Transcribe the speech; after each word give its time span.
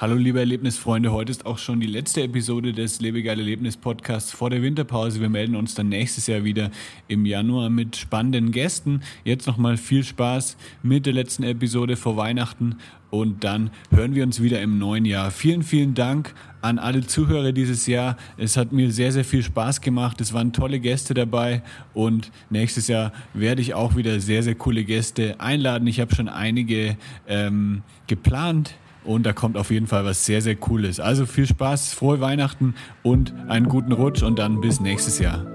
Hallo 0.00 0.14
liebe 0.14 0.38
Erlebnisfreunde, 0.38 1.12
heute 1.12 1.30
ist 1.30 1.44
auch 1.44 1.58
schon 1.58 1.78
die 1.78 1.86
letzte 1.86 2.22
Episode 2.22 2.72
des 2.72 3.02
Lebegeil 3.02 3.38
Erlebnis 3.38 3.76
Podcasts 3.76 4.32
vor 4.32 4.48
der 4.48 4.62
Winterpause. 4.62 5.20
Wir 5.20 5.28
melden 5.28 5.54
uns 5.56 5.74
dann 5.74 5.90
nächstes 5.90 6.26
Jahr 6.26 6.42
wieder 6.42 6.70
im 7.06 7.26
Januar 7.26 7.68
mit 7.68 7.96
spannenden 7.96 8.50
Gästen. 8.50 9.02
Jetzt 9.24 9.46
nochmal 9.46 9.76
viel 9.76 10.02
Spaß 10.02 10.56
mit 10.82 11.04
der 11.04 11.12
letzten 11.12 11.42
Episode 11.42 11.96
vor 11.96 12.16
Weihnachten 12.16 12.76
und 13.10 13.44
dann 13.44 13.70
hören 13.90 14.14
wir 14.14 14.22
uns 14.22 14.40
wieder 14.40 14.62
im 14.62 14.78
neuen 14.78 15.04
Jahr. 15.04 15.30
Vielen, 15.30 15.62
vielen 15.62 15.92
Dank 15.92 16.32
an 16.62 16.78
alle 16.78 17.06
Zuhörer 17.06 17.52
dieses 17.52 17.86
Jahr. 17.86 18.16
Es 18.38 18.56
hat 18.56 18.72
mir 18.72 18.92
sehr, 18.92 19.12
sehr 19.12 19.26
viel 19.26 19.42
Spaß 19.42 19.82
gemacht. 19.82 20.18
Es 20.22 20.32
waren 20.32 20.54
tolle 20.54 20.80
Gäste 20.80 21.12
dabei 21.12 21.62
und 21.92 22.32
nächstes 22.48 22.88
Jahr 22.88 23.12
werde 23.34 23.60
ich 23.60 23.74
auch 23.74 23.96
wieder 23.96 24.18
sehr, 24.18 24.42
sehr 24.42 24.54
coole 24.54 24.82
Gäste 24.82 25.38
einladen. 25.40 25.86
Ich 25.86 26.00
habe 26.00 26.14
schon 26.14 26.30
einige 26.30 26.96
ähm, 27.28 27.82
geplant 28.06 28.76
und 29.04 29.24
da 29.24 29.32
kommt 29.32 29.56
auf 29.56 29.70
jeden 29.70 29.86
Fall 29.86 30.04
was 30.04 30.24
sehr, 30.24 30.42
sehr 30.42 30.56
Cooles. 30.56 31.00
Also 31.00 31.26
viel 31.26 31.46
Spaß, 31.46 31.94
frohe 31.94 32.20
Weihnachten 32.20 32.74
und 33.02 33.34
einen 33.48 33.68
guten 33.68 33.92
Rutsch 33.92 34.22
und 34.22 34.38
dann 34.38 34.60
bis 34.60 34.80
nächstes 34.80 35.18
Jahr. 35.18 35.46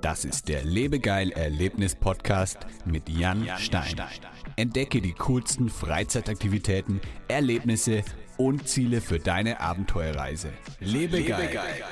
Das 0.00 0.24
ist 0.24 0.48
der 0.48 0.64
Lebegeil 0.64 1.30
Erlebnis 1.30 1.94
Podcast 1.94 2.58
mit 2.84 3.08
Jan 3.08 3.46
Stein. 3.58 3.94
Entdecke 4.56 5.00
die 5.00 5.12
coolsten 5.12 5.68
Freizeitaktivitäten, 5.68 7.00
Erlebnisse 7.28 8.02
und 8.36 8.68
Ziele 8.68 9.00
für 9.00 9.18
deine 9.18 9.60
Abenteuerreise. 9.60 10.48
Lebegeil. 10.80 11.42
Lebegeil. 11.42 11.84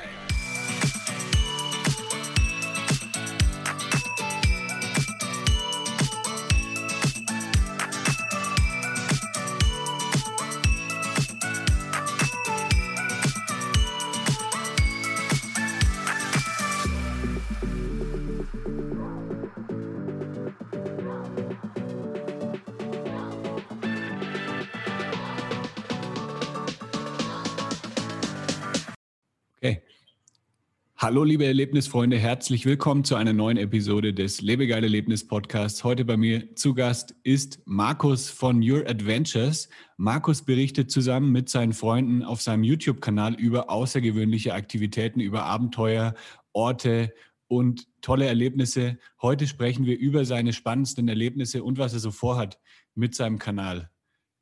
Hallo 31.03 31.23
liebe 31.23 31.47
Erlebnisfreunde, 31.47 32.19
herzlich 32.19 32.67
willkommen 32.67 33.03
zu 33.03 33.15
einer 33.15 33.33
neuen 33.33 33.57
Episode 33.57 34.13
des 34.13 34.39
Lebegeil 34.39 34.83
Erlebnis 34.83 35.25
Podcasts. 35.25 35.83
Heute 35.83 36.05
bei 36.05 36.15
mir 36.15 36.55
zu 36.55 36.75
Gast 36.75 37.15
ist 37.23 37.59
Markus 37.65 38.29
von 38.29 38.61
Your 38.61 38.87
Adventures. 38.87 39.67
Markus 39.97 40.43
berichtet 40.43 40.91
zusammen 40.91 41.31
mit 41.31 41.49
seinen 41.49 41.73
Freunden 41.73 42.21
auf 42.21 42.43
seinem 42.43 42.63
YouTube-Kanal 42.63 43.33
über 43.33 43.71
außergewöhnliche 43.71 44.53
Aktivitäten, 44.53 45.21
über 45.21 45.45
Abenteuer, 45.45 46.13
Orte 46.53 47.15
und 47.47 47.87
tolle 48.03 48.27
Erlebnisse. 48.27 48.99
Heute 49.23 49.47
sprechen 49.47 49.87
wir 49.87 49.97
über 49.97 50.23
seine 50.23 50.53
spannendsten 50.53 51.07
Erlebnisse 51.07 51.63
und 51.63 51.79
was 51.79 51.93
er 51.93 51.99
so 51.99 52.11
vorhat 52.11 52.59
mit 52.93 53.15
seinem 53.15 53.39
Kanal. 53.39 53.89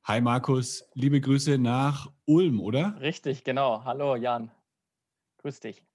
Hi 0.04 0.20
Markus, 0.20 0.84
liebe 0.94 1.22
Grüße 1.22 1.58
nach 1.58 2.12
Ulm, 2.26 2.60
oder? 2.60 3.00
Richtig, 3.00 3.46
genau. 3.46 3.86
Hallo 3.86 4.18
Jan. 4.18 4.52
Grüß 5.38 5.62
dich. 5.62 5.89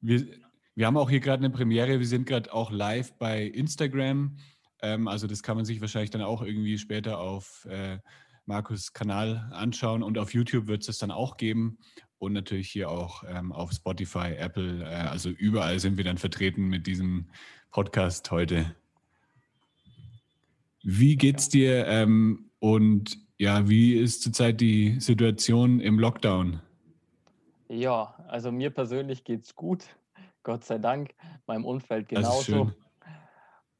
Wir, 0.00 0.26
wir 0.74 0.86
haben 0.86 0.96
auch 0.96 1.10
hier 1.10 1.20
gerade 1.20 1.44
eine 1.44 1.54
Premiere. 1.54 1.98
Wir 1.98 2.06
sind 2.06 2.26
gerade 2.26 2.52
auch 2.52 2.70
live 2.70 3.14
bei 3.14 3.44
Instagram. 3.44 4.36
Ähm, 4.82 5.08
also 5.08 5.26
das 5.26 5.42
kann 5.42 5.56
man 5.56 5.64
sich 5.64 5.80
wahrscheinlich 5.80 6.10
dann 6.10 6.22
auch 6.22 6.42
irgendwie 6.42 6.78
später 6.78 7.18
auf 7.18 7.66
äh, 7.70 7.98
Markus 8.44 8.92
Kanal 8.92 9.48
anschauen. 9.52 10.02
Und 10.02 10.18
auf 10.18 10.34
YouTube 10.34 10.66
wird 10.66 10.82
es 10.82 10.86
das 10.86 10.98
dann 10.98 11.10
auch 11.10 11.36
geben. 11.36 11.78
Und 12.18 12.32
natürlich 12.32 12.70
hier 12.70 12.90
auch 12.90 13.24
ähm, 13.28 13.52
auf 13.52 13.72
Spotify, 13.72 14.34
Apple. 14.36 14.82
Äh, 14.82 15.08
also 15.08 15.30
überall 15.30 15.80
sind 15.80 15.96
wir 15.96 16.04
dann 16.04 16.18
vertreten 16.18 16.68
mit 16.68 16.86
diesem 16.86 17.28
Podcast 17.70 18.30
heute. 18.30 18.74
Wie 20.82 21.16
geht's 21.16 21.48
dir? 21.48 21.86
Ähm, 21.86 22.50
und 22.58 23.18
ja, 23.38 23.68
wie 23.68 23.94
ist 23.94 24.22
zurzeit 24.22 24.60
die 24.60 24.98
Situation 25.00 25.80
im 25.80 25.98
Lockdown? 25.98 26.60
Ja, 27.68 28.14
also 28.28 28.52
mir 28.52 28.70
persönlich 28.70 29.24
geht 29.24 29.44
es 29.44 29.54
gut, 29.54 29.84
Gott 30.42 30.64
sei 30.64 30.78
Dank. 30.78 31.14
Meinem 31.46 31.64
Umfeld 31.64 32.08
genauso. 32.08 32.72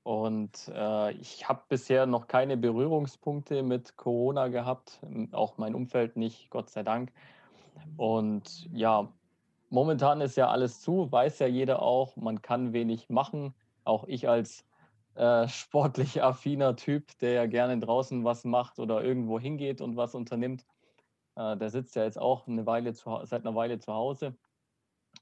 Und 0.03 0.71
äh, 0.73 1.13
ich 1.15 1.49
habe 1.49 1.63
bisher 1.69 2.07
noch 2.07 2.29
keine 2.29 2.57
Berührungspunkte 2.57 3.65
mit 3.65 3.97
Corona 3.97 4.47
gehabt, 4.47 5.01
auch 5.33 5.59
mein 5.59 5.75
Umfeld 5.75 6.17
nicht, 6.17 6.49
Gott 6.51 6.71
sei 6.71 6.85
Dank. 6.85 7.13
Und 7.97 8.69
ja, 8.73 9.13
momentan 9.69 10.21
ist 10.21 10.37
ja 10.37 10.49
alles 10.49 10.81
zu, 10.81 11.11
weiß 11.11 11.41
ja 11.41 11.49
jeder 11.49 11.83
auch, 11.83 12.15
man 12.15 12.41
kann 12.41 12.73
wenig 12.73 13.09
machen. 13.09 13.53
Auch 13.83 14.05
ich 14.07 14.29
als 14.29 14.65
äh, 15.17 15.49
sportlich 15.49 16.23
affiner 16.23 16.77
Typ, 16.77 17.19
der 17.19 17.33
ja 17.33 17.47
gerne 17.47 17.79
draußen 17.79 18.25
was 18.25 18.45
macht 18.45 18.79
oder 18.79 19.03
irgendwo 19.03 19.41
hingeht 19.41 19.81
und 19.81 19.97
was 19.97 20.15
unternimmt, 20.15 20.65
äh, 21.37 21.57
der 21.57 21.71
sitzt 21.71 21.97
ja 21.97 22.05
jetzt 22.05 22.19
auch 22.19 22.47
eine 22.47 22.67
Weile 22.67 22.95
zu, 22.95 23.21
seit 23.25 23.47
einer 23.47 23.55
Weile 23.55 23.79
zu 23.79 23.93
Hause. 23.93 24.37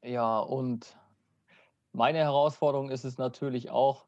Ja, 0.02 0.38
und 0.38 0.96
meine 1.92 2.18
Herausforderung 2.18 2.90
ist 2.90 3.04
es 3.04 3.18
natürlich 3.18 3.70
auch, 3.70 4.06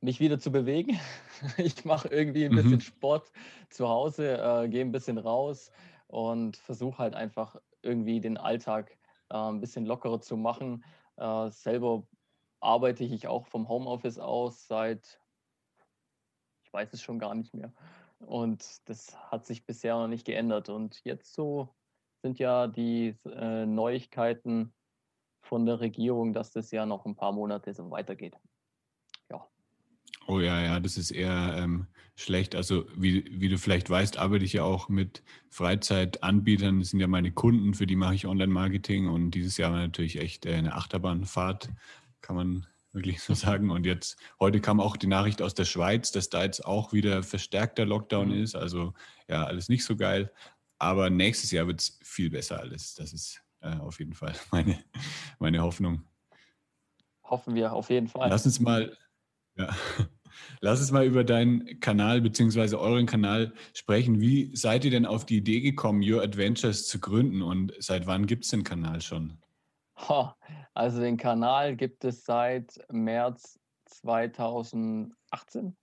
mich 0.00 0.20
wieder 0.20 0.38
zu 0.38 0.52
bewegen. 0.52 0.98
Ich 1.56 1.84
mache 1.84 2.08
irgendwie 2.08 2.46
ein 2.46 2.56
bisschen 2.56 2.72
mhm. 2.72 2.80
Sport 2.80 3.30
zu 3.70 3.88
Hause, 3.88 4.38
äh, 4.38 4.68
gehe 4.68 4.80
ein 4.80 4.90
bisschen 4.90 5.18
raus 5.18 5.70
und 6.08 6.56
versuche 6.56 6.98
halt 6.98 7.14
einfach 7.14 7.54
irgendwie 7.82 8.20
den 8.20 8.36
Alltag 8.36 8.98
äh, 9.30 9.36
ein 9.36 9.60
bisschen 9.60 9.86
lockerer 9.86 10.20
zu 10.20 10.36
machen. 10.36 10.84
Äh, 11.16 11.50
selber 11.50 12.02
arbeite 12.58 13.04
ich 13.04 13.28
auch 13.28 13.46
vom 13.46 13.68
Homeoffice 13.68 14.18
aus 14.18 14.66
seit, 14.66 15.20
ich 16.64 16.72
weiß 16.72 16.92
es 16.92 17.02
schon 17.02 17.20
gar 17.20 17.36
nicht 17.36 17.54
mehr, 17.54 17.72
und 18.18 18.64
das 18.86 19.16
hat 19.30 19.46
sich 19.46 19.64
bisher 19.64 19.94
noch 19.94 20.08
nicht 20.08 20.26
geändert. 20.26 20.68
Und 20.68 21.00
jetzt 21.04 21.34
so 21.34 21.74
sind 22.22 22.38
ja 22.38 22.66
die 22.66 23.16
äh, 23.24 23.66
Neuigkeiten 23.66 24.72
von 25.40 25.66
der 25.66 25.80
Regierung, 25.80 26.32
dass 26.32 26.50
das 26.50 26.70
ja 26.70 26.84
noch 26.84 27.06
ein 27.06 27.16
paar 27.16 27.32
Monate 27.32 27.72
so 27.74 27.90
weitergeht. 27.90 28.36
Ja. 29.30 29.46
Oh 30.26 30.40
ja, 30.40 30.60
ja, 30.60 30.80
das 30.80 30.96
ist 30.96 31.10
eher 31.10 31.54
ähm, 31.56 31.86
schlecht. 32.16 32.54
Also 32.54 32.84
wie, 32.96 33.24
wie 33.40 33.48
du 33.48 33.56
vielleicht 33.56 33.88
weißt, 33.88 34.18
arbeite 34.18 34.44
ich 34.44 34.54
ja 34.54 34.64
auch 34.64 34.88
mit 34.88 35.22
Freizeitanbietern. 35.48 36.80
Das 36.80 36.90
sind 36.90 37.00
ja 37.00 37.06
meine 37.06 37.32
Kunden, 37.32 37.74
für 37.74 37.86
die 37.86 37.96
mache 37.96 38.14
ich 38.14 38.26
Online-Marketing 38.26 39.08
und 39.08 39.30
dieses 39.30 39.56
Jahr 39.56 39.72
war 39.72 39.78
natürlich 39.78 40.18
echt 40.18 40.44
äh, 40.44 40.54
eine 40.54 40.74
Achterbahnfahrt, 40.74 41.70
kann 42.20 42.36
man 42.36 42.66
wirklich 42.98 43.22
so 43.22 43.34
sagen. 43.34 43.70
Und 43.70 43.86
jetzt, 43.86 44.18
heute 44.38 44.60
kam 44.60 44.80
auch 44.80 44.96
die 44.96 45.06
Nachricht 45.06 45.40
aus 45.40 45.54
der 45.54 45.64
Schweiz, 45.64 46.12
dass 46.12 46.28
da 46.28 46.44
jetzt 46.44 46.64
auch 46.64 46.92
wieder 46.92 47.22
verstärkter 47.22 47.86
Lockdown 47.86 48.28
mhm. 48.28 48.42
ist. 48.42 48.54
Also 48.54 48.92
ja, 49.28 49.44
alles 49.44 49.68
nicht 49.68 49.84
so 49.84 49.96
geil. 49.96 50.30
Aber 50.78 51.10
nächstes 51.10 51.50
Jahr 51.50 51.66
wird 51.66 51.80
es 51.80 51.98
viel 52.02 52.30
besser 52.30 52.60
alles. 52.60 52.94
Das 52.94 53.12
ist 53.12 53.42
äh, 53.60 53.76
auf 53.76 53.98
jeden 53.98 54.14
Fall 54.14 54.34
meine, 54.52 54.78
meine 55.38 55.62
Hoffnung. 55.62 56.04
Hoffen 57.24 57.54
wir 57.54 57.72
auf 57.72 57.90
jeden 57.90 58.08
Fall. 58.08 58.30
Lass 58.30 58.46
uns 58.46 58.58
mal, 58.60 58.96
ja, 59.56 59.74
lass 60.60 60.80
uns 60.80 60.90
mal 60.90 61.04
über 61.04 61.24
deinen 61.24 61.78
Kanal 61.80 62.20
bzw. 62.22 62.76
euren 62.76 63.06
Kanal 63.06 63.52
sprechen. 63.74 64.20
Wie 64.20 64.54
seid 64.56 64.84
ihr 64.84 64.90
denn 64.90 65.04
auf 65.04 65.26
die 65.26 65.38
Idee 65.38 65.60
gekommen, 65.60 66.02
Your 66.02 66.22
Adventures 66.22 66.86
zu 66.86 67.00
gründen 67.00 67.42
und 67.42 67.72
seit 67.80 68.06
wann 68.06 68.26
gibt 68.26 68.44
es 68.44 68.50
den 68.50 68.64
Kanal 68.64 69.02
schon? 69.02 69.38
Also 70.78 71.00
den 71.00 71.16
Kanal 71.16 71.74
gibt 71.74 72.04
es 72.04 72.24
seit 72.24 72.78
März 72.88 73.58
2018, 73.86 75.76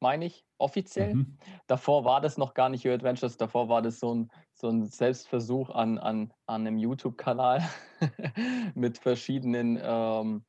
meine 0.00 0.24
ich, 0.24 0.46
offiziell. 0.56 1.14
Mhm. 1.14 1.36
Davor 1.66 2.06
war 2.06 2.22
das 2.22 2.38
noch 2.38 2.54
gar 2.54 2.70
nicht 2.70 2.86
Your 2.86 2.94
Adventures, 2.94 3.36
davor 3.36 3.68
war 3.68 3.82
das 3.82 4.00
so 4.00 4.14
ein, 4.14 4.30
so 4.54 4.70
ein 4.70 4.86
Selbstversuch 4.86 5.68
an, 5.68 5.98
an, 5.98 6.32
an 6.46 6.66
einem 6.66 6.78
YouTube-Kanal 6.78 7.68
mit 8.74 8.96
verschiedenen 8.96 9.78
ähm, 9.82 10.46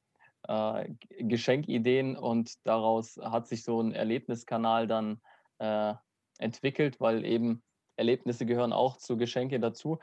äh, 0.47 0.93
Geschenkideen 1.19 2.15
und 2.15 2.65
daraus 2.65 3.17
hat 3.21 3.49
sich 3.49 3.65
so 3.65 3.81
ein 3.81 3.91
Erlebniskanal 3.91 4.87
dann 4.87 5.19
äh, 5.57 5.95
entwickelt, 6.37 7.01
weil 7.01 7.25
eben 7.25 7.61
Erlebnisse 7.97 8.45
gehören 8.45 8.71
auch 8.71 8.95
zu 8.95 9.17
Geschenke 9.17 9.59
dazu. 9.59 9.99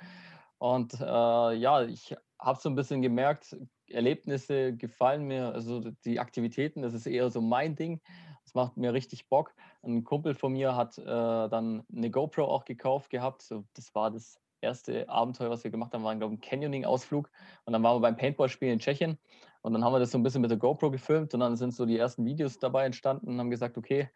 Und 0.58 0.92
äh, 1.00 1.54
ja, 1.54 1.82
ich 1.84 2.14
habe 2.38 2.60
so 2.60 2.68
ein 2.68 2.74
bisschen 2.74 3.02
gemerkt, 3.02 3.56
Erlebnisse 3.88 4.74
gefallen 4.74 5.24
mir, 5.24 5.52
also 5.52 5.80
die 6.04 6.20
Aktivitäten, 6.20 6.82
das 6.82 6.94
ist 6.94 7.06
eher 7.06 7.30
so 7.30 7.40
mein 7.40 7.76
Ding. 7.76 8.00
Das 8.44 8.54
macht 8.54 8.76
mir 8.76 8.92
richtig 8.92 9.28
Bock. 9.28 9.54
Ein 9.82 10.04
Kumpel 10.04 10.34
von 10.34 10.52
mir 10.52 10.76
hat 10.76 10.98
äh, 10.98 11.04
dann 11.04 11.84
eine 11.94 12.10
GoPro 12.10 12.44
auch 12.44 12.64
gekauft 12.64 13.10
gehabt. 13.10 13.42
So, 13.42 13.64
das 13.74 13.94
war 13.94 14.10
das 14.10 14.40
erste 14.60 15.08
Abenteuer, 15.08 15.50
was 15.50 15.64
wir 15.64 15.70
gemacht 15.70 15.92
haben, 15.94 16.04
war, 16.04 16.14
glaube 16.14 16.34
ich, 16.34 16.38
ein 16.38 16.40
Canyoning-Ausflug. 16.40 17.30
Und 17.64 17.72
dann 17.72 17.82
waren 17.82 17.96
wir 17.96 18.00
beim 18.00 18.16
Paintball-Spiel 18.16 18.72
in 18.72 18.78
Tschechien. 18.78 19.18
Und 19.62 19.72
dann 19.72 19.84
haben 19.84 19.92
wir 19.92 19.98
das 19.98 20.12
so 20.12 20.18
ein 20.18 20.22
bisschen 20.22 20.42
mit 20.42 20.50
der 20.50 20.58
GoPro 20.58 20.90
gefilmt 20.90 21.34
und 21.34 21.40
dann 21.40 21.56
sind 21.56 21.74
so 21.74 21.86
die 21.86 21.98
ersten 21.98 22.24
Videos 22.24 22.58
dabei 22.60 22.86
entstanden 22.86 23.28
und 23.28 23.38
haben 23.38 23.50
gesagt, 23.50 23.76
okay, 23.76 24.08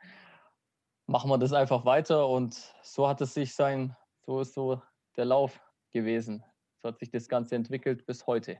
machen 1.06 1.28
wir 1.28 1.38
das 1.38 1.52
einfach 1.52 1.84
weiter 1.84 2.28
und 2.28 2.54
so 2.84 3.08
hat 3.08 3.20
es 3.20 3.34
sich 3.34 3.52
sein, 3.52 3.96
so 4.24 4.40
ist 4.40 4.54
so 4.54 4.80
der 5.16 5.24
Lauf 5.24 5.60
gewesen. 5.92 6.44
So 6.82 6.88
hat 6.88 6.98
sich 6.98 7.10
das 7.10 7.28
Ganze 7.28 7.56
entwickelt 7.56 8.06
bis 8.06 8.26
heute. 8.26 8.58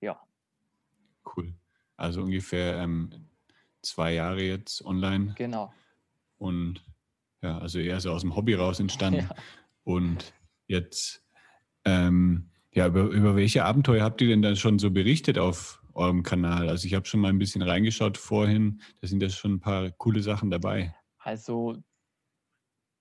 Ja. 0.00 0.20
Cool. 1.36 1.54
Also 1.96 2.22
ungefähr 2.22 2.76
ähm, 2.76 3.10
zwei 3.82 4.14
Jahre 4.14 4.42
jetzt 4.42 4.84
online. 4.84 5.34
Genau. 5.36 5.72
Und 6.38 6.84
ja, 7.42 7.58
also 7.58 7.78
eher 7.78 8.00
so 8.00 8.12
aus 8.12 8.22
dem 8.22 8.36
Hobby 8.36 8.54
raus 8.54 8.80
entstanden. 8.80 9.28
Ja. 9.36 9.36
Und 9.86 10.32
jetzt, 10.66 11.22
ähm, 11.84 12.48
ja, 12.72 12.86
über, 12.86 13.02
über 13.02 13.36
welche 13.36 13.66
Abenteuer 13.66 14.02
habt 14.02 14.22
ihr 14.22 14.28
denn 14.28 14.40
dann 14.40 14.56
schon 14.56 14.78
so 14.78 14.90
berichtet 14.90 15.38
auf 15.38 15.82
eurem 15.92 16.22
Kanal? 16.22 16.70
Also 16.70 16.86
ich 16.86 16.94
habe 16.94 17.04
schon 17.04 17.20
mal 17.20 17.28
ein 17.28 17.38
bisschen 17.38 17.60
reingeschaut 17.60 18.16
vorhin, 18.16 18.80
da 19.02 19.08
sind 19.08 19.22
ja 19.22 19.28
schon 19.28 19.56
ein 19.56 19.60
paar 19.60 19.90
coole 19.90 20.22
Sachen 20.22 20.50
dabei. 20.50 20.94
Also 21.18 21.76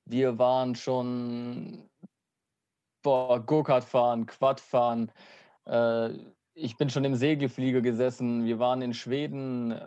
wir 0.04 0.38
waren 0.38 0.76
schon 0.76 1.90
Go-Kart 3.04 3.84
fahren, 3.84 4.26
Quad 4.26 4.60
fahren. 4.60 5.12
Äh, 5.66 6.10
ich 6.56 6.78
bin 6.78 6.90
schon 6.90 7.04
im 7.04 7.16
Segelflieger 7.16 7.82
gesessen. 7.82 8.46
Wir 8.46 8.60
waren 8.60 8.82
in 8.82 8.94
Schweden 8.94 9.72
äh, 9.72 9.86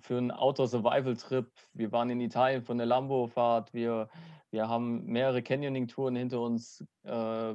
für 0.00 0.18
einen 0.18 0.30
Outdoor-Survival-Trip. 0.30 1.50
Wir 1.72 1.92
waren 1.92 2.10
in 2.10 2.20
Italien 2.20 2.62
für 2.62 2.72
eine 2.72 2.84
Lambo-Fahrt. 2.84 3.72
Wir, 3.72 4.08
wir 4.50 4.68
haben 4.68 5.04
mehrere 5.06 5.42
Canyoning-Touren 5.42 6.16
hinter 6.16 6.40
uns. 6.40 6.84
Äh, 7.04 7.54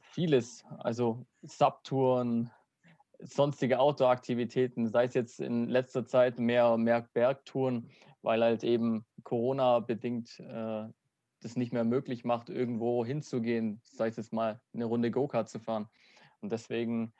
vieles, 0.00 0.64
also 0.78 1.26
Subtouren, 1.42 2.50
sonstige 3.20 3.78
Outdoor-Aktivitäten, 3.78 4.88
sei 4.88 5.04
es 5.04 5.14
jetzt 5.14 5.40
in 5.40 5.68
letzter 5.68 6.06
Zeit 6.06 6.38
mehr, 6.38 6.76
mehr 6.76 7.08
Bergtouren, 7.12 7.90
weil 8.22 8.42
halt 8.42 8.64
eben 8.64 9.04
Corona-bedingt 9.24 10.40
äh, 10.40 10.86
das 11.40 11.56
nicht 11.56 11.72
mehr 11.72 11.84
möglich 11.84 12.24
macht, 12.24 12.48
irgendwo 12.48 13.04
hinzugehen, 13.04 13.80
sei 13.84 14.08
es 14.08 14.16
jetzt 14.16 14.32
mal 14.32 14.60
eine 14.74 14.84
Runde 14.84 15.10
Go-Kart 15.10 15.48
zu 15.48 15.60
fahren. 15.60 15.88
Und 16.40 16.52
deswegen 16.52 17.12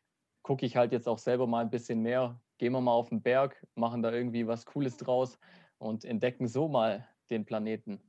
gucke 0.43 0.67
ich 0.67 0.77
halt 0.77 0.93
jetzt 0.93 1.09
auch 1.09 1.19
selber 1.19 1.47
mal 1.47 1.61
ein 1.61 1.71
bisschen 1.71 2.01
mehr. 2.01 2.41
Gehen 2.59 2.73
wir 2.73 2.81
mal 2.81 2.93
auf 2.93 3.11
den 3.11 3.23
Berg, 3.23 3.65
machen 3.75 4.03
da 4.03 4.13
irgendwie 4.13 4.47
was 4.47 4.67
Cooles 4.67 4.97
draus 4.97 5.39
und 5.79 6.05
entdecken 6.05 6.49
so 6.49 6.69
mal 6.69 7.07
den 7.31 7.45
Planeten. 7.45 8.01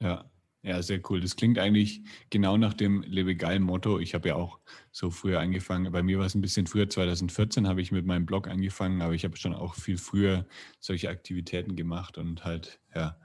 Ja, 0.00 0.30
ja, 0.62 0.80
sehr 0.80 1.00
cool. 1.10 1.20
Das 1.20 1.36
klingt 1.36 1.58
eigentlich 1.58 2.02
genau 2.30 2.56
nach 2.56 2.72
dem 2.72 3.02
Lebe 3.02 3.36
geil 3.36 3.60
Motto. 3.60 3.98
Ich 3.98 4.14
habe 4.14 4.28
ja 4.28 4.36
auch 4.36 4.60
so 4.92 5.10
früher 5.10 5.40
angefangen. 5.40 5.92
Bei 5.92 6.02
mir 6.02 6.18
war 6.18 6.24
es 6.24 6.34
ein 6.34 6.40
bisschen 6.40 6.66
früher, 6.66 6.88
2014 6.88 7.68
habe 7.68 7.82
ich 7.82 7.92
mit 7.92 8.06
meinem 8.06 8.24
Blog 8.24 8.48
angefangen, 8.48 9.02
aber 9.02 9.12
ich 9.12 9.24
habe 9.24 9.36
schon 9.36 9.54
auch 9.54 9.74
viel 9.74 9.98
früher 9.98 10.46
solche 10.80 11.10
Aktivitäten 11.10 11.76
gemacht 11.76 12.16
und 12.16 12.46
halt, 12.46 12.80
ja, 12.94 13.18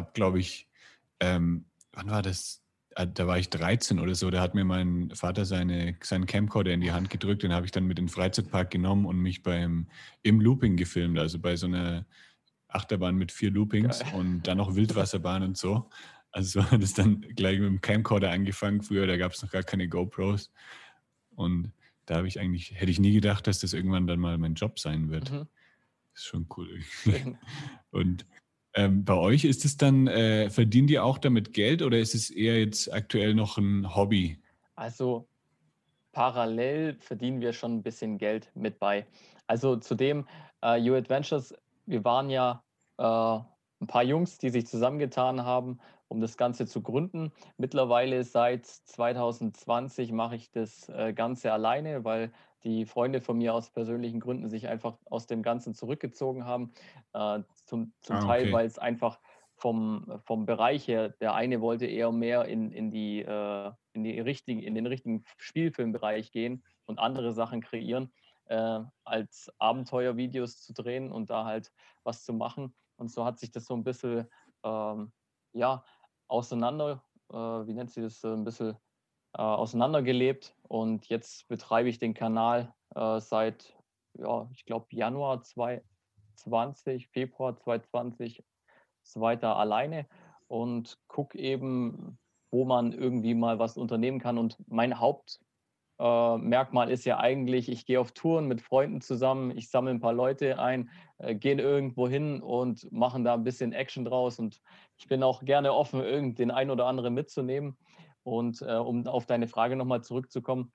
habe, 0.00 0.12
glaube 0.14 0.40
ich, 0.40 0.68
ähm, 1.20 1.66
wann 1.92 2.10
war 2.10 2.22
das? 2.22 2.62
Ah, 2.96 3.06
da 3.06 3.26
war 3.26 3.38
ich 3.38 3.50
13 3.50 4.00
oder 4.00 4.16
so, 4.16 4.30
da 4.30 4.40
hat 4.40 4.54
mir 4.54 4.64
mein 4.64 5.10
Vater 5.14 5.44
seine, 5.44 5.96
seinen 6.02 6.26
Camcorder 6.26 6.72
in 6.72 6.80
die 6.80 6.90
Hand 6.90 7.08
gedrückt, 7.08 7.44
den 7.44 7.52
habe 7.52 7.64
ich 7.64 7.72
dann 7.72 7.84
mit 7.84 8.00
in 8.00 8.06
den 8.06 8.10
Freizeitpark 8.10 8.70
genommen 8.70 9.06
und 9.06 9.18
mich 9.18 9.44
beim 9.44 9.86
im 10.22 10.40
Looping 10.40 10.76
gefilmt, 10.76 11.18
also 11.18 11.38
bei 11.38 11.54
so 11.54 11.66
einer 11.66 12.04
Achterbahn 12.66 13.14
mit 13.14 13.30
vier 13.30 13.52
Loopings 13.52 14.00
Geil. 14.00 14.14
und 14.14 14.42
dann 14.42 14.58
noch 14.58 14.74
Wildwasserbahn 14.74 15.42
und 15.42 15.56
so. 15.56 15.88
Also 16.32 16.60
so 16.60 16.70
hat 16.70 16.82
es 16.82 16.94
dann 16.94 17.20
gleich 17.20 17.58
mit 17.58 17.68
dem 17.68 17.80
Camcorder 17.80 18.30
angefangen. 18.30 18.82
Früher, 18.82 19.06
da 19.06 19.16
gab 19.16 19.32
es 19.32 19.42
noch 19.42 19.50
gar 19.50 19.62
keine 19.62 19.88
GoPros. 19.88 20.52
Und 21.34 21.72
da 22.06 22.16
habe 22.16 22.28
ich 22.28 22.38
eigentlich, 22.40 22.72
hätte 22.74 22.90
ich 22.90 23.00
nie 23.00 23.12
gedacht, 23.12 23.46
dass 23.46 23.60
das 23.60 23.72
irgendwann 23.72 24.06
dann 24.06 24.20
mal 24.20 24.38
mein 24.38 24.54
Job 24.54 24.78
sein 24.78 25.10
wird. 25.10 25.30
Mhm. 25.30 25.48
ist 26.14 26.24
schon 26.24 26.46
cool. 26.56 26.80
Und 27.90 28.26
ähm, 28.84 29.04
bei 29.04 29.14
euch 29.14 29.44
ist 29.44 29.64
es 29.64 29.76
dann, 29.76 30.06
äh, 30.06 30.50
verdient 30.50 30.90
ihr 30.90 31.04
auch 31.04 31.18
damit 31.18 31.52
Geld 31.52 31.82
oder 31.82 31.98
ist 31.98 32.14
es 32.14 32.30
eher 32.30 32.58
jetzt 32.58 32.92
aktuell 32.92 33.34
noch 33.34 33.58
ein 33.58 33.94
Hobby? 33.94 34.38
Also 34.76 35.26
parallel 36.12 36.96
verdienen 37.00 37.40
wir 37.40 37.52
schon 37.52 37.76
ein 37.76 37.82
bisschen 37.82 38.18
Geld 38.18 38.50
mit 38.54 38.78
bei. 38.78 39.06
Also 39.46 39.76
zudem, 39.76 40.26
äh, 40.62 40.76
You 40.78 40.94
Adventures, 40.94 41.54
wir 41.86 42.04
waren 42.04 42.30
ja 42.30 42.62
äh, 42.98 43.02
ein 43.02 43.86
paar 43.86 44.04
Jungs, 44.04 44.38
die 44.38 44.50
sich 44.50 44.66
zusammengetan 44.66 45.44
haben 45.44 45.78
um 46.10 46.20
das 46.20 46.36
Ganze 46.36 46.66
zu 46.66 46.82
gründen. 46.82 47.32
Mittlerweile 47.56 48.24
seit 48.24 48.66
2020 48.66 50.10
mache 50.10 50.34
ich 50.34 50.50
das 50.50 50.88
äh, 50.88 51.12
Ganze 51.12 51.52
alleine, 51.52 52.04
weil 52.04 52.32
die 52.64 52.84
Freunde 52.84 53.20
von 53.20 53.38
mir 53.38 53.54
aus 53.54 53.70
persönlichen 53.70 54.20
Gründen 54.20 54.50
sich 54.50 54.68
einfach 54.68 54.98
aus 55.08 55.26
dem 55.26 55.42
Ganzen 55.42 55.72
zurückgezogen 55.72 56.44
haben. 56.44 56.72
Äh, 57.70 57.76
zum 57.76 57.92
zum 58.00 58.16
ah, 58.16 58.26
Teil, 58.26 58.52
weil 58.52 58.66
es 58.66 58.78
einfach 58.78 59.20
vom, 59.60 60.20
vom 60.24 60.46
Bereich 60.46 60.88
her, 60.88 61.10
der 61.10 61.34
eine 61.34 61.60
wollte 61.60 61.86
eher 61.86 62.12
mehr 62.12 62.46
in, 62.46 62.72
in, 62.72 62.90
die, 62.90 63.20
äh, 63.20 63.72
in, 63.92 64.04
die 64.04 64.18
richtigen, 64.18 64.62
in 64.62 64.74
den 64.74 64.86
richtigen 64.86 65.24
Spielfilmbereich 65.36 66.32
gehen 66.32 66.64
und 66.86 66.98
andere 66.98 67.32
Sachen 67.32 67.60
kreieren, 67.60 68.12
äh, 68.46 68.80
als 69.04 69.52
Abenteuervideos 69.58 70.62
zu 70.62 70.72
drehen 70.72 71.12
und 71.12 71.30
da 71.30 71.44
halt 71.44 71.72
was 72.04 72.24
zu 72.24 72.32
machen. 72.32 72.74
Und 72.96 73.10
so 73.10 73.24
hat 73.24 73.38
sich 73.38 73.50
das 73.50 73.66
so 73.66 73.74
ein 73.74 73.84
bisschen 73.84 74.26
ähm, 74.64 75.12
ja, 75.52 75.84
auseinander, 76.26 77.04
äh, 77.30 77.36
wie 77.36 77.74
nennt 77.74 77.90
sie 77.90 78.02
das, 78.02 78.24
ein 78.24 78.44
bisschen 78.44 78.76
äh, 79.34 79.42
auseinandergelebt. 79.42 80.56
Und 80.62 81.06
jetzt 81.08 81.48
betreibe 81.48 81.88
ich 81.90 81.98
den 81.98 82.14
Kanal 82.14 82.74
äh, 82.94 83.20
seit, 83.20 83.76
ja, 84.14 84.48
ich 84.52 84.64
glaube, 84.64 84.86
Januar 84.90 85.42
2020, 86.36 87.08
Februar 87.08 87.56
2020 87.56 88.42
so 89.02 89.20
weiter 89.20 89.56
alleine 89.56 90.06
und 90.48 90.98
gucke 91.08 91.38
eben, 91.38 92.18
wo 92.50 92.64
man 92.64 92.92
irgendwie 92.92 93.34
mal 93.34 93.58
was 93.58 93.76
unternehmen 93.76 94.18
kann. 94.18 94.38
Und 94.38 94.56
mein 94.68 95.00
Haupt, 95.00 95.40
äh, 96.00 96.92
ist 96.92 97.04
ja 97.04 97.18
eigentlich, 97.18 97.68
ich 97.68 97.84
gehe 97.86 98.00
auf 98.00 98.12
Touren 98.12 98.48
mit 98.48 98.60
Freunden 98.60 99.00
zusammen, 99.00 99.56
ich 99.56 99.70
sammle 99.70 99.90
ein 99.90 100.00
paar 100.00 100.12
Leute 100.12 100.58
ein, 100.58 100.90
äh, 101.18 101.34
gehen 101.34 101.58
irgendwo 101.58 102.08
hin 102.08 102.42
und 102.42 102.90
machen 102.90 103.22
da 103.22 103.34
ein 103.34 103.44
bisschen 103.44 103.72
Action 103.72 104.04
draus. 104.04 104.38
Und 104.38 104.60
ich 104.96 105.06
bin 105.06 105.22
auch 105.22 105.44
gerne 105.44 105.72
offen, 105.72 106.00
irgend 106.00 106.38
den 106.38 106.50
einen 106.50 106.70
oder 106.70 106.86
anderen 106.86 107.14
mitzunehmen. 107.14 107.76
Und 108.22 108.62
äh, 108.62 108.74
um 108.74 109.06
auf 109.06 109.26
deine 109.26 109.46
Frage 109.46 109.76
nochmal 109.76 110.02
zurückzukommen, 110.02 110.72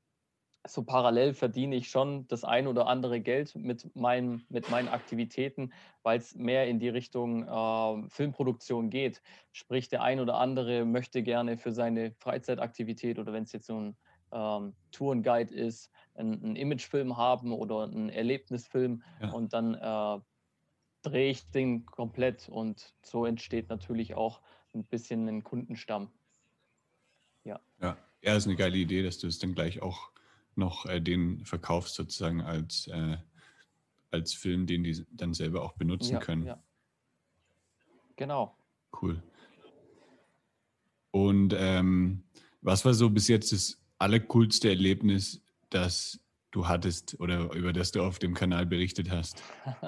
so 0.67 0.83
parallel 0.83 1.33
verdiene 1.33 1.75
ich 1.75 1.89
schon 1.89 2.27
das 2.27 2.44
ein 2.44 2.67
oder 2.67 2.88
andere 2.88 3.19
Geld 3.19 3.56
mit, 3.56 3.95
meinem, 3.95 4.45
mit 4.50 4.69
meinen 4.69 4.88
Aktivitäten, 4.88 5.71
weil 6.03 6.19
es 6.19 6.35
mehr 6.35 6.67
in 6.67 6.79
die 6.79 6.89
Richtung 6.89 7.47
äh, 7.47 8.09
Filmproduktion 8.09 8.89
geht. 8.89 9.21
Sprich, 9.51 9.89
der 9.89 10.01
ein 10.01 10.19
oder 10.19 10.35
andere 10.35 10.85
möchte 10.85 11.24
gerne 11.24 11.57
für 11.57 11.72
seine 11.72 12.13
Freizeitaktivität 12.19 13.19
oder 13.19 13.34
wenn 13.34 13.43
es 13.43 13.51
jetzt 13.51 13.67
so 13.67 13.79
ein 13.79 13.98
ähm, 14.31 14.74
Tourenguide 14.91 15.53
ist, 15.53 15.91
einen 16.15 16.55
Imagefilm 16.55 17.17
haben 17.17 17.51
oder 17.51 17.84
einen 17.84 18.10
Erlebnisfilm 18.10 19.03
ja. 19.22 19.31
und 19.31 19.53
dann 19.53 19.75
äh, 19.75 20.22
drehe 21.01 21.29
ich 21.29 21.50
den 21.51 21.86
komplett 21.86 22.50
und 22.50 22.93
so 23.03 23.25
entsteht 23.25 23.69
natürlich 23.69 24.15
auch 24.15 24.41
ein 24.74 24.86
bisschen 24.86 25.27
ein 25.27 25.43
Kundenstamm. 25.43 26.12
Ja. 27.43 27.60
Ja, 27.79 27.98
ja 28.22 28.36
ist 28.36 28.48
eine 28.48 28.55
geile 28.55 28.77
Idee, 28.77 29.03
dass 29.03 29.19
du 29.19 29.27
es 29.27 29.39
dann 29.39 29.53
gleich 29.53 29.81
auch 29.81 30.14
noch 30.57 30.85
äh, 30.85 31.01
den 31.01 31.45
verkaufst, 31.45 31.95
sozusagen 31.95 32.41
als, 32.41 32.88
äh, 32.88 33.17
als 34.12 34.33
Film, 34.33 34.65
den 34.65 34.83
die 34.83 35.05
dann 35.12 35.33
selber 35.33 35.63
auch 35.63 35.74
benutzen 35.74 36.13
ja, 36.13 36.19
können. 36.19 36.45
Ja. 36.45 36.63
Genau. 38.15 38.57
Cool. 39.01 39.21
Und 41.12 41.53
ähm, 41.57 42.24
was 42.62 42.83
war 42.85 42.93
so 42.93 43.09
bis 43.09 43.27
jetzt 43.27 43.51
das 43.51 43.81
allercoolste 44.00 44.69
Erlebnis, 44.69 45.41
das 45.69 46.19
du 46.51 46.67
hattest 46.67 47.19
oder 47.19 47.51
über 47.53 47.74
das 47.74 47.91
du 47.91 48.01
auf 48.01 48.19
dem 48.19 48.33
Kanal 48.33 48.65
berichtet 48.65 49.09
hast? 49.09 49.43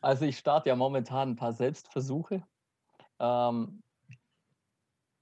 Also 0.00 0.26
ich 0.26 0.36
starte 0.36 0.68
ja 0.68 0.76
momentan 0.76 1.30
ein 1.30 1.36
paar 1.36 1.54
Selbstversuche. 1.54 2.46
Ähm, 3.18 3.82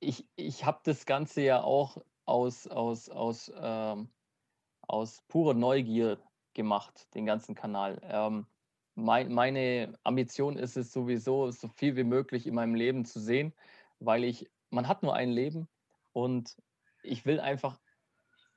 ich 0.00 0.26
ich 0.34 0.64
habe 0.64 0.80
das 0.82 1.06
Ganze 1.06 1.42
ja 1.42 1.62
auch 1.62 1.98
aus, 2.24 2.66
aus, 2.66 3.08
aus, 3.08 3.52
ähm, 3.54 4.08
aus 4.92 5.22
purer 5.28 5.54
Neugier 5.54 6.18
gemacht, 6.52 7.08
den 7.14 7.24
ganzen 7.24 7.54
Kanal. 7.54 7.98
Ähm, 8.04 8.46
mein, 8.94 9.32
meine 9.32 9.98
Ambition 10.04 10.58
ist 10.58 10.76
es 10.76 10.92
sowieso, 10.92 11.50
so 11.50 11.68
viel 11.68 11.96
wie 11.96 12.04
möglich 12.04 12.46
in 12.46 12.54
meinem 12.54 12.74
Leben 12.74 13.06
zu 13.06 13.18
sehen, 13.18 13.54
weil 14.00 14.22
ich, 14.22 14.50
man 14.68 14.86
hat 14.86 15.02
nur 15.02 15.14
ein 15.14 15.30
Leben 15.30 15.66
und 16.12 16.56
ich 17.02 17.24
will 17.24 17.40
einfach, 17.40 17.80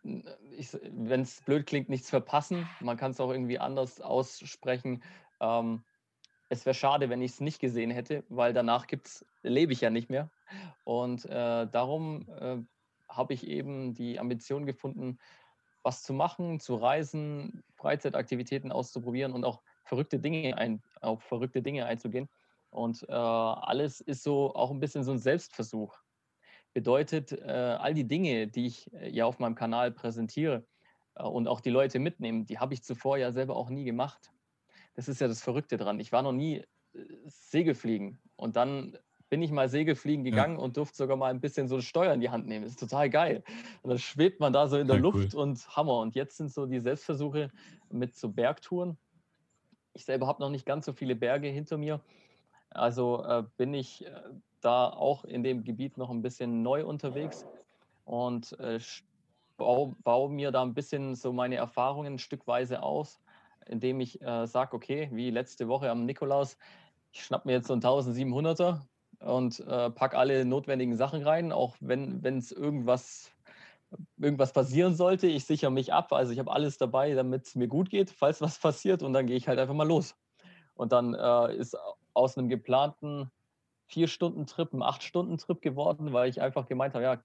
wenn 0.04 1.22
es 1.22 1.42
blöd 1.42 1.66
klingt, 1.66 1.88
nichts 1.88 2.10
verpassen. 2.10 2.68
Man 2.82 2.98
kann 2.98 3.12
es 3.12 3.22
auch 3.22 3.32
irgendwie 3.32 3.60
anders 3.60 4.02
aussprechen. 4.02 5.04
Ähm, 5.40 5.86
es 6.50 6.66
wäre 6.66 6.76
schade, 6.76 7.10
wenn 7.10 7.22
ich 7.22 7.32
es 7.32 7.40
nicht 7.40 7.60
gesehen 7.60 7.92
hätte, 7.92 8.26
weil 8.28 8.54
danach 8.54 8.88
gibt's, 8.88 9.26
lebe 9.42 9.72
ich 9.72 9.82
ja 9.82 9.90
nicht 9.90 10.10
mehr. 10.10 10.30
Und 10.84 11.26
äh, 11.26 11.66
darum 11.68 12.28
äh, 12.28 12.58
habe 13.08 13.34
ich 13.34 13.48
eben 13.48 13.94
die 13.94 14.20
Ambition 14.20 14.66
gefunden, 14.66 15.18
was 15.86 16.02
zu 16.02 16.14
machen, 16.14 16.60
zu 16.60 16.76
reisen, 16.76 17.64
Freizeitaktivitäten 17.76 18.72
auszuprobieren 18.72 19.34
und 19.34 19.46
auch 19.46 19.62
verrückte 19.84 20.20
Dinge 20.20 20.58
ein, 20.58 20.82
auf 21.00 21.22
verrückte 21.22 21.62
Dinge 21.62 21.86
einzugehen. 21.86 22.28
Und 22.72 23.08
äh, 23.08 23.14
alles 23.14 24.02
ist 24.02 24.24
so 24.24 24.54
auch 24.56 24.72
ein 24.72 24.80
bisschen 24.80 25.04
so 25.04 25.12
ein 25.12 25.20
Selbstversuch. 25.20 25.96
Bedeutet, 26.74 27.32
äh, 27.32 27.78
all 27.80 27.94
die 27.94 28.08
Dinge, 28.08 28.48
die 28.48 28.66
ich 28.66 28.92
äh, 28.94 29.10
ja 29.10 29.26
auf 29.26 29.38
meinem 29.38 29.54
Kanal 29.54 29.92
präsentiere 29.92 30.66
äh, 31.14 31.24
und 31.24 31.48
auch 31.48 31.62
die 31.62 31.70
Leute 31.70 32.00
mitnehmen, 32.00 32.46
die 32.46 32.58
habe 32.58 32.74
ich 32.74 32.84
zuvor 32.84 33.18
ja 33.18 33.32
selber 33.32 33.56
auch 33.56 33.70
nie 33.70 33.86
gemacht. 33.86 34.32
Das 34.96 35.08
ist 35.08 35.22
ja 35.22 35.28
das 35.28 35.44
Verrückte 35.44 35.78
dran. 35.78 36.00
Ich 36.00 36.12
war 36.12 36.24
noch 36.24 36.34
nie 36.34 36.56
äh, 36.56 36.66
Segelfliegen. 37.28 38.20
Und 38.36 38.56
dann 38.56 38.98
bin 39.36 39.42
ich 39.42 39.52
mal 39.52 39.68
Segelfliegen 39.68 40.24
gegangen 40.24 40.58
ja. 40.58 40.64
und 40.64 40.78
durfte 40.78 40.96
sogar 40.96 41.18
mal 41.18 41.30
ein 41.30 41.42
bisschen 41.42 41.68
so 41.68 41.76
ein 41.76 41.82
Steuer 41.82 42.14
in 42.14 42.22
die 42.22 42.30
Hand 42.30 42.48
nehmen. 42.48 42.64
Das 42.64 42.72
ist 42.72 42.80
total 42.80 43.10
geil. 43.10 43.44
Und 43.82 43.90
dann 43.90 44.00
schwebt 44.00 44.40
man 44.40 44.54
da 44.54 44.70
so 44.70 44.78
in 44.78 44.88
der 44.88 44.96
ja, 44.96 45.02
Luft 45.02 45.34
cool. 45.36 45.42
und 45.42 45.76
Hammer. 45.76 46.00
Und 46.00 46.16
jetzt 46.16 46.38
sind 46.38 46.54
so 46.54 46.66
die 46.66 46.80
Selbstversuche 46.80 47.52
mit 47.92 48.16
so 48.16 48.30
Bergtouren. 48.30 48.98
Ich 49.92 50.06
selber 50.06 50.28
habe 50.28 50.42
noch 50.42 50.50
nicht 50.50 50.66
ganz 50.66 50.86
so 50.86 50.94
viele 50.94 51.18
Berge 51.18 51.50
hinter 51.50 51.78
mir. 51.78 52.00
Also 52.70 53.26
äh, 53.26 53.44
bin 53.58 53.74
ich 53.74 54.06
äh, 54.06 54.10
da 54.62 54.88
auch 54.88 55.26
in 55.26 55.44
dem 55.44 55.66
Gebiet 55.66 55.98
noch 55.98 56.12
ein 56.12 56.22
bisschen 56.22 56.62
neu 56.62 56.86
unterwegs 56.86 57.46
und 58.06 58.58
äh, 58.62 58.80
baue, 59.58 59.98
baue, 60.06 60.30
mir 60.30 60.52
da 60.52 60.62
ein 60.62 60.74
bisschen 60.74 61.14
so 61.14 61.34
meine 61.34 61.56
Erfahrungen 61.56 62.20
stückweise 62.20 62.82
aus, 62.82 63.20
indem 63.66 64.00
ich 64.00 64.22
äh, 64.22 64.48
sage, 64.48 64.78
okay, 64.78 65.10
wie 65.12 65.30
letzte 65.30 65.68
Woche 65.68 65.92
am 65.92 66.06
Nikolaus, 66.06 66.58
ich 67.12 67.22
schnapp 67.22 67.46
mir 67.46 67.52
jetzt 67.52 67.68
so 67.68 67.74
ein 67.74 67.82
1700er 67.82 68.80
und 69.20 69.60
äh, 69.60 69.90
pack 69.92 70.16
alle 70.16 70.46
notwendigen 70.46 70.96
Sachen 70.96 71.24
rein, 71.24 71.52
auch 71.52 71.76
wenn 71.80 72.24
es 72.24 72.52
irgendwas, 72.52 73.32
irgendwas 74.18 74.54
passieren 74.54 74.96
sollte. 74.96 75.28
Ich 75.28 75.46
sichere 75.46 75.72
mich 75.72 75.94
ab, 75.94 76.12
also 76.14 76.32
ich 76.32 76.40
habe 76.40 76.52
alles 76.52 76.78
dabei, 76.78 77.14
damit 77.14 77.48
es 77.48 77.56
mir 77.56 77.68
gut 77.68 77.90
geht, 77.90 78.12
falls 78.12 78.42
was 78.42 78.60
passiert 78.60 79.04
und 79.04 79.14
dann 79.14 79.28
gehe 79.28 79.38
ich 79.38 79.48
halt 79.48 79.60
einfach 79.60 79.76
mal 79.76 79.88
los. 79.88 80.16
Und 80.74 80.92
dann 80.92 81.14
äh, 81.14 81.56
ist 81.56 81.78
aus 82.14 82.38
einem 82.38 82.50
geplanten 82.50 83.32
vier 83.88 84.08
Stunden 84.08 84.46
Trip 84.46 84.74
ein 84.74 84.82
acht 84.82 85.04
Stunden 85.04 85.38
Trip 85.38 85.62
geworden, 85.62 86.12
weil 86.12 86.30
ich 86.30 86.42
einfach 86.42 86.68
gemeint 86.68 86.96
habe, 86.96 87.04
ja, 87.04 87.22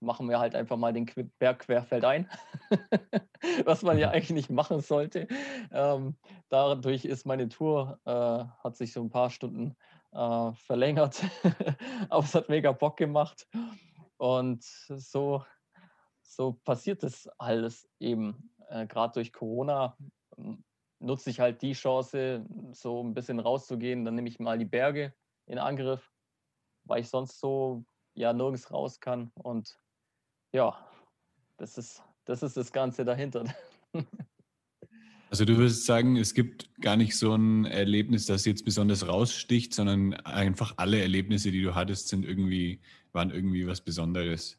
machen 0.00 0.28
wir 0.28 0.38
halt 0.38 0.54
einfach 0.54 0.76
mal 0.76 0.92
den 0.92 1.10
Berg 1.38 1.60
querfeldein, 1.60 2.28
was 3.64 3.82
man 3.82 3.98
ja 3.98 4.10
eigentlich 4.12 4.30
nicht 4.30 4.50
machen 4.50 4.80
sollte. 4.80 5.26
Ähm, 5.72 6.16
dadurch 6.48 7.04
ist 7.04 7.26
meine 7.26 7.48
Tour, 7.48 7.98
äh, 8.04 8.10
hat 8.10 8.76
sich 8.76 8.92
so 8.92 9.00
ein 9.02 9.10
paar 9.10 9.30
Stunden 9.30 9.74
äh, 10.12 10.52
verlängert, 10.52 11.22
aber 12.08 12.24
es 12.24 12.34
hat 12.34 12.48
mega 12.48 12.72
Bock 12.72 12.96
gemacht. 12.96 13.48
Und 14.18 14.62
so, 14.62 15.44
so 16.22 16.52
passiert 16.64 17.02
es 17.04 17.28
alles 17.38 17.88
eben. 18.00 18.52
Äh, 18.68 18.86
Gerade 18.86 19.14
durch 19.14 19.32
Corona 19.32 19.96
nutze 20.98 21.30
ich 21.30 21.40
halt 21.40 21.60
die 21.62 21.72
Chance, 21.72 22.44
so 22.72 23.02
ein 23.02 23.14
bisschen 23.14 23.40
rauszugehen. 23.40 24.04
Dann 24.04 24.14
nehme 24.14 24.28
ich 24.28 24.38
mal 24.38 24.58
die 24.58 24.64
Berge 24.64 25.14
in 25.46 25.58
Angriff, 25.58 26.12
weil 26.84 27.00
ich 27.00 27.08
sonst 27.08 27.38
so 27.38 27.84
ja 28.14 28.32
nirgends 28.32 28.70
raus 28.70 29.00
kann. 29.00 29.30
Und 29.34 29.78
ja, 30.52 30.88
das 31.58 31.76
ist 31.76 32.02
das, 32.26 32.42
ist 32.42 32.56
das 32.56 32.72
Ganze 32.72 33.04
dahinter. 33.04 33.44
Also 35.36 35.44
du 35.44 35.58
würdest 35.58 35.84
sagen, 35.84 36.16
es 36.16 36.32
gibt 36.32 36.70
gar 36.80 36.96
nicht 36.96 37.14
so 37.14 37.34
ein 37.34 37.66
Erlebnis, 37.66 38.24
das 38.24 38.46
jetzt 38.46 38.64
besonders 38.64 39.06
raussticht, 39.06 39.74
sondern 39.74 40.14
einfach 40.14 40.72
alle 40.78 40.98
Erlebnisse, 40.98 41.50
die 41.50 41.60
du 41.60 41.74
hattest, 41.74 42.08
sind 42.08 42.24
irgendwie, 42.24 42.80
waren 43.12 43.30
irgendwie 43.30 43.66
was 43.66 43.82
Besonderes. 43.82 44.58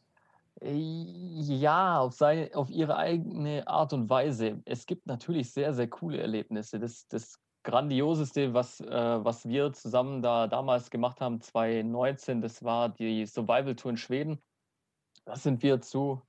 Ja, 0.61 1.97
auf, 1.97 2.13
seine, 2.13 2.51
auf 2.53 2.69
ihre 2.69 2.95
eigene 2.95 3.67
Art 3.67 3.91
und 3.91 4.07
Weise. 4.11 4.61
Es 4.65 4.85
gibt 4.85 5.07
natürlich 5.07 5.51
sehr, 5.51 5.73
sehr 5.73 5.87
coole 5.87 6.19
Erlebnisse. 6.19 6.77
Das, 6.77 7.07
das 7.07 7.39
Grandioseste, 7.63 8.53
was, 8.53 8.79
äh, 8.79 8.85
was 9.25 9.47
wir 9.49 9.73
zusammen 9.73 10.21
da 10.21 10.45
damals 10.45 10.91
gemacht 10.91 11.21
haben, 11.21 11.41
2019, 11.41 12.39
das 12.39 12.63
war 12.63 12.89
die 12.89 13.25
Survival 13.25 13.75
Tour 13.75 13.89
in 13.89 13.97
Schweden. 13.97 14.37
Da 15.25 15.35
sind 15.37 15.63
wir 15.63 15.81
zu 15.81 16.21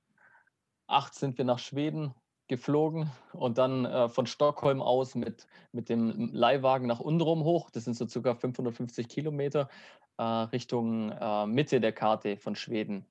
acht 0.87 1.13
sind 1.13 1.37
wir 1.37 1.45
nach 1.45 1.59
Schweden 1.59 2.15
geflogen 2.49 3.09
und 3.31 3.57
dann 3.57 3.85
äh, 3.85 4.09
von 4.09 4.25
Stockholm 4.25 4.81
aus 4.81 5.15
mit, 5.15 5.47
mit 5.71 5.87
dem 5.87 6.33
Leihwagen 6.33 6.87
nach 6.87 6.99
Undrum 6.99 7.43
hoch. 7.45 7.69
Das 7.69 7.85
sind 7.85 7.95
so 7.95 8.07
circa 8.07 8.35
550 8.35 9.07
Kilometer 9.07 9.69
äh, 10.17 10.23
Richtung 10.23 11.11
äh, 11.11 11.45
Mitte 11.45 11.79
der 11.79 11.93
Karte 11.93 12.35
von 12.35 12.55
Schweden. 12.55 13.05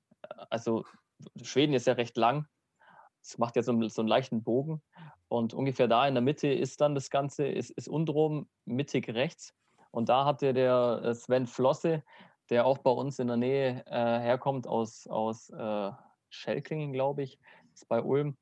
Also 0.51 0.85
Schweden 1.41 1.73
ist 1.73 1.87
ja 1.87 1.93
recht 1.93 2.15
lang. 2.17 2.45
Es 3.21 3.37
macht 3.37 3.55
ja 3.55 3.63
so, 3.63 3.87
so 3.87 4.01
einen 4.01 4.07
leichten 4.07 4.43
Bogen. 4.43 4.81
Und 5.27 5.53
ungefähr 5.53 5.87
da 5.87 6.07
in 6.07 6.13
der 6.13 6.21
Mitte 6.21 6.47
ist 6.47 6.81
dann 6.81 6.93
das 6.93 7.09
Ganze, 7.09 7.47
ist, 7.47 7.71
ist 7.71 7.87
Undrum 7.87 8.47
mittig 8.65 9.09
rechts. 9.09 9.55
Und 9.91 10.09
da 10.09 10.25
hatte 10.25 10.53
der 10.53 11.01
äh, 11.03 11.15
Sven 11.15 11.47
Flosse, 11.47 12.03
der 12.49 12.65
auch 12.65 12.79
bei 12.79 12.91
uns 12.91 13.19
in 13.19 13.27
der 13.27 13.37
Nähe 13.37 13.83
äh, 13.87 14.19
herkommt, 14.19 14.67
aus, 14.67 15.07
aus 15.07 15.49
äh, 15.49 15.91
Schelklingen, 16.29 16.93
glaube 16.93 17.23
ich, 17.23 17.39
ist 17.73 17.87
bei 17.87 18.01
Ulm, 18.01 18.37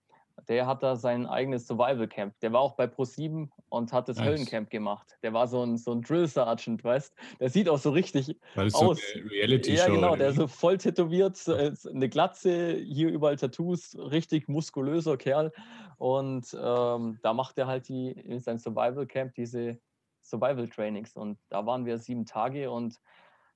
der 0.48 0.67
hat 0.67 0.84
da 0.84 0.96
sein 0.96 1.25
eigenes 1.25 1.67
Survival 1.67 2.08
Camp. 2.08 2.39
Der 2.41 2.53
war 2.53 2.62
auch 2.62 2.75
bei 2.75 2.86
Pro7 2.86 3.50
und 3.70 3.91
hat 3.91 4.08
das 4.08 4.17
nice. 4.17 4.27
Höllencamp 4.27 4.70
gemacht. 4.70 5.17
Der 5.24 5.34
war 5.34 5.48
so 5.48 5.63
ein, 5.63 5.77
so 5.77 5.91
ein 5.91 6.01
Drill 6.01 6.27
Sergeant, 6.27 6.84
weißt 6.84 7.13
Der 7.39 7.50
sieht 7.50 7.67
auch 7.70 7.79
so 7.79 7.89
richtig 7.89 8.38
aus. 8.56 8.74
So 8.74 8.96
Reality 9.29 9.74
-Show, 9.74 9.77
ja, 9.77 9.88
genau, 9.88 10.15
der 10.15 10.34
so 10.34 10.48
voll 10.48 10.77
tätowiert, 10.77 11.48
äh, 11.48 11.74
eine 11.89 12.10
Glatze, 12.10 12.75
hier 12.75 13.10
überall 13.10 13.36
Tattoos, 13.36 13.98
richtig 13.98 14.48
muskulöser 14.48 15.17
Kerl. 15.17 15.51
Und 15.98 16.53
ähm, 16.53 17.20
da 17.24 17.34
macht 17.34 17.58
er 17.58 17.67
halt 17.67 17.89
die, 17.89 18.12
in 18.12 18.39
seinem 18.39 18.60
Survival 18.60 19.08
Camp 19.08 19.34
diese 19.34 19.79
Survival 20.22 20.67
Trainings. 20.70 21.15
Und 21.15 21.39
da 21.50 21.65
waren 21.65 21.86
wir 21.86 21.98
sieben 21.98 22.25
Tage 22.25 22.70
und 22.70 23.00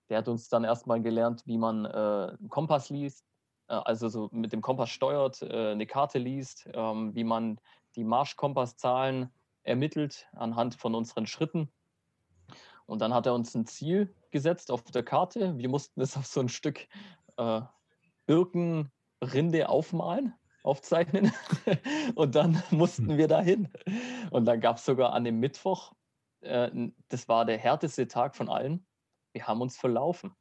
der 0.10 0.18
hat 0.18 0.28
uns 0.28 0.50
dann 0.50 0.64
erstmal 0.64 1.02
gelernt, 1.02 1.44
wie 1.46 1.58
man 1.58 1.86
äh, 1.86 1.90
einen 1.90 2.50
Kompass 2.50 2.90
liest, 2.90 3.26
also 3.74 4.10
so 4.10 4.30
mit 4.32 4.54
dem 4.54 4.62
Kompass 4.62 4.90
steuert, 4.90 5.42
äh, 5.42 5.72
eine 5.72 5.86
Karte 5.86 6.20
liest, 6.20 6.70
ähm, 6.74 7.16
wie 7.16 7.24
man 7.24 7.60
die 7.96 8.04
Marschkompasszahlen 8.04 9.32
ermittelt 9.64 10.28
anhand 10.34 10.76
von 10.76 10.96
unseren 10.96 11.28
Schritten. 11.28 11.72
Und 12.86 13.00
dann 13.00 13.14
hat 13.14 13.26
er 13.26 13.34
uns 13.34 13.56
ein 13.56 13.66
Ziel 13.66 14.14
gesetzt 14.32 14.72
auf 14.72 14.84
der 14.84 15.04
Karte. 15.04 15.58
Wir 15.58 15.70
mussten 15.70 16.02
es 16.02 16.18
auf 16.18 16.26
so 16.26 16.40
ein 16.40 16.50
Stück 16.50 16.88
äh, 17.38 17.62
Birkenrinde 18.26 19.70
aufmalen, 19.70 20.34
aufzeichnen. 20.64 21.32
und 22.16 22.36
dann 22.36 22.62
mussten 22.72 23.10
hm. 23.10 23.18
wir 23.18 23.28
dahin. 23.28 23.70
Und 24.32 24.46
dann 24.46 24.60
gab 24.60 24.78
es 24.78 24.86
sogar 24.86 25.14
an 25.14 25.24
dem 25.24 25.40
Mittwoch, 25.40 25.94
äh, 26.42 26.70
das 27.10 27.28
war 27.28 27.46
der 27.46 27.58
härteste 27.58 28.08
Tag 28.08 28.36
von 28.36 28.50
allen, 28.50 28.86
wir 29.34 29.48
haben 29.48 29.62
uns 29.62 29.78
verlaufen. 29.78 30.36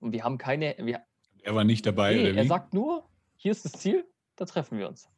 Und 0.00 0.12
wir 0.12 0.24
haben 0.24 0.38
keine, 0.38 0.74
wir, 0.78 1.04
er 1.46 1.54
war 1.54 1.64
nicht 1.64 1.86
dabei, 1.86 2.14
nee, 2.14 2.30
Er 2.32 2.44
sagt 2.44 2.74
nur, 2.74 3.04
hier 3.36 3.52
ist 3.52 3.64
das 3.64 3.72
Ziel, 3.72 4.04
da 4.34 4.44
treffen 4.44 4.78
wir 4.78 4.88
uns. 4.88 5.08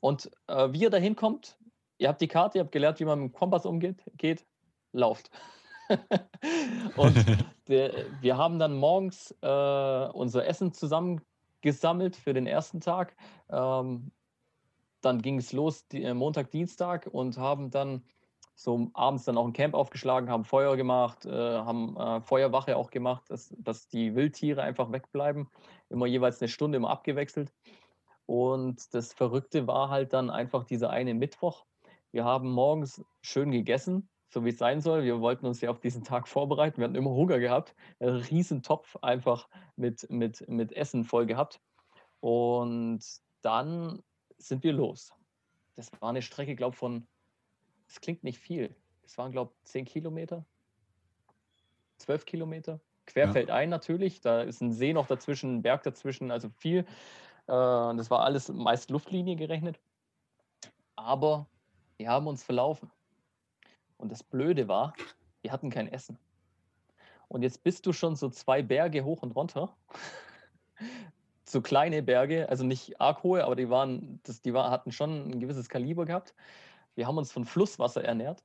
Und 0.00 0.30
äh, 0.46 0.72
wie 0.72 0.80
ihr 0.80 0.90
da 0.90 0.96
hinkommt, 0.96 1.58
ihr 1.98 2.08
habt 2.08 2.22
die 2.22 2.28
Karte, 2.28 2.58
ihr 2.58 2.64
habt 2.64 2.72
gelernt, 2.72 2.98
wie 2.98 3.04
man 3.04 3.20
mit 3.20 3.32
dem 3.32 3.36
Kompass 3.36 3.66
umgeht, 3.66 4.02
geht, 4.16 4.46
lauft. 4.92 5.30
und 6.96 7.14
der, 7.68 8.06
wir 8.22 8.38
haben 8.38 8.58
dann 8.58 8.74
morgens 8.74 9.32
äh, 9.42 10.08
unser 10.14 10.46
Essen 10.46 10.72
zusammengesammelt 10.72 12.16
für 12.16 12.32
den 12.32 12.46
ersten 12.46 12.80
Tag. 12.80 13.14
Ähm, 13.50 14.12
dann 15.02 15.20
ging 15.20 15.38
es 15.38 15.52
los, 15.52 15.86
die, 15.88 16.04
äh, 16.04 16.14
Montag, 16.14 16.50
Dienstag 16.50 17.06
und 17.06 17.36
haben 17.36 17.70
dann 17.70 18.02
so 18.54 18.90
abends 18.94 19.24
dann 19.24 19.38
auch 19.38 19.46
ein 19.46 19.52
Camp 19.52 19.74
aufgeschlagen, 19.74 20.30
haben 20.30 20.44
Feuer 20.44 20.76
gemacht, 20.76 21.24
äh, 21.24 21.30
haben 21.30 21.96
äh, 21.96 22.20
Feuerwache 22.20 22.76
auch 22.76 22.90
gemacht, 22.90 23.24
dass, 23.28 23.54
dass 23.58 23.88
die 23.88 24.14
Wildtiere 24.14 24.62
einfach 24.62 24.92
wegbleiben. 24.92 25.48
Immer 25.88 26.06
jeweils 26.06 26.40
eine 26.40 26.48
Stunde 26.48 26.76
immer 26.76 26.90
abgewechselt. 26.90 27.52
Und 28.26 28.94
das 28.94 29.12
Verrückte 29.12 29.66
war 29.66 29.88
halt 29.90 30.12
dann 30.12 30.30
einfach 30.30 30.64
dieser 30.64 30.90
eine 30.90 31.14
Mittwoch. 31.14 31.64
Wir 32.12 32.24
haben 32.24 32.50
morgens 32.52 33.02
schön 33.22 33.50
gegessen, 33.50 34.08
so 34.28 34.44
wie 34.44 34.50
es 34.50 34.58
sein 34.58 34.80
soll. 34.80 35.02
Wir 35.02 35.20
wollten 35.20 35.46
uns 35.46 35.60
ja 35.60 35.70
auf 35.70 35.80
diesen 35.80 36.04
Tag 36.04 36.28
vorbereiten. 36.28 36.78
Wir 36.78 36.84
hatten 36.84 36.94
immer 36.94 37.10
Hunger 37.10 37.38
gehabt. 37.38 37.74
Einen 38.00 38.16
riesen 38.16 38.62
Topf 38.62 38.96
einfach 39.02 39.48
mit, 39.76 40.08
mit, 40.10 40.48
mit 40.48 40.72
Essen 40.72 41.04
voll 41.04 41.26
gehabt. 41.26 41.60
Und 42.20 43.02
dann 43.40 44.02
sind 44.38 44.62
wir 44.62 44.72
los. 44.72 45.12
Das 45.74 45.90
war 46.00 46.10
eine 46.10 46.22
Strecke, 46.22 46.54
glaube 46.54 46.74
ich, 46.74 46.78
von 46.78 47.06
das 47.92 48.00
klingt 48.00 48.24
nicht 48.24 48.38
viel. 48.38 48.74
Es 49.04 49.18
waren, 49.18 49.32
glaube 49.32 49.52
ich, 49.54 49.64
10 49.64 49.84
Kilometer, 49.84 50.46
12 51.98 52.24
Kilometer. 52.24 52.80
Querfeldein 53.04 53.68
ja. 53.68 53.76
natürlich, 53.76 54.22
da 54.22 54.40
ist 54.40 54.62
ein 54.62 54.72
See 54.72 54.94
noch 54.94 55.06
dazwischen, 55.06 55.56
ein 55.56 55.62
Berg 55.62 55.82
dazwischen, 55.82 56.30
also 56.30 56.48
viel. 56.48 56.78
Äh, 56.78 56.86
das 57.48 58.10
war 58.10 58.20
alles 58.20 58.48
meist 58.48 58.88
Luftlinie 58.90 59.36
gerechnet. 59.36 59.78
Aber 60.96 61.48
wir 61.98 62.08
haben 62.08 62.26
uns 62.28 62.42
verlaufen. 62.42 62.90
Und 63.98 64.10
das 64.10 64.22
Blöde 64.22 64.68
war, 64.68 64.94
wir 65.42 65.52
hatten 65.52 65.68
kein 65.68 65.88
Essen. 65.88 66.18
Und 67.28 67.42
jetzt 67.42 67.62
bist 67.62 67.84
du 67.84 67.92
schon 67.92 68.16
so 68.16 68.30
zwei 68.30 68.62
Berge 68.62 69.04
hoch 69.04 69.22
und 69.22 69.32
runter. 69.32 69.76
so 71.44 71.60
kleine 71.60 72.02
Berge, 72.02 72.48
also 72.48 72.64
nicht 72.64 72.98
arg 73.02 73.22
hohe, 73.22 73.44
aber 73.44 73.56
die 73.56 73.68
waren, 73.68 74.20
das, 74.22 74.40
die 74.40 74.54
war, 74.54 74.70
hatten 74.70 74.92
schon 74.92 75.30
ein 75.30 75.40
gewisses 75.40 75.68
Kaliber 75.68 76.06
gehabt. 76.06 76.34
Wir 76.94 77.06
haben 77.06 77.18
uns 77.18 77.32
von 77.32 77.44
Flusswasser 77.44 78.04
ernährt. 78.04 78.42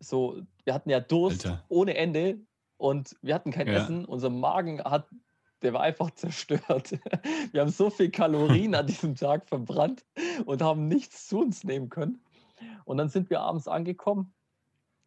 so, 0.00 0.42
wir 0.64 0.74
hatten 0.74 0.90
ja 0.90 1.00
Durst 1.00 1.46
Alter. 1.46 1.64
ohne 1.68 1.96
Ende 1.96 2.40
und 2.76 3.16
wir 3.22 3.34
hatten 3.34 3.50
kein 3.50 3.66
ja. 3.66 3.74
Essen. 3.74 4.04
Unser 4.04 4.30
Magen 4.30 4.82
hat, 4.82 5.08
der 5.62 5.72
war 5.72 5.82
einfach 5.82 6.10
zerstört. 6.14 6.98
Wir 7.52 7.60
haben 7.60 7.70
so 7.70 7.90
viel 7.90 8.10
Kalorien 8.10 8.74
an 8.74 8.86
diesem 8.86 9.14
Tag 9.14 9.46
verbrannt 9.46 10.04
und 10.46 10.62
haben 10.62 10.88
nichts 10.88 11.28
zu 11.28 11.38
uns 11.40 11.64
nehmen 11.64 11.88
können. 11.88 12.20
Und 12.84 12.96
dann 12.96 13.08
sind 13.08 13.30
wir 13.30 13.40
abends 13.40 13.68
angekommen. 13.68 14.32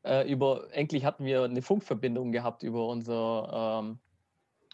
Äh, 0.04 0.32
über, 0.32 0.68
endlich 0.72 1.04
hatten 1.04 1.26
wir 1.26 1.44
eine 1.44 1.62
Funkverbindung 1.62 2.32
gehabt 2.32 2.64
über 2.64 2.88
unser, 2.88 3.82
ähm, 3.84 4.00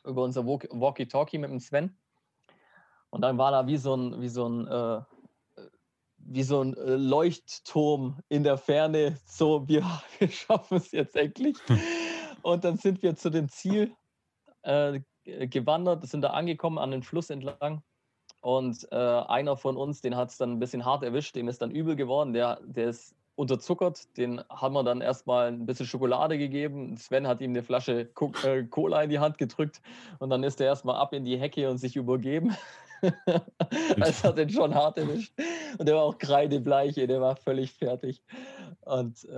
über 0.04 0.24
unser 0.24 0.46
Walkie-Talkie 0.46 1.38
mit 1.38 1.50
dem 1.50 1.60
Sven. 1.60 1.96
Und 3.12 3.22
dann 3.22 3.38
war 3.38 3.52
da 3.52 3.68
wie 3.68 3.78
so 3.78 3.96
ein, 3.96 4.22
wie 4.22 4.30
so 4.30 4.48
ein 4.48 4.68
äh, 4.68 5.02
wie 6.26 6.44
so 6.44 6.62
ein 6.62 6.76
äh, 6.76 6.96
Leuchtturm 6.96 8.20
in 8.30 8.44
der 8.44 8.58
Ferne. 8.58 9.18
So, 9.26 9.68
wir, 9.68 9.84
wir 10.20 10.30
schaffen 10.30 10.78
es 10.78 10.92
jetzt 10.92 11.16
endlich. 11.16 11.58
Und 12.42 12.64
dann 12.64 12.78
sind 12.78 13.02
wir 13.04 13.16
zu 13.16 13.30
dem 13.30 13.50
Ziel 13.50 13.94
äh, 14.64 15.00
gewandert, 15.26 16.08
sind 16.08 16.22
da 16.22 16.32
angekommen 16.32 16.78
an 16.78 16.92
den 16.92 17.04
Fluss 17.04 17.30
entlang. 17.30 17.84
Und 18.42 18.88
äh, 18.92 18.96
einer 18.96 19.56
von 19.56 19.78
uns, 19.78 20.02
den 20.02 20.16
hat 20.16 20.32
es 20.32 20.38
dann 20.38 20.54
ein 20.54 20.60
bisschen 20.60 20.84
hart 20.84 21.04
erwischt, 21.04 21.36
dem 21.36 21.48
ist 21.48 21.62
dann 21.62 21.70
übel 21.70 21.96
geworden. 21.96 22.34
Der, 22.34 22.60
der 22.64 22.90
ist 22.90 23.16
unterzuckert. 23.36 24.18
Den 24.18 24.42
haben 24.50 24.74
wir 24.74 24.84
dann 24.84 25.02
erstmal 25.02 25.48
ein 25.48 25.66
bisschen 25.66 25.86
Schokolade 25.86 26.38
gegeben. 26.38 26.98
Sven 26.98 27.28
hat 27.28 27.42
ihm 27.42 27.52
eine 27.52 27.64
Flasche 27.64 28.10
äh, 28.44 28.64
Cola 28.64 29.04
in 29.04 29.10
die 29.10 29.20
Hand 29.20 29.38
gedrückt 29.38 29.82
und 30.20 30.30
dann 30.30 30.44
ist 30.44 30.60
er 30.60 30.68
erstmal 30.68 30.96
ab 30.96 31.14
in 31.14 31.24
die 31.24 31.38
Hecke 31.38 31.70
und 31.70 31.78
sich 31.78 31.96
übergeben. 31.96 32.56
Das 33.98 34.24
hat 34.24 34.38
den 34.38 34.50
schon 34.50 34.76
hart 34.76 34.98
erwischt. 34.98 35.34
Und 35.78 35.88
der 35.88 35.96
war 35.96 36.04
auch 36.04 36.18
kreidebleich, 36.18 36.96
der 36.96 37.22
war 37.22 37.36
völlig 37.36 37.74
fertig. 37.74 38.24
Und 38.82 39.24
äh, 39.26 39.36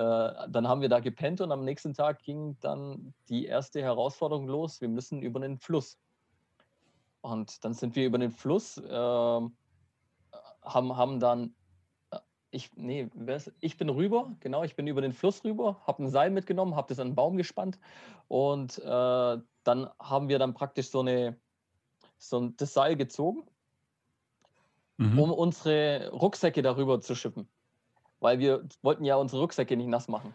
dann 0.49 0.67
haben 0.67 0.81
wir 0.81 0.89
da 0.89 0.99
gepennt 0.99 1.41
und 1.41 1.51
am 1.51 1.63
nächsten 1.63 1.93
Tag 1.93 2.23
ging 2.23 2.57
dann 2.59 3.13
die 3.29 3.45
erste 3.45 3.81
Herausforderung 3.81 4.47
los. 4.47 4.81
Wir 4.81 4.89
müssen 4.89 5.21
über 5.21 5.39
den 5.39 5.57
Fluss. 5.57 5.97
Und 7.21 7.63
dann 7.63 7.73
sind 7.73 7.95
wir 7.95 8.05
über 8.05 8.17
den 8.17 8.31
Fluss, 8.31 8.77
äh, 8.77 8.89
haben, 8.91 9.51
haben 10.97 11.19
dann, 11.19 11.55
äh, 12.11 12.19
ich, 12.51 12.71
nee, 12.75 13.09
ich 13.61 13.77
bin 13.77 13.89
rüber, 13.89 14.35
genau, 14.41 14.63
ich 14.63 14.75
bin 14.75 14.87
über 14.87 15.01
den 15.01 15.13
Fluss 15.13 15.43
rüber, 15.45 15.81
habe 15.87 16.03
ein 16.03 16.09
Seil 16.09 16.31
mitgenommen, 16.31 16.75
habe 16.75 16.89
das 16.89 16.99
an 16.99 17.07
einen 17.07 17.15
Baum 17.15 17.37
gespannt 17.37 17.79
und 18.27 18.77
äh, 18.79 19.37
dann 19.63 19.89
haben 19.99 20.27
wir 20.27 20.37
dann 20.37 20.53
praktisch 20.53 20.89
so 20.89 20.99
eine, 20.99 21.39
so 22.17 22.49
das 22.49 22.73
Seil 22.73 22.97
gezogen 22.97 23.47
mhm. 24.97 25.19
um 25.19 25.31
unsere 25.31 26.09
Rucksäcke 26.11 26.61
darüber 26.61 27.01
zu 27.01 27.15
schippen. 27.15 27.47
Weil 28.19 28.39
wir 28.39 28.67
wollten 28.81 29.05
ja 29.05 29.15
unsere 29.15 29.41
Rucksäcke 29.41 29.75
nicht 29.75 29.87
nass 29.87 30.07
machen. 30.07 30.33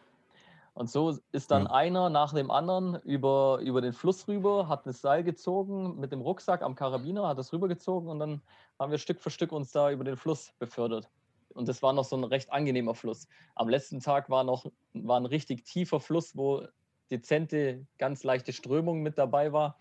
Und 0.78 0.88
so 0.88 1.18
ist 1.32 1.50
dann 1.50 1.64
ja. 1.64 1.70
einer 1.70 2.08
nach 2.08 2.32
dem 2.32 2.52
anderen 2.52 3.00
über, 3.02 3.58
über 3.62 3.80
den 3.80 3.92
Fluss 3.92 4.28
rüber, 4.28 4.68
hat 4.68 4.86
das 4.86 5.00
Seil 5.00 5.24
gezogen 5.24 5.98
mit 5.98 6.12
dem 6.12 6.20
Rucksack 6.20 6.62
am 6.62 6.76
Karabiner, 6.76 7.26
hat 7.26 7.38
das 7.38 7.52
rübergezogen 7.52 8.08
und 8.08 8.20
dann 8.20 8.42
haben 8.78 8.92
wir 8.92 8.98
Stück 8.98 9.20
für 9.20 9.30
Stück 9.30 9.50
uns 9.50 9.72
da 9.72 9.90
über 9.90 10.04
den 10.04 10.16
Fluss 10.16 10.52
befördert. 10.60 11.08
Und 11.48 11.66
das 11.66 11.82
war 11.82 11.92
noch 11.92 12.04
so 12.04 12.16
ein 12.16 12.22
recht 12.22 12.52
angenehmer 12.52 12.94
Fluss. 12.94 13.26
Am 13.56 13.68
letzten 13.68 13.98
Tag 13.98 14.30
war 14.30 14.44
noch 14.44 14.66
war 14.92 15.18
ein 15.18 15.26
richtig 15.26 15.64
tiefer 15.64 15.98
Fluss, 15.98 16.36
wo 16.36 16.64
dezente, 17.10 17.84
ganz 17.98 18.22
leichte 18.22 18.52
Strömung 18.52 19.02
mit 19.02 19.18
dabei 19.18 19.52
war. 19.52 19.78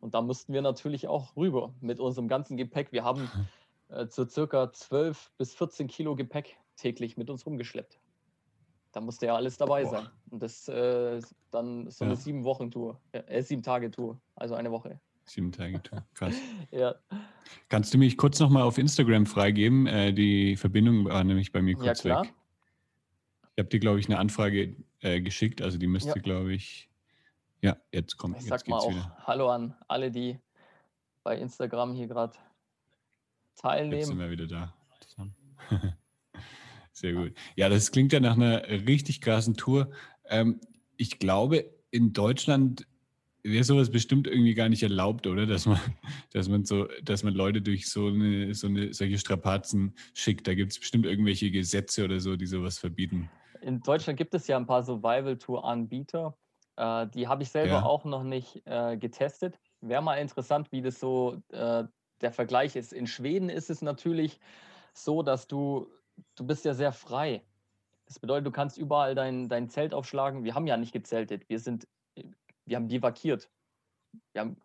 Und 0.00 0.12
da 0.12 0.20
mussten 0.20 0.52
wir 0.52 0.60
natürlich 0.60 1.08
auch 1.08 1.34
rüber 1.34 1.72
mit 1.80 1.98
unserem 1.98 2.28
ganzen 2.28 2.58
Gepäck. 2.58 2.92
Wir 2.92 3.04
haben 3.04 3.30
zu 4.08 4.28
circa 4.28 4.72
12 4.72 5.32
bis 5.38 5.54
14 5.54 5.86
Kilo 5.86 6.16
Gepäck 6.16 6.56
täglich 6.76 7.16
mit 7.16 7.30
uns 7.30 7.46
rumgeschleppt. 7.46 7.98
Da 8.92 9.00
musste 9.00 9.26
ja 9.26 9.36
alles 9.36 9.58
dabei 9.58 9.82
Boah. 9.82 9.90
sein. 9.90 10.08
Und 10.30 10.42
das 10.42 10.68
äh, 10.68 11.20
dann 11.50 11.90
so 11.90 12.04
eine 12.04 12.14
ja. 12.14 12.20
sieben 12.20 12.44
Wochen 12.44 12.70
Tour, 12.70 13.00
äh, 13.12 13.42
sieben 13.42 13.62
Tage 13.62 13.90
Tour, 13.90 14.18
also 14.34 14.54
eine 14.54 14.70
Woche. 14.70 14.98
Sieben 15.24 15.52
Tage 15.52 15.82
Tour, 15.82 16.06
krass. 16.14 16.34
ja. 16.70 16.94
Kannst 17.68 17.92
du 17.92 17.98
mich 17.98 18.16
kurz 18.16 18.38
nochmal 18.40 18.62
auf 18.62 18.78
Instagram 18.78 19.26
freigeben? 19.26 19.86
Äh, 19.86 20.12
die 20.12 20.56
Verbindung 20.56 21.04
war 21.04 21.24
nämlich 21.24 21.52
bei 21.52 21.60
mir 21.60 21.74
kurz 21.74 22.04
ja, 22.04 22.22
weg. 22.22 22.32
Ich 23.54 23.62
habe 23.62 23.68
dir, 23.68 23.80
glaube 23.80 24.00
ich, 24.00 24.06
eine 24.06 24.18
Anfrage 24.18 24.76
äh, 25.00 25.20
geschickt, 25.20 25.60
also 25.62 25.78
die 25.78 25.86
müsste, 25.86 26.10
ja. 26.10 26.22
glaube 26.22 26.54
ich, 26.54 26.88
ja, 27.60 27.76
jetzt 27.92 28.16
kommt. 28.16 28.36
Ich 28.36 28.42
jetzt 28.42 28.50
sag 28.50 28.68
mal 28.68 28.78
auch 28.78 28.90
wieder. 28.90 29.16
Hallo 29.26 29.50
an 29.50 29.74
alle, 29.88 30.10
die 30.10 30.38
bei 31.22 31.38
Instagram 31.38 31.92
hier 31.94 32.06
gerade 32.06 32.38
teilnehmen. 33.56 33.98
Jetzt 33.98 34.08
sind 34.08 34.18
wir 34.18 34.30
wieder 34.30 34.46
da. 34.46 34.74
Sehr 36.92 37.12
gut. 37.12 37.34
Ja, 37.56 37.68
das 37.68 37.92
klingt 37.92 38.12
ja 38.12 38.20
nach 38.20 38.36
einer 38.36 38.62
richtig 38.68 39.20
krassen 39.20 39.56
Tour. 39.56 39.90
Ähm, 40.28 40.60
ich 40.96 41.18
glaube, 41.18 41.70
in 41.90 42.12
Deutschland 42.12 42.86
wäre 43.42 43.64
sowas 43.64 43.90
bestimmt 43.90 44.26
irgendwie 44.26 44.54
gar 44.54 44.68
nicht 44.68 44.82
erlaubt, 44.82 45.26
oder? 45.26 45.46
Dass 45.46 45.66
man, 45.66 45.78
dass 46.32 46.48
man 46.48 46.64
so, 46.64 46.88
dass 47.02 47.22
man 47.22 47.34
Leute 47.34 47.62
durch 47.62 47.88
so 47.88 48.06
eine, 48.06 48.54
so 48.54 48.66
eine 48.66 48.92
solche 48.92 49.18
Strapazen 49.18 49.94
schickt. 50.14 50.46
Da 50.46 50.54
gibt 50.54 50.72
es 50.72 50.78
bestimmt 50.78 51.06
irgendwelche 51.06 51.50
Gesetze 51.50 52.04
oder 52.04 52.20
so, 52.20 52.36
die 52.36 52.46
sowas 52.46 52.78
verbieten. 52.78 53.30
In 53.62 53.80
Deutschland 53.80 54.18
gibt 54.18 54.34
es 54.34 54.46
ja 54.46 54.56
ein 54.56 54.66
paar 54.66 54.82
Survival-Tour-Anbieter. 54.82 56.36
Äh, 56.76 57.06
die 57.08 57.28
habe 57.28 57.42
ich 57.42 57.50
selber 57.50 57.72
ja. 57.72 57.82
auch 57.82 58.04
noch 58.04 58.22
nicht 58.22 58.62
äh, 58.64 58.96
getestet. 58.96 59.58
Wäre 59.80 60.02
mal 60.02 60.16
interessant, 60.16 60.72
wie 60.72 60.82
das 60.82 60.98
so 60.98 61.42
äh, 61.52 61.84
der 62.20 62.32
Vergleich 62.32 62.76
ist. 62.76 62.92
In 62.92 63.06
Schweden 63.06 63.48
ist 63.48 63.70
es 63.70 63.82
natürlich 63.82 64.40
so, 64.92 65.22
dass 65.22 65.46
du, 65.46 65.90
du 66.34 66.46
bist 66.46 66.64
ja 66.64 66.74
sehr 66.74 66.92
frei. 66.92 67.42
Das 68.06 68.18
bedeutet, 68.18 68.46
du 68.46 68.52
kannst 68.52 68.78
überall 68.78 69.14
dein, 69.14 69.48
dein 69.48 69.68
Zelt 69.68 69.92
aufschlagen. 69.92 70.44
Wir 70.44 70.54
haben 70.54 70.66
ja 70.66 70.76
nicht 70.76 70.92
gezeltet. 70.92 71.48
Wir 71.48 71.58
sind, 71.58 71.86
wir 72.64 72.76
haben 72.76 72.88
bivakiert. 72.88 73.50
Wir 74.32 74.42
haben 74.42 74.56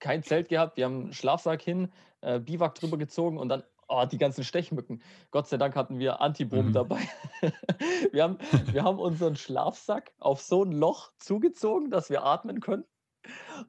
kein 0.00 0.22
Zelt 0.22 0.48
gehabt, 0.48 0.76
wir 0.76 0.84
haben 0.84 1.02
einen 1.02 1.12
Schlafsack 1.12 1.62
hin, 1.62 1.90
äh, 2.20 2.38
Biwak 2.38 2.74
drüber 2.74 2.98
gezogen 2.98 3.38
und 3.38 3.48
dann 3.48 3.62
oh, 3.88 4.04
die 4.04 4.18
ganzen 4.18 4.44
Stechmücken. 4.44 5.02
Gott 5.30 5.48
sei 5.48 5.56
Dank 5.56 5.74
hatten 5.74 5.98
wir 5.98 6.20
Antibrom 6.20 6.68
mhm. 6.68 6.72
dabei. 6.72 7.00
wir, 8.12 8.22
haben, 8.22 8.38
wir 8.72 8.84
haben 8.84 8.98
unseren 8.98 9.36
Schlafsack 9.36 10.12
auf 10.18 10.40
so 10.40 10.64
ein 10.64 10.72
Loch 10.72 11.12
zugezogen, 11.18 11.90
dass 11.90 12.10
wir 12.10 12.24
atmen 12.24 12.60
können. 12.60 12.84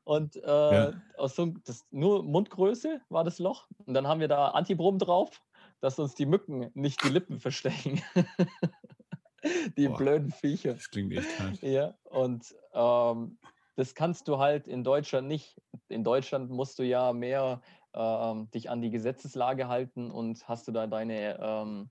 Und 0.03 0.35
äh, 0.35 0.47
ja. 0.47 0.93
aus 1.17 1.35
so, 1.35 1.53
das, 1.65 1.85
nur 1.91 2.23
Mundgröße 2.23 3.01
war 3.09 3.23
das 3.23 3.39
Loch. 3.39 3.67
Und 3.85 3.93
dann 3.93 4.07
haben 4.07 4.19
wir 4.19 4.27
da 4.27 4.49
Antibrom 4.49 4.99
drauf, 4.99 5.41
dass 5.81 5.99
uns 5.99 6.15
die 6.15 6.25
Mücken 6.25 6.71
nicht 6.73 7.03
die 7.03 7.09
Lippen 7.09 7.39
verstechen. 7.39 8.01
die 9.77 9.87
Boah, 9.87 9.97
blöden 9.97 10.31
Viecher. 10.31 10.73
Das 10.73 10.89
klingt 10.89 11.13
echt 11.13 11.39
hart. 11.39 11.61
Ja, 11.61 11.95
und 12.03 12.55
ähm, 12.73 13.37
das 13.75 13.95
kannst 13.95 14.27
du 14.27 14.39
halt 14.39 14.67
in 14.67 14.83
Deutschland 14.83 15.27
nicht. 15.27 15.55
In 15.87 16.03
Deutschland 16.03 16.49
musst 16.49 16.79
du 16.79 16.83
ja 16.83 17.13
mehr 17.13 17.61
ähm, 17.93 18.49
dich 18.51 18.69
an 18.69 18.81
die 18.81 18.89
Gesetzeslage 18.89 19.67
halten 19.67 20.11
und 20.11 20.47
hast 20.47 20.67
du 20.67 20.71
da 20.71 20.87
deine, 20.87 21.39
ähm, 21.41 21.89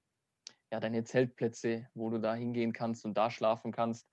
ja, 0.71 0.81
deine 0.81 1.05
Zeltplätze, 1.05 1.89
wo 1.95 2.11
du 2.11 2.21
da 2.21 2.35
hingehen 2.35 2.73
kannst 2.73 3.05
und 3.05 3.15
da 3.15 3.31
schlafen 3.31 3.73
kannst. 3.73 4.07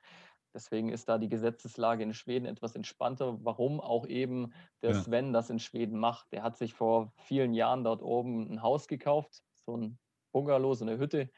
Deswegen 0.56 0.90
ist 0.90 1.10
da 1.10 1.18
die 1.18 1.28
Gesetzeslage 1.28 2.02
in 2.02 2.14
Schweden 2.14 2.46
etwas 2.46 2.76
entspannter. 2.76 3.38
Warum 3.44 3.82
auch 3.82 4.08
eben 4.08 4.54
der 4.82 4.92
ja. 4.92 5.02
Sven 5.02 5.34
das 5.34 5.50
in 5.50 5.60
Schweden 5.60 6.00
macht. 6.00 6.32
Der 6.32 6.44
hat 6.44 6.58
sich 6.58 6.74
vor 6.74 7.12
vielen 7.18 7.54
Jahren 7.54 7.84
dort 7.84 8.02
oben 8.02 8.50
ein 8.50 8.62
Haus 8.62 8.88
gekauft, 8.88 9.44
so 9.54 9.76
ein 9.76 10.00
Bungalow, 10.32 10.74
so 10.74 10.86
eine 10.86 10.98
Hütte 10.98 11.30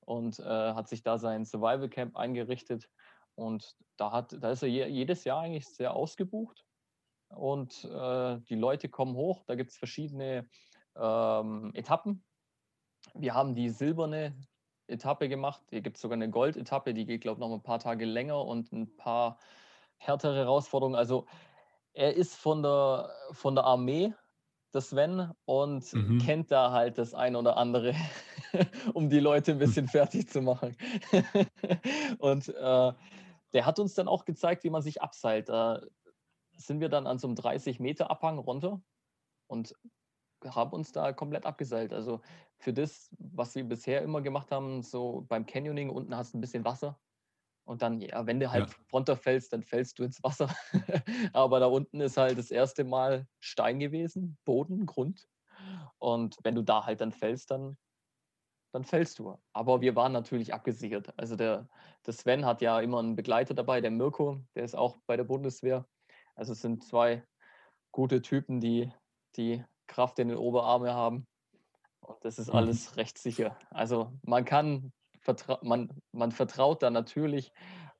und 0.00 0.38
äh, 0.38 0.44
hat 0.44 0.88
sich 0.88 1.02
da 1.02 1.18
sein 1.18 1.44
Survival 1.44 1.88
Camp 1.88 2.16
eingerichtet. 2.16 2.88
Und 3.34 3.76
da, 3.96 4.12
hat, 4.12 4.36
da 4.42 4.50
ist 4.50 4.62
er 4.62 4.68
je, 4.68 4.86
jedes 4.86 5.24
Jahr 5.24 5.40
eigentlich 5.40 5.66
sehr 5.66 5.94
ausgebucht. 5.94 6.64
Und 7.28 7.84
äh, 7.84 8.38
die 8.48 8.54
Leute 8.54 8.88
kommen 8.88 9.14
hoch. 9.14 9.44
Da 9.46 9.56
gibt 9.56 9.70
es 9.70 9.76
verschiedene 9.76 10.48
ähm, 10.96 11.70
Etappen. 11.74 12.24
Wir 13.14 13.34
haben 13.34 13.54
die 13.54 13.70
silberne 13.70 14.34
Etappe 14.86 15.28
gemacht. 15.28 15.62
Hier 15.70 15.80
gibt 15.80 15.96
es 15.96 16.02
sogar 16.02 16.16
eine 16.16 16.30
Gold-Etappe, 16.30 16.94
die 16.94 17.06
geht, 17.06 17.22
glaube 17.22 17.36
ich, 17.36 17.40
noch 17.46 17.54
ein 17.54 17.62
paar 17.62 17.78
Tage 17.78 18.04
länger 18.04 18.44
und 18.44 18.72
ein 18.72 18.94
paar 18.96 19.38
härtere 19.96 20.36
Herausforderungen. 20.36 20.96
Also 20.96 21.26
er 21.92 22.14
ist 22.14 22.34
von 22.34 22.62
der, 22.62 23.10
von 23.32 23.54
der 23.54 23.64
Armee, 23.64 24.12
der 24.72 24.80
Sven, 24.80 25.32
und 25.44 25.92
mhm. 25.92 26.18
kennt 26.18 26.50
da 26.50 26.72
halt 26.72 26.98
das 26.98 27.14
ein 27.14 27.36
oder 27.36 27.56
andere, 27.56 27.94
um 28.94 29.08
die 29.08 29.20
Leute 29.20 29.52
ein 29.52 29.58
bisschen 29.58 29.88
fertig 29.88 30.28
zu 30.28 30.42
machen. 30.42 30.76
und 32.18 32.48
äh, 32.48 32.92
der 33.52 33.66
hat 33.66 33.78
uns 33.78 33.94
dann 33.94 34.08
auch 34.08 34.24
gezeigt, 34.24 34.64
wie 34.64 34.70
man 34.70 34.82
sich 34.82 35.00
abseilt. 35.00 35.48
Da 35.48 35.80
sind 36.56 36.80
wir 36.80 36.88
dann 36.88 37.06
an 37.06 37.18
so 37.18 37.28
einem 37.28 37.36
30 37.36 37.78
Meter 37.80 38.10
Abhang 38.10 38.38
runter 38.38 38.80
und 39.46 39.74
haben 40.44 40.72
uns 40.72 40.92
da 40.92 41.12
komplett 41.12 41.46
abgeseilt. 41.46 41.92
Also 41.92 42.20
für 42.64 42.72
das, 42.72 43.14
was 43.18 43.54
wir 43.54 43.64
bisher 43.64 44.02
immer 44.02 44.22
gemacht 44.22 44.50
haben, 44.50 44.82
so 44.82 45.26
beim 45.28 45.46
Canyoning, 45.46 45.90
unten 45.90 46.16
hast 46.16 46.32
du 46.32 46.38
ein 46.38 46.40
bisschen 46.40 46.64
Wasser. 46.64 46.98
Und 47.66 47.82
dann, 47.82 48.00
ja, 48.00 48.26
wenn 48.26 48.40
du 48.40 48.50
halt 48.50 48.70
ja. 48.70 48.76
runterfällst, 48.92 49.52
dann 49.52 49.62
fällst 49.62 49.98
du 49.98 50.04
ins 50.04 50.22
Wasser. 50.22 50.54
Aber 51.32 51.60
da 51.60 51.66
unten 51.66 52.00
ist 52.00 52.16
halt 52.16 52.38
das 52.38 52.50
erste 52.50 52.84
Mal 52.84 53.26
Stein 53.38 53.78
gewesen, 53.78 54.36
Boden, 54.44 54.86
Grund. 54.86 55.28
Und 55.98 56.36
wenn 56.42 56.54
du 56.54 56.62
da 56.62 56.84
halt 56.84 57.00
dann 57.00 57.12
fällst, 57.12 57.50
dann 57.50 57.76
dann 58.72 58.84
fällst 58.84 59.20
du. 59.20 59.38
Aber 59.52 59.80
wir 59.82 59.94
waren 59.94 60.12
natürlich 60.12 60.52
abgesichert. 60.52 61.16
Also 61.16 61.36
der, 61.36 61.68
der 62.04 62.12
Sven 62.12 62.44
hat 62.44 62.60
ja 62.60 62.80
immer 62.80 62.98
einen 62.98 63.14
Begleiter 63.14 63.54
dabei, 63.54 63.80
der 63.80 63.92
Mirko, 63.92 64.40
der 64.56 64.64
ist 64.64 64.74
auch 64.74 64.98
bei 65.06 65.16
der 65.16 65.22
Bundeswehr. 65.22 65.86
Also 66.34 66.54
es 66.54 66.60
sind 66.60 66.82
zwei 66.82 67.24
gute 67.92 68.20
Typen, 68.20 68.60
die 68.60 68.92
die 69.36 69.64
Kraft 69.86 70.18
in 70.18 70.26
den 70.26 70.38
Oberarmen 70.38 70.90
haben. 70.92 71.26
Und 72.04 72.24
das 72.24 72.38
ist 72.38 72.48
mhm. 72.48 72.56
alles 72.56 72.96
recht 72.96 73.18
sicher. 73.18 73.56
Also 73.70 74.12
man 74.22 74.44
kann, 74.44 74.92
man, 75.62 75.88
man 76.12 76.32
vertraut 76.32 76.82
da 76.82 76.90
natürlich 76.90 77.52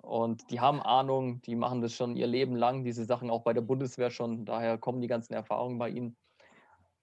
und 0.02 0.50
die 0.50 0.60
haben 0.60 0.82
Ahnung, 0.82 1.40
die 1.42 1.56
machen 1.56 1.80
das 1.80 1.94
schon 1.94 2.16
ihr 2.16 2.26
Leben 2.26 2.54
lang, 2.56 2.84
diese 2.84 3.04
Sachen 3.04 3.30
auch 3.30 3.42
bei 3.42 3.54
der 3.54 3.62
Bundeswehr 3.62 4.10
schon. 4.10 4.44
Daher 4.44 4.76
kommen 4.76 5.00
die 5.00 5.08
ganzen 5.08 5.32
Erfahrungen 5.32 5.78
bei 5.78 5.88
ihnen. 5.88 6.16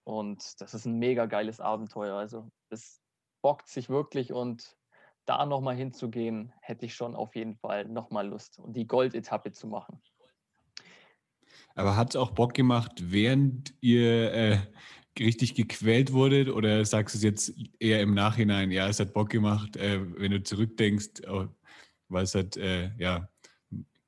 Und 0.03 0.61
das 0.61 0.73
ist 0.73 0.85
ein 0.85 0.99
mega 0.99 1.25
geiles 1.25 1.59
Abenteuer. 1.59 2.15
Also 2.15 2.49
es 2.69 3.01
bockt 3.41 3.67
sich 3.67 3.89
wirklich 3.89 4.33
und 4.33 4.77
da 5.25 5.45
nochmal 5.45 5.75
hinzugehen, 5.75 6.53
hätte 6.61 6.85
ich 6.85 6.93
schon 6.93 7.15
auf 7.15 7.35
jeden 7.35 7.55
Fall 7.55 7.85
nochmal 7.85 8.27
Lust 8.27 8.59
und 8.59 8.73
die 8.73 8.87
Goldetappe 8.87 9.51
zu 9.51 9.67
machen. 9.67 10.01
Aber 11.75 11.95
hat 11.95 12.09
es 12.09 12.15
auch 12.15 12.31
Bock 12.31 12.53
gemacht, 12.53 12.91
während 13.11 13.73
ihr 13.81 14.33
äh, 14.33 14.57
richtig 15.19 15.55
gequält 15.55 16.13
wurdet 16.13 16.49
oder 16.49 16.83
sagst 16.85 17.15
du 17.15 17.17
es 17.17 17.23
jetzt 17.23 17.53
eher 17.79 18.01
im 18.01 18.13
Nachhinein, 18.13 18.71
ja, 18.71 18.87
es 18.87 18.99
hat 18.99 19.13
Bock 19.13 19.29
gemacht, 19.29 19.75
äh, 19.77 19.99
wenn 20.19 20.31
du 20.31 20.43
zurückdenkst, 20.43 21.27
oh, 21.27 21.47
weil 22.07 22.23
es 22.23 22.35
halt, 22.35 22.57
äh, 22.57 22.91
ja, 22.97 23.29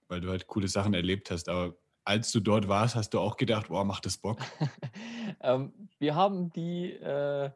weil 0.07 0.21
du 0.21 0.29
halt 0.29 0.47
coole 0.47 0.67
Sachen 0.67 0.93
erlebt 0.93 1.31
hast. 1.31 1.49
Aber 1.49 1.75
als 2.05 2.31
du 2.31 2.39
dort 2.39 2.67
warst, 2.67 2.95
hast 2.95 3.13
du 3.13 3.19
auch 3.19 3.37
gedacht, 3.37 3.69
wow, 3.69 3.83
macht 3.85 4.05
das 4.05 4.17
Bock? 4.17 4.39
ähm, 5.41 5.73
wir 5.99 6.15
haben 6.15 6.51
die, 6.51 6.91
äh, 6.91 7.49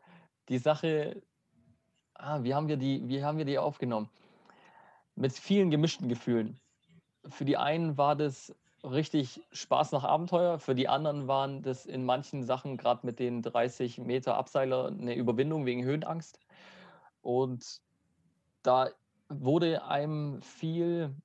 die 0.49 0.57
Sache, 0.57 1.21
ah, 2.15 2.43
wie, 2.43 2.53
haben 2.53 2.67
wir 2.67 2.77
die, 2.77 3.07
wie 3.07 3.23
haben 3.23 3.37
wir 3.37 3.45
die 3.45 3.57
aufgenommen? 3.57 4.09
Mit 5.15 5.33
vielen 5.33 5.69
gemischten 5.71 6.07
Gefühlen. 6.07 6.59
Für 7.29 7.45
die 7.45 7.57
einen 7.57 7.97
war 7.97 8.15
das 8.15 8.55
richtig 8.83 9.41
Spaß 9.51 9.91
nach 9.91 10.03
Abenteuer, 10.03 10.59
für 10.59 10.75
die 10.75 10.87
anderen 10.87 11.27
waren 11.27 11.61
das 11.61 11.85
in 11.85 12.05
manchen 12.05 12.43
Sachen, 12.43 12.77
gerade 12.77 13.05
mit 13.05 13.19
den 13.19 13.41
30 13.41 13.99
Meter 13.99 14.37
Abseiler, 14.37 14.87
eine 14.87 15.15
Überwindung 15.15 15.65
wegen 15.65 15.83
Höhenangst. 15.83 16.39
Und 17.21 17.81
da 18.63 18.89
wurde 19.29 19.83
einem 19.85 20.41
viel 20.41 21.15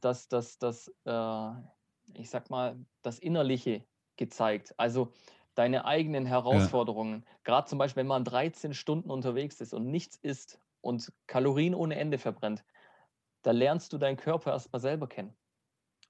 das, 0.00 0.28
das, 0.28 0.58
das, 0.58 0.88
äh, 1.04 1.50
ich 2.14 2.30
sag 2.30 2.50
mal, 2.50 2.78
das 3.02 3.18
Innerliche 3.18 3.84
gezeigt. 4.16 4.74
Also 4.76 5.12
deine 5.54 5.84
eigenen 5.84 6.26
Herausforderungen. 6.26 7.24
Ja. 7.26 7.36
Gerade 7.44 7.68
zum 7.68 7.78
Beispiel, 7.78 8.00
wenn 8.00 8.06
man 8.06 8.24
13 8.24 8.74
Stunden 8.74 9.10
unterwegs 9.10 9.60
ist 9.60 9.74
und 9.74 9.90
nichts 9.90 10.16
isst 10.16 10.60
und 10.80 11.12
Kalorien 11.26 11.74
ohne 11.74 11.96
Ende 11.96 12.18
verbrennt, 12.18 12.64
da 13.42 13.50
lernst 13.52 13.92
du 13.92 13.98
deinen 13.98 14.16
Körper 14.16 14.52
erstmal 14.52 14.80
selber 14.80 15.08
kennen. 15.08 15.34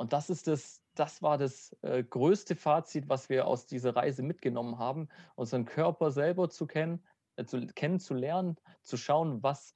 Und 0.00 0.14
das 0.14 0.30
ist 0.30 0.46
das, 0.46 0.82
das 0.94 1.20
war 1.20 1.36
das 1.36 1.76
äh, 1.82 2.02
größte 2.02 2.56
Fazit, 2.56 3.10
was 3.10 3.28
wir 3.28 3.46
aus 3.46 3.66
dieser 3.66 3.94
Reise 3.94 4.22
mitgenommen 4.22 4.78
haben, 4.78 5.10
unseren 5.34 5.66
Körper 5.66 6.10
selber 6.10 6.48
zu 6.48 6.66
kennen, 6.66 7.04
äh, 7.36 7.44
zu, 7.44 7.66
kennenzulernen, 7.66 8.56
zu 8.80 8.96
schauen, 8.96 9.42
was, 9.42 9.74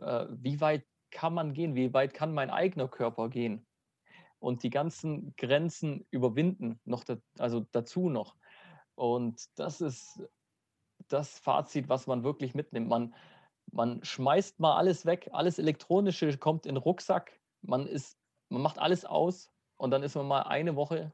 äh, 0.00 0.28
wie 0.30 0.62
weit 0.62 0.86
kann 1.10 1.34
man 1.34 1.52
gehen? 1.52 1.74
Wie 1.74 1.92
weit 1.92 2.14
kann 2.14 2.32
mein 2.32 2.48
eigener 2.48 2.88
Körper 2.88 3.28
gehen? 3.28 3.66
Und 4.38 4.62
die 4.62 4.70
ganzen 4.70 5.36
Grenzen 5.36 6.06
überwinden, 6.10 6.80
noch 6.86 7.04
da, 7.04 7.18
also 7.38 7.66
dazu 7.72 8.08
noch. 8.08 8.34
Und 8.94 9.44
das 9.56 9.82
ist 9.82 10.22
das 11.08 11.38
Fazit, 11.38 11.90
was 11.90 12.06
man 12.06 12.24
wirklich 12.24 12.54
mitnimmt. 12.54 12.88
Man, 12.88 13.14
man 13.70 14.02
schmeißt 14.02 14.58
mal 14.58 14.78
alles 14.78 15.04
weg, 15.04 15.28
alles 15.34 15.58
Elektronische 15.58 16.38
kommt 16.38 16.64
in 16.64 16.76
den 16.76 16.82
Rucksack, 16.82 17.38
man, 17.60 17.86
ist, 17.86 18.16
man 18.48 18.62
macht 18.62 18.78
alles 18.78 19.04
aus 19.04 19.52
und 19.76 19.90
dann 19.90 20.02
ist 20.02 20.14
man 20.14 20.26
mal 20.26 20.42
eine 20.42 20.76
Woche 20.76 21.12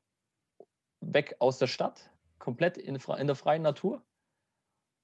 weg 1.01 1.37
aus 1.41 1.59
der 1.59 1.67
Stadt, 1.67 2.11
komplett 2.39 2.79
in, 2.79 2.97
in 2.97 3.27
der 3.27 3.37
freien 3.37 3.63
Natur 3.63 4.03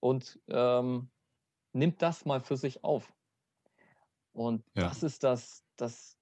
und 0.01 0.40
ähm, 0.49 1.11
nimmt 1.73 2.03
das 2.03 2.25
mal 2.25 2.40
für 2.40 2.57
sich 2.57 2.85
auf. 2.85 3.12
Und 4.33 4.64
ja. 4.75 4.88
das 4.88 5.03
ist 5.03 5.25
das, 5.25 5.64
das, 5.77 6.16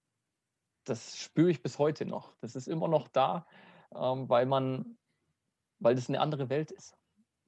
das 0.84 1.18
spüre 1.18 1.50
ich 1.50 1.62
bis 1.62 1.78
heute 1.78 2.06
noch. 2.06 2.34
Das 2.40 2.56
ist 2.56 2.68
immer 2.68 2.88
noch 2.88 3.08
da, 3.08 3.46
ähm, 3.94 4.28
weil 4.28 4.46
man, 4.46 4.98
weil 5.78 5.94
das 5.94 6.08
eine 6.08 6.20
andere 6.20 6.48
Welt 6.48 6.70
ist. 6.70 6.96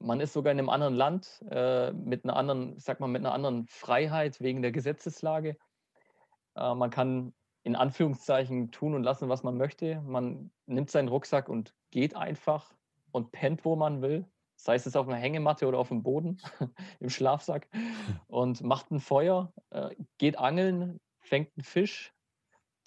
Man 0.01 0.21
ist 0.21 0.33
sogar 0.33 0.53
in 0.53 0.59
einem 0.59 0.69
anderen 0.69 0.95
Land 0.95 1.43
äh, 1.51 1.93
mit 1.93 2.25
einer 2.25 2.37
anderen, 2.37 2.77
ich 2.77 2.85
sag 2.85 3.01
mal, 3.01 3.09
mit 3.09 3.23
einer 3.23 3.33
anderen 3.33 3.67
Freiheit 3.67 4.41
wegen 4.41 4.63
der 4.63 4.71
Gesetzeslage. 4.71 5.57
Äh, 6.55 6.75
man 6.75 6.91
kann 6.91 7.35
in 7.69 7.77
Anführungszeichen 7.77 8.73
tun 8.73 8.95
und 8.95 9.03
lassen, 9.03 9.29
was 9.29 9.43
man 9.43 9.57
möchte. 9.57 10.01
Man 10.01 10.51
nimmt 10.67 10.91
seinen 10.91 11.09
Rucksack 11.09 11.49
und 11.49 11.75
geht 11.91 12.17
einfach 12.17 12.75
und 13.13 13.31
pennt, 13.31 13.65
wo 13.65 13.77
man 13.77 14.03
will 14.03 14.27
sei 14.59 14.75
es 14.75 14.97
auf 14.97 15.09
einer 15.09 15.17
Hängematte 15.17 15.67
oder 15.67 15.79
auf 15.79 15.89
dem 15.89 16.03
Boden 16.03 16.39
im 17.01 17.09
Schlafsack 17.11 17.69
und 18.27 18.63
macht 18.63 18.91
ein 18.91 19.01
Feuer, 19.01 19.53
äh, 19.71 19.95
geht 20.19 20.39
angeln, 20.39 21.01
fängt 21.21 21.51
einen 21.57 21.65
Fisch. 21.65 22.13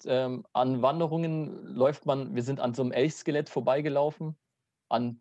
Ähm, 0.04 0.46
an 0.52 0.82
Wanderungen 0.82 1.64
läuft 1.64 2.06
man, 2.06 2.34
wir 2.34 2.42
sind 2.42 2.58
an 2.60 2.74
so 2.74 2.82
einem 2.82 2.92
Elchskelett 2.92 3.48
vorbeigelaufen, 3.48 4.36
an 4.88 5.20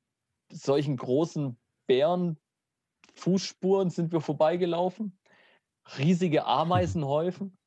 solchen 0.51 0.97
großen 0.97 1.57
Bärenfußspuren 1.87 3.89
sind 3.89 4.11
wir 4.11 4.21
vorbeigelaufen, 4.21 5.17
riesige 5.97 6.45
Ameisenhäufen. 6.45 7.57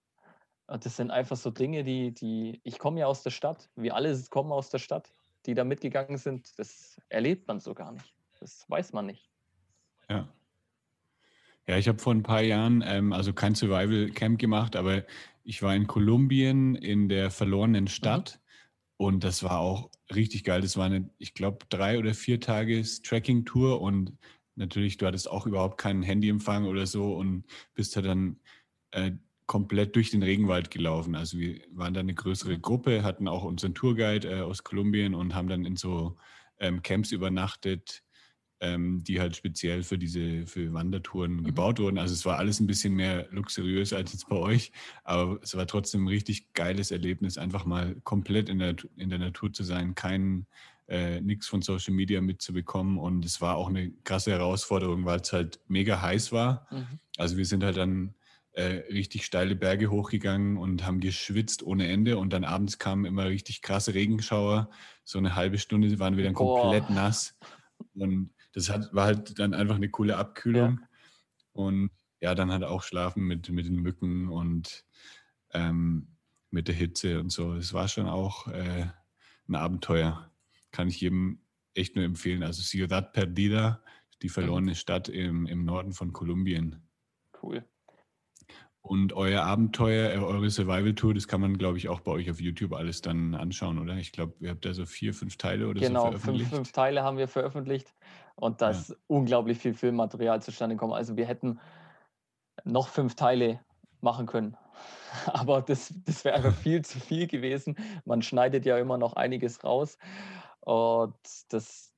Das 0.67 0.97
sind 0.97 1.11
einfach 1.11 1.37
so 1.37 1.51
Dinge, 1.51 1.85
die, 1.85 2.13
die, 2.13 2.61
ich 2.65 2.79
komme 2.79 3.01
ja 3.01 3.07
aus 3.07 3.23
der 3.23 3.31
Stadt, 3.31 3.69
wir 3.77 3.95
alle 3.95 4.19
kommen 4.31 4.51
aus 4.53 4.71
der 4.71 4.79
Stadt, 4.79 5.13
die 5.47 5.55
da 5.55 5.65
mitgegangen 5.65 6.17
sind, 6.17 6.59
das 6.59 7.01
erlebt 7.09 7.47
man 7.49 7.61
so 7.61 7.75
gar 7.75 7.93
nicht. 7.93 8.15
Das 8.41 8.65
weiß 8.69 8.93
man 8.93 9.07
nicht. 9.07 9.31
Ja. 10.09 10.29
Ja, 11.67 11.79
ich 11.79 11.89
habe 11.89 11.99
vor 11.99 12.15
ein 12.15 12.23
paar 12.23 12.43
Jahren, 12.43 12.83
ähm, 12.87 13.13
also 13.13 13.33
kein 13.33 13.55
Survival 13.55 14.11
Camp 14.11 14.39
gemacht, 14.39 14.77
aber 14.77 15.05
ich 15.45 15.63
war 15.63 15.75
in 15.75 15.87
Kolumbien 15.87 16.75
in 16.75 17.09
der 17.09 17.31
verlorenen 17.31 17.89
Stadt 17.89 18.39
mhm. 18.99 19.07
und 19.07 19.25
das 19.25 19.43
war 19.43 19.61
auch 19.61 19.91
richtig 20.15 20.45
geil. 20.45 20.61
Das 20.61 20.77
war 20.77 20.87
eine, 20.87 21.09
ich 21.19 21.35
glaube, 21.35 21.65
drei 21.71 21.99
oder 21.99 22.15
vier 22.15 22.41
Tages 22.41 23.01
Tracking-Tour 23.03 23.81
und 23.81 24.13
natürlich, 24.57 24.99
du 24.99 25.07
hattest 25.07 25.31
auch 25.31 25.47
überhaupt 25.47 25.79
keinen 25.79 26.03
Handyempfang 26.03 26.67
oder 26.67 26.87
so 26.87 27.15
und 27.15 27.45
bist 27.75 27.97
da 27.97 28.03
dann 28.03 28.41
äh, 28.91 29.13
komplett 29.47 29.95
durch 29.97 30.11
den 30.11 30.23
Regenwald 30.23 30.71
gelaufen. 30.71 31.15
Also 31.15 31.39
wir 31.39 31.61
waren 31.73 31.95
da 31.95 32.01
eine 32.01 32.15
größere 32.15 32.57
mhm. 32.57 32.63
Gruppe, 32.63 33.03
hatten 33.03 33.29
auch 33.29 33.45
unseren 33.45 33.75
Tourguide 33.75 34.29
äh, 34.29 34.41
aus 34.41 34.65
Kolumbien 34.65 35.15
und 35.15 35.35
haben 35.35 35.49
dann 35.49 35.65
in 35.65 35.77
so 35.77 36.17
ähm, 36.59 36.83
Camps 36.83 37.13
übernachtet 37.13 38.05
ähm, 38.65 39.05
die 39.05 39.21
halt 39.21 39.37
speziell 39.37 39.83
für 39.83 39.99
diese 39.99 40.47
für 40.47 40.73
Wandertouren 40.73 41.37
mhm. 41.37 41.45
gebaut 41.45 41.79
wurden. 41.79 41.99
Also 41.99 42.15
es 42.15 42.25
war 42.25 42.39
alles 42.39 42.61
ein 42.61 42.67
bisschen 42.67 42.95
mehr 42.95 43.29
luxuriös 43.31 43.93
als 43.93 44.13
jetzt 44.13 44.29
bei 44.29 44.37
euch, 44.37 44.73
aber 45.03 45.39
es 45.43 45.55
war 45.57 45.67
trotzdem 45.67 46.05
ein 46.05 46.09
richtig 46.09 46.53
geiles 46.55 46.91
Erlebnis, 46.91 47.37
einfach 47.37 47.67
mal 47.67 47.97
komplett 48.05 48.49
in 48.49 48.59
der, 48.59 48.77
in 48.97 49.11
der 49.11 49.19
Natur 49.19 49.53
zu 49.53 49.65
sein, 49.65 49.95
kein 49.95 50.47
äh, 50.89 51.21
nichts 51.21 51.47
von 51.47 51.63
Social 51.63 51.95
Media 51.95 52.21
mitzubekommen. 52.21 52.99
Und 52.99 53.25
es 53.25 53.41
war 53.41 53.57
auch 53.57 53.69
eine 53.69 53.91
krasse 54.05 54.31
Herausforderung, 54.31 55.05
weil 55.05 55.21
es 55.21 55.33
halt 55.33 55.61
mega 55.69 56.01
heiß 56.01 56.33
war. 56.33 56.67
Mhm. 56.71 56.99
Also 57.19 57.37
wir 57.37 57.47
sind 57.47 57.65
halt 57.65 57.77
dann 57.77 58.15
richtig 58.63 59.25
steile 59.25 59.57
Berge 59.57 59.91
hochgegangen 59.91 60.57
und 60.57 60.87
haben 60.87 61.01
geschwitzt 61.01 61.63
ohne 61.63 61.89
Ende. 61.89 62.19
Und 62.19 62.33
dann 62.33 62.45
abends 62.45 62.79
kamen 62.79 63.05
immer 63.05 63.27
richtig 63.27 63.63
krasse 63.63 63.95
Regenschauer. 63.95 64.71
So 65.03 65.19
eine 65.19 65.35
halbe 65.35 65.59
Stunde 65.59 65.99
waren 65.99 66.17
wir 66.17 66.25
dann 66.25 66.35
komplett 66.35 66.87
Boah. 66.87 66.95
nass. 66.95 67.37
Und 67.95 68.31
das 68.53 68.71
hat, 68.71 68.95
war 68.95 69.07
halt 69.07 69.39
dann 69.39 69.55
einfach 69.55 69.77
eine 69.77 69.89
coole 69.89 70.17
Abkühlung. 70.17 70.81
Ja. 70.81 70.89
Und 71.53 71.91
ja, 72.21 72.35
dann 72.35 72.53
halt 72.53 72.65
auch 72.65 72.83
schlafen 72.83 73.25
mit, 73.25 73.51
mit 73.51 73.67
den 73.67 73.81
Mücken 73.81 74.29
und 74.29 74.85
ähm, 75.53 76.09
mit 76.51 76.69
der 76.69 76.75
Hitze 76.75 77.21
und 77.21 77.31
so. 77.31 77.55
Es 77.55 77.73
war 77.75 77.89
schon 77.89 78.07
auch 78.07 78.47
äh, 78.49 78.87
ein 79.49 79.55
Abenteuer. 79.55 80.31
Kann 80.71 80.89
ich 80.89 81.01
jedem 81.01 81.41
echt 81.75 81.97
nur 81.97 82.05
empfehlen. 82.05 82.43
Also 82.45 82.63
Ciudad 82.63 83.13
Perdida, 83.13 83.83
die 84.23 84.29
verlorene 84.29 84.71
mhm. 84.71 84.77
Stadt 84.77 85.09
im, 85.09 85.47
im 85.47 85.65
Norden 85.65 85.93
von 85.93 86.13
Kolumbien. 86.13 86.83
Cool. 87.43 87.65
Und 88.87 89.15
euer 89.15 89.43
Abenteuer, 89.45 90.13
äh, 90.13 90.19
eure 90.19 90.51
Survival-Tour, 90.51 91.15
das 91.15 91.27
kann 91.27 91.41
man, 91.41 91.57
glaube 91.57 91.79
ich, 91.79 91.89
auch 91.89 92.01
bei 92.01 92.13
euch 92.13 92.31
auf 92.31 92.39
YouTube 92.39 92.75
alles 92.75 93.01
dann 93.01 93.35
anschauen, 93.35 93.79
oder? 93.79 93.97
Ich 93.97 94.13
glaube, 94.13 94.35
ihr 94.41 94.51
habt 94.51 94.67
da 94.67 94.75
so 94.75 94.85
vier, 94.85 95.15
fünf 95.15 95.39
Teile 95.39 95.69
oder 95.69 95.81
genau, 95.81 96.01
so 96.01 96.07
veröffentlicht. 96.09 96.51
Genau, 96.51 96.57
fünf, 96.57 96.69
fünf 96.69 96.73
Teile 96.73 97.03
haben 97.03 97.17
wir 97.17 97.27
veröffentlicht 97.27 97.95
und 98.35 98.61
da 98.61 98.71
ist 98.71 98.91
ja. 98.91 98.97
unglaublich 99.07 99.57
viel 99.57 99.73
Filmmaterial 99.73 100.43
zustande 100.43 100.77
gekommen. 100.77 100.93
Also 100.93 101.17
wir 101.17 101.25
hätten 101.25 101.61
noch 102.65 102.89
fünf 102.89 103.15
Teile 103.15 103.61
machen 104.03 104.27
können. 104.27 104.55
Aber 105.29 105.63
das, 105.63 105.95
das 106.05 106.23
wäre 106.27 106.37
einfach 106.37 106.55
viel 106.55 106.85
zu 106.85 107.01
viel 107.01 107.27
gewesen. 107.27 107.77
Man 108.05 108.21
schneidet 108.21 108.67
ja 108.67 108.77
immer 108.77 108.99
noch 108.99 109.15
einiges 109.15 109.65
raus. 109.65 109.97
Und 110.61 111.17
das, 111.49 111.94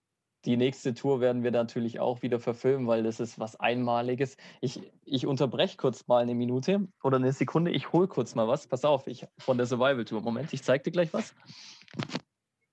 die 0.47 0.57
nächste 0.57 0.95
Tour 0.95 1.21
werden 1.21 1.43
wir 1.43 1.51
natürlich 1.51 1.99
auch 1.99 2.23
wieder 2.23 2.39
verfilmen, 2.39 2.87
weil 2.87 3.03
das 3.03 3.19
ist 3.19 3.39
was 3.41 3.59
Einmaliges. 3.59 4.37
Ich, 4.61 4.81
ich 5.05 5.27
unterbreche 5.27 5.77
kurz 5.77 6.07
mal 6.07 6.23
eine 6.23 6.37
Minute 6.37 6.87
oder 7.03 7.17
eine 7.17 7.33
Sekunde. 7.33 7.73
Ich 7.73 7.93
hole 7.93 8.07
kurz 8.07 8.37
mal 8.37 8.47
was. 8.47 8.69
Pass 8.69 8.85
auf, 8.85 9.09
ich 9.09 9.27
von 9.39 9.57
der 9.57 9.67
Survival 9.67 10.05
Tour. 10.05 10.23
Moment, 10.23 10.53
ich 10.53 10.63
zeige 10.63 10.85
dir 10.85 10.93
gleich 10.93 11.13
was. 11.13 11.35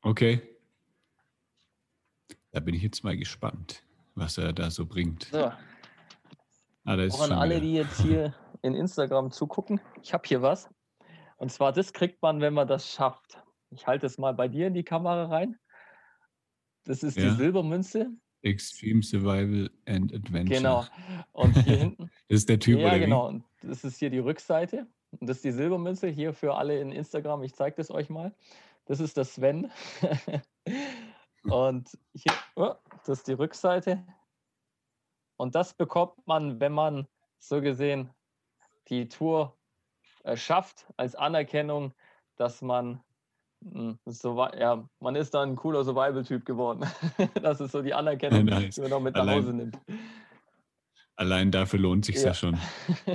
Okay. 0.03 0.41
Da 2.51 2.59
bin 2.59 2.75
ich 2.75 2.83
jetzt 2.83 3.03
mal 3.03 3.17
gespannt, 3.17 3.83
was 4.13 4.37
er 4.37 4.53
da 4.53 4.69
so 4.69 4.85
bringt. 4.85 5.23
So. 5.23 5.51
Ah, 6.85 7.07
auch 7.09 7.21
an 7.21 7.31
alle, 7.31 7.59
die 7.59 7.73
jetzt 7.73 8.01
hier 8.01 8.35
in 8.61 8.75
Instagram 8.75 9.31
zugucken. 9.31 9.81
Ich 10.03 10.13
habe 10.13 10.23
hier 10.27 10.43
was. 10.43 10.69
Und 11.37 11.51
zwar, 11.51 11.73
das 11.73 11.91
kriegt 11.91 12.21
man, 12.21 12.39
wenn 12.39 12.53
man 12.53 12.67
das 12.67 12.87
schafft. 12.87 13.41
Ich 13.71 13.87
halte 13.87 14.05
es 14.05 14.19
mal 14.19 14.35
bei 14.35 14.47
dir 14.47 14.67
in 14.67 14.75
die 14.75 14.83
Kamera 14.83 15.25
rein. 15.25 15.57
Das 16.85 17.03
ist 17.03 17.17
ja. 17.17 17.29
die 17.29 17.35
Silbermünze. 17.35 18.11
Extreme 18.41 19.01
Survival 19.01 19.71
and 19.85 20.13
Adventure. 20.13 20.57
Genau. 20.57 20.85
Und 21.31 21.57
hier 21.63 21.77
hinten. 21.77 22.11
das 22.27 22.39
ist 22.39 22.49
der 22.49 22.59
Typ, 22.59 22.79
ja, 22.79 22.87
oder 22.87 22.99
genau. 22.99 23.27
Und 23.27 23.43
das 23.61 23.83
ist 23.83 23.97
hier 23.97 24.09
die 24.09 24.19
Rückseite. 24.19 24.87
Und 25.11 25.27
das 25.29 25.37
ist 25.37 25.45
die 25.45 25.51
Silbermünze. 25.51 26.07
Hier 26.09 26.33
für 26.33 26.55
alle 26.55 26.79
in 26.79 26.91
Instagram. 26.91 27.43
Ich 27.43 27.53
zeige 27.55 27.77
das 27.77 27.89
euch 27.89 28.09
mal. 28.09 28.33
Das 28.85 28.99
ist 28.99 29.15
der 29.15 29.25
Sven. 29.25 29.71
Und 31.43 31.97
hier, 32.13 32.33
oh, 32.55 32.73
das 33.05 33.19
ist 33.19 33.27
die 33.27 33.33
Rückseite. 33.33 34.03
Und 35.37 35.55
das 35.55 35.73
bekommt 35.73 36.25
man, 36.25 36.59
wenn 36.59 36.71
man 36.71 37.07
so 37.39 37.61
gesehen 37.61 38.09
die 38.89 39.07
Tour 39.09 39.57
äh, 40.23 40.37
schafft, 40.37 40.85
als 40.97 41.15
Anerkennung, 41.15 41.93
dass 42.37 42.61
man 42.61 43.01
so, 44.05 44.47
ja, 44.57 44.87
man 44.99 45.15
ist 45.15 45.33
dann 45.33 45.51
ein 45.51 45.55
cooler 45.55 45.83
Survival-Typ 45.83 46.45
geworden. 46.45 46.85
das 47.41 47.61
ist 47.61 47.71
so 47.71 47.81
die 47.81 47.93
Anerkennung, 47.93 48.45
nice. 48.45 48.75
die 48.75 48.81
man 48.81 48.89
noch 48.89 48.99
mit 49.01 49.15
nach 49.15 49.27
Hause 49.27 49.53
nimmt. 49.53 49.77
Allein 51.15 51.51
dafür 51.51 51.79
lohnt 51.79 52.05
sich 52.05 52.15
ja. 52.15 52.27
ja 52.27 52.33
schon. 52.33 52.57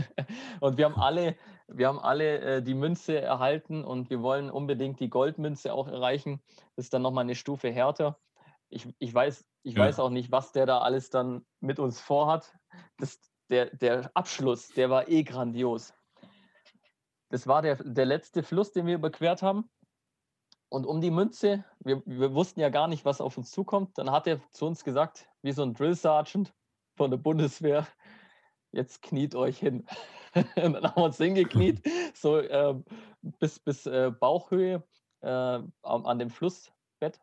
und 0.61 0.79
wir 0.79 0.85
haben 0.85 0.95
alle, 0.95 1.37
wir 1.67 1.89
haben 1.89 1.99
alle 1.99 2.39
äh, 2.41 2.63
die 2.63 2.75
Münze 2.75 3.21
erhalten 3.21 3.85
und 3.85 4.09
wir 4.09 4.23
wollen 4.23 4.51
unbedingt 4.51 5.01
die 5.01 5.11
Goldmünze 5.11 5.73
auch 5.73 5.89
erreichen. 5.89 6.41
Das 6.77 6.87
ist 6.87 6.95
dann 6.95 7.03
nochmal 7.03 7.25
eine 7.25 7.35
Stufe 7.35 7.71
härter. 7.71 8.19
Ich, 8.71 8.87
ich, 8.99 9.13
weiß, 9.13 9.45
ich 9.65 9.75
ja. 9.75 9.81
weiß 9.81 9.99
auch 9.99 10.11
nicht, 10.11 10.31
was 10.31 10.53
der 10.53 10.67
da 10.67 10.79
alles 10.79 11.11
dann 11.11 11.45
mit 11.61 11.81
uns 11.81 12.01
vorhat. 12.01 12.55
Das, 12.99 13.19
der, 13.51 13.67
der 13.77 14.11
Abschluss, 14.15 14.69
der 14.69 14.91
war 14.91 15.09
eh 15.09 15.25
grandios. 15.25 15.93
Das 17.31 17.47
war 17.47 17.63
der, 17.63 17.77
der 17.77 18.07
letzte 18.07 18.43
Fluss, 18.43 18.73
den 18.73 18.87
wir 18.87 18.95
überquert 18.95 19.43
haben. 19.43 19.69
Und 20.71 20.87
um 20.87 21.01
die 21.01 21.11
Münze, 21.11 21.65
wir, 21.81 22.03
wir 22.05 22.35
wussten 22.35 22.61
ja 22.61 22.69
gar 22.69 22.89
nicht, 22.89 23.05
was 23.05 23.21
auf 23.21 23.39
uns 23.39 23.51
zukommt. 23.51 23.97
Dann 23.97 24.11
hat 24.11 24.27
er 24.27 24.41
zu 24.51 24.67
uns 24.67 24.85
gesagt, 24.85 25.29
wie 25.43 25.53
so 25.53 25.63
ein 25.63 25.75
Drill 25.75 25.95
Sergeant 25.95 26.53
von 26.97 27.11
der 27.11 27.19
Bundeswehr, 27.19 27.87
jetzt 28.73 29.03
kniet 29.03 29.35
euch 29.35 29.59
hin. 29.59 29.87
und 30.35 30.75
dann 30.75 30.85
haben 30.85 30.97
wir 30.97 31.05
uns 31.05 31.17
hingekniet, 31.17 31.83
so 32.15 32.39
äh, 32.39 32.75
bis, 33.23 33.59
bis 33.59 33.87
äh, 33.87 34.11
Bauchhöhe 34.11 34.83
äh, 35.21 35.61
an 35.83 36.19
dem 36.19 36.31
Flussbett. 36.31 37.21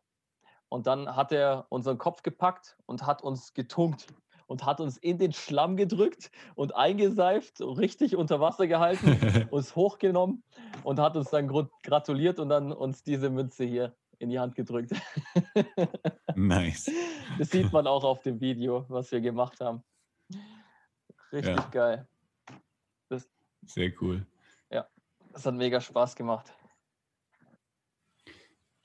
Und 0.68 0.88
dann 0.88 1.14
hat 1.14 1.30
er 1.30 1.66
unseren 1.68 1.98
Kopf 1.98 2.22
gepackt 2.22 2.76
und 2.86 3.06
hat 3.06 3.22
uns 3.22 3.54
getunkt 3.54 4.08
und 4.46 4.64
hat 4.64 4.80
uns 4.80 4.96
in 4.96 5.18
den 5.18 5.32
Schlamm 5.32 5.76
gedrückt 5.76 6.30
und 6.54 6.74
eingeseift, 6.74 7.60
richtig 7.60 8.16
unter 8.16 8.40
Wasser 8.40 8.66
gehalten, 8.66 9.48
uns 9.50 9.76
hochgenommen 9.76 10.42
und 10.84 11.00
hat 11.00 11.16
uns 11.16 11.30
dann 11.30 11.48
gratuliert 11.82 12.38
und 12.38 12.48
dann 12.48 12.72
uns 12.72 13.02
diese 13.02 13.30
Münze 13.30 13.64
hier 13.64 13.94
in 14.18 14.30
die 14.30 14.38
Hand 14.38 14.54
gedrückt. 14.54 14.92
nice. 16.34 16.90
Das 17.38 17.50
sieht 17.50 17.72
man 17.72 17.86
auch 17.86 18.04
auf 18.04 18.22
dem 18.22 18.40
Video, 18.40 18.86
was 18.88 19.12
wir 19.12 19.20
gemacht 19.20 19.60
haben. 19.60 19.82
Richtig 21.32 21.56
ja. 21.56 21.68
geil. 21.70 22.08
Das, 23.08 23.28
Sehr 23.66 23.92
cool. 24.00 24.26
Ja, 24.70 24.88
das 25.32 25.44
hat 25.44 25.54
mega 25.54 25.80
Spaß 25.80 26.16
gemacht. 26.16 26.52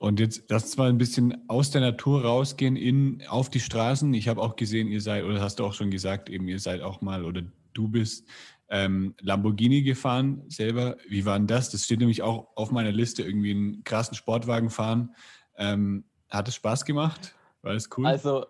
Und 0.02 0.18
jetzt 0.18 0.50
lass 0.50 0.76
mal 0.76 0.88
ein 0.88 0.98
bisschen 0.98 1.48
aus 1.48 1.70
der 1.70 1.80
Natur 1.80 2.24
rausgehen 2.24 2.74
in, 2.74 3.22
auf 3.28 3.50
die 3.50 3.60
Straßen. 3.60 4.12
Ich 4.14 4.26
habe 4.26 4.42
auch 4.42 4.56
gesehen, 4.56 4.88
ihr 4.88 5.00
seid, 5.00 5.22
oder 5.22 5.40
hast 5.40 5.60
du 5.60 5.64
auch 5.64 5.74
schon 5.74 5.92
gesagt, 5.92 6.28
eben 6.28 6.48
ihr 6.48 6.58
seid 6.58 6.80
auch 6.80 7.02
mal, 7.02 7.24
oder 7.24 7.42
du 7.72 7.86
bist 7.86 8.26
ähm, 8.68 9.14
Lamborghini 9.20 9.82
gefahren 9.82 10.42
selber. 10.48 10.96
Wie 11.08 11.24
war 11.24 11.38
denn 11.38 11.46
das? 11.46 11.70
Das 11.70 11.84
steht 11.84 12.00
nämlich 12.00 12.20
auch 12.20 12.48
auf 12.56 12.72
meiner 12.72 12.90
Liste, 12.90 13.22
irgendwie 13.22 13.52
einen 13.52 13.84
krassen 13.84 14.16
Sportwagen 14.16 14.70
fahren. 14.70 15.14
Ähm, 15.56 16.02
hat 16.28 16.48
es 16.48 16.56
Spaß 16.56 16.84
gemacht? 16.84 17.36
War 17.62 17.74
das 17.74 17.88
cool? 17.96 18.04
Also, 18.04 18.46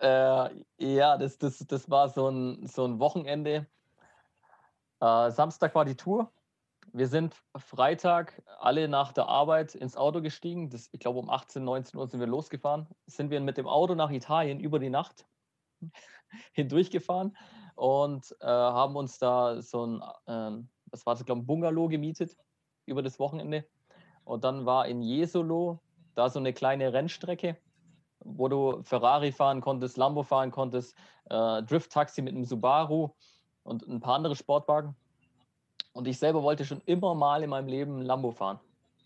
äh, 0.00 0.48
ja, 0.78 1.18
das, 1.18 1.36
das, 1.36 1.58
das 1.58 1.90
war 1.90 2.08
so 2.08 2.30
ein, 2.30 2.66
so 2.66 2.86
ein 2.86 2.98
Wochenende. 2.98 3.66
Äh, 5.02 5.30
Samstag 5.32 5.74
war 5.74 5.84
die 5.84 5.96
Tour 5.96 6.32
wir 6.94 7.08
sind 7.08 7.34
Freitag 7.56 8.40
alle 8.60 8.86
nach 8.86 9.12
der 9.12 9.26
Arbeit 9.26 9.74
ins 9.74 9.96
Auto 9.96 10.22
gestiegen. 10.22 10.70
Das, 10.70 10.90
ich 10.92 11.00
glaube, 11.00 11.18
um 11.18 11.28
18, 11.28 11.64
19 11.64 11.98
Uhr 11.98 12.06
sind 12.06 12.20
wir 12.20 12.28
losgefahren. 12.28 12.86
Sind 13.06 13.30
wir 13.30 13.40
mit 13.40 13.56
dem 13.56 13.66
Auto 13.66 13.96
nach 13.96 14.10
Italien 14.10 14.60
über 14.60 14.78
die 14.78 14.90
Nacht 14.90 15.26
hindurchgefahren 16.52 17.36
und 17.74 18.36
äh, 18.40 18.46
haben 18.46 18.94
uns 18.94 19.18
da 19.18 19.60
so 19.60 19.84
ein, 19.84 20.02
äh, 20.26 20.64
das 20.86 21.04
war, 21.04 21.16
glaube 21.16 21.40
ich, 21.40 21.42
ein 21.42 21.46
Bungalow 21.46 21.88
gemietet 21.88 22.36
über 22.86 23.02
das 23.02 23.18
Wochenende. 23.18 23.64
Und 24.22 24.44
dann 24.44 24.64
war 24.64 24.86
in 24.86 25.02
Jesolo 25.02 25.80
da 26.14 26.30
so 26.30 26.38
eine 26.38 26.52
kleine 26.52 26.92
Rennstrecke, 26.92 27.56
wo 28.20 28.46
du 28.46 28.84
Ferrari 28.84 29.32
fahren 29.32 29.60
konntest, 29.60 29.96
Lambo 29.96 30.22
fahren 30.22 30.52
konntest, 30.52 30.96
äh, 31.24 31.60
Drift-Taxi 31.64 32.22
mit 32.22 32.36
einem 32.36 32.44
Subaru 32.44 33.10
und 33.64 33.84
ein 33.88 33.98
paar 33.98 34.14
andere 34.14 34.36
Sportwagen. 34.36 34.94
Und 35.94 36.06
ich 36.08 36.18
selber 36.18 36.42
wollte 36.42 36.64
schon 36.64 36.82
immer 36.84 37.14
mal 37.14 37.42
in 37.42 37.50
meinem 37.50 37.68
Leben 37.68 38.02
Lambo 38.02 38.32
fahren. 38.32 38.60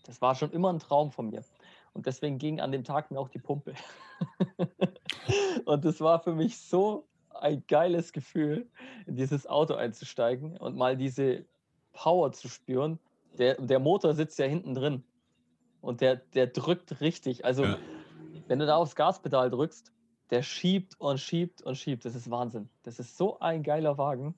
Das 0.05 0.21
war 0.21 0.35
schon 0.35 0.51
immer 0.51 0.73
ein 0.73 0.79
Traum 0.79 1.11
von 1.11 1.29
mir. 1.29 1.43
Und 1.93 2.07
deswegen 2.07 2.37
ging 2.39 2.59
an 2.59 2.71
dem 2.71 2.83
Tag 2.83 3.11
mir 3.11 3.19
auch 3.19 3.29
die 3.29 3.39
Pumpe. 3.39 3.73
und 5.65 5.85
das 5.85 6.01
war 6.01 6.19
für 6.19 6.33
mich 6.33 6.57
so 6.57 7.07
ein 7.29 7.63
geiles 7.67 8.11
Gefühl, 8.11 8.67
in 9.05 9.15
dieses 9.15 9.47
Auto 9.47 9.75
einzusteigen 9.75 10.57
und 10.57 10.75
mal 10.75 10.97
diese 10.97 11.45
Power 11.93 12.31
zu 12.31 12.49
spüren. 12.49 12.99
Der, 13.37 13.55
der 13.55 13.79
Motor 13.79 14.15
sitzt 14.15 14.39
ja 14.39 14.45
hinten 14.45 14.73
drin 14.73 15.03
und 15.81 16.01
der, 16.01 16.15
der 16.17 16.47
drückt 16.47 17.01
richtig. 17.01 17.45
Also, 17.45 17.65
ja. 17.65 17.77
wenn 18.47 18.59
du 18.59 18.65
da 18.65 18.77
aufs 18.77 18.95
Gaspedal 18.95 19.51
drückst, 19.51 19.91
der 20.31 20.41
schiebt 20.41 20.99
und 20.99 21.19
schiebt 21.19 21.61
und 21.61 21.75
schiebt. 21.75 22.05
Das 22.05 22.15
ist 22.15 22.29
Wahnsinn. 22.29 22.69
Das 22.83 22.99
ist 22.99 23.17
so 23.17 23.39
ein 23.39 23.63
geiler 23.63 23.97
Wagen. 23.97 24.35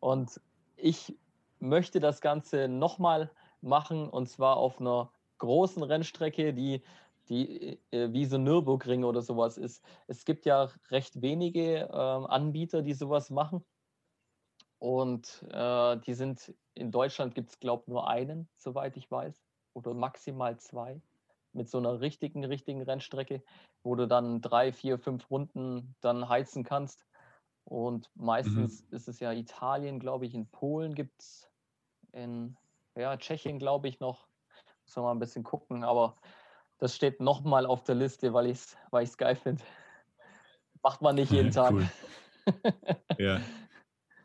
Und 0.00 0.40
ich 0.76 1.16
möchte 1.60 2.00
das 2.00 2.20
Ganze 2.20 2.68
nochmal 2.68 3.30
machen 3.60 4.08
und 4.08 4.28
zwar 4.28 4.56
auf 4.56 4.80
einer 4.80 5.10
großen 5.38 5.82
Rennstrecke, 5.82 6.52
die, 6.52 6.82
die 7.28 7.78
äh, 7.90 8.12
wie 8.12 8.24
so 8.24 8.38
Nürburgring 8.38 9.04
oder 9.04 9.22
sowas 9.22 9.58
ist. 9.58 9.84
Es 10.06 10.24
gibt 10.24 10.46
ja 10.46 10.70
recht 10.90 11.20
wenige 11.22 11.88
äh, 11.88 11.92
Anbieter, 11.92 12.82
die 12.82 12.94
sowas 12.94 13.30
machen. 13.30 13.64
Und 14.78 15.44
äh, 15.50 15.96
die 15.98 16.14
sind 16.14 16.54
in 16.74 16.92
Deutschland 16.92 17.34
gibt 17.34 17.50
es, 17.50 17.58
glaube 17.58 17.82
ich, 17.82 17.88
nur 17.88 18.08
einen, 18.08 18.48
soweit 18.56 18.96
ich 18.96 19.10
weiß, 19.10 19.44
oder 19.74 19.94
maximal 19.94 20.56
zwei 20.58 21.00
mit 21.52 21.68
so 21.68 21.78
einer 21.78 22.00
richtigen, 22.00 22.44
richtigen 22.44 22.82
Rennstrecke, 22.82 23.42
wo 23.82 23.96
du 23.96 24.06
dann 24.06 24.40
drei, 24.40 24.72
vier, 24.72 24.98
fünf 24.98 25.28
Runden 25.30 25.96
dann 26.00 26.28
heizen 26.28 26.62
kannst. 26.62 27.04
Und 27.64 28.10
meistens 28.14 28.82
mhm. 28.82 28.96
ist 28.96 29.08
es 29.08 29.20
ja 29.20 29.32
Italien, 29.32 29.98
glaube 29.98 30.26
ich, 30.26 30.34
in 30.34 30.46
Polen 30.46 30.94
gibt 30.94 31.20
es 31.20 31.47
in 32.18 32.56
ja, 32.96 33.16
Tschechien, 33.16 33.58
glaube 33.58 33.88
ich, 33.88 34.00
noch. 34.00 34.26
Muss 34.84 34.96
man 34.96 35.04
mal 35.04 35.12
ein 35.12 35.18
bisschen 35.18 35.44
gucken, 35.44 35.84
aber 35.84 36.16
das 36.78 36.94
steht 36.94 37.20
nochmal 37.20 37.66
auf 37.66 37.84
der 37.84 37.94
Liste, 37.94 38.32
weil 38.32 38.46
ich 38.46 38.58
es 38.58 38.76
weil 38.90 39.06
geil 39.16 39.36
finde. 39.36 39.62
Macht 40.82 41.02
man 41.02 41.14
nicht 41.14 41.32
jeden 41.32 41.50
Tag. 41.52 41.72
Cool. 41.72 41.88
ja. 43.18 43.40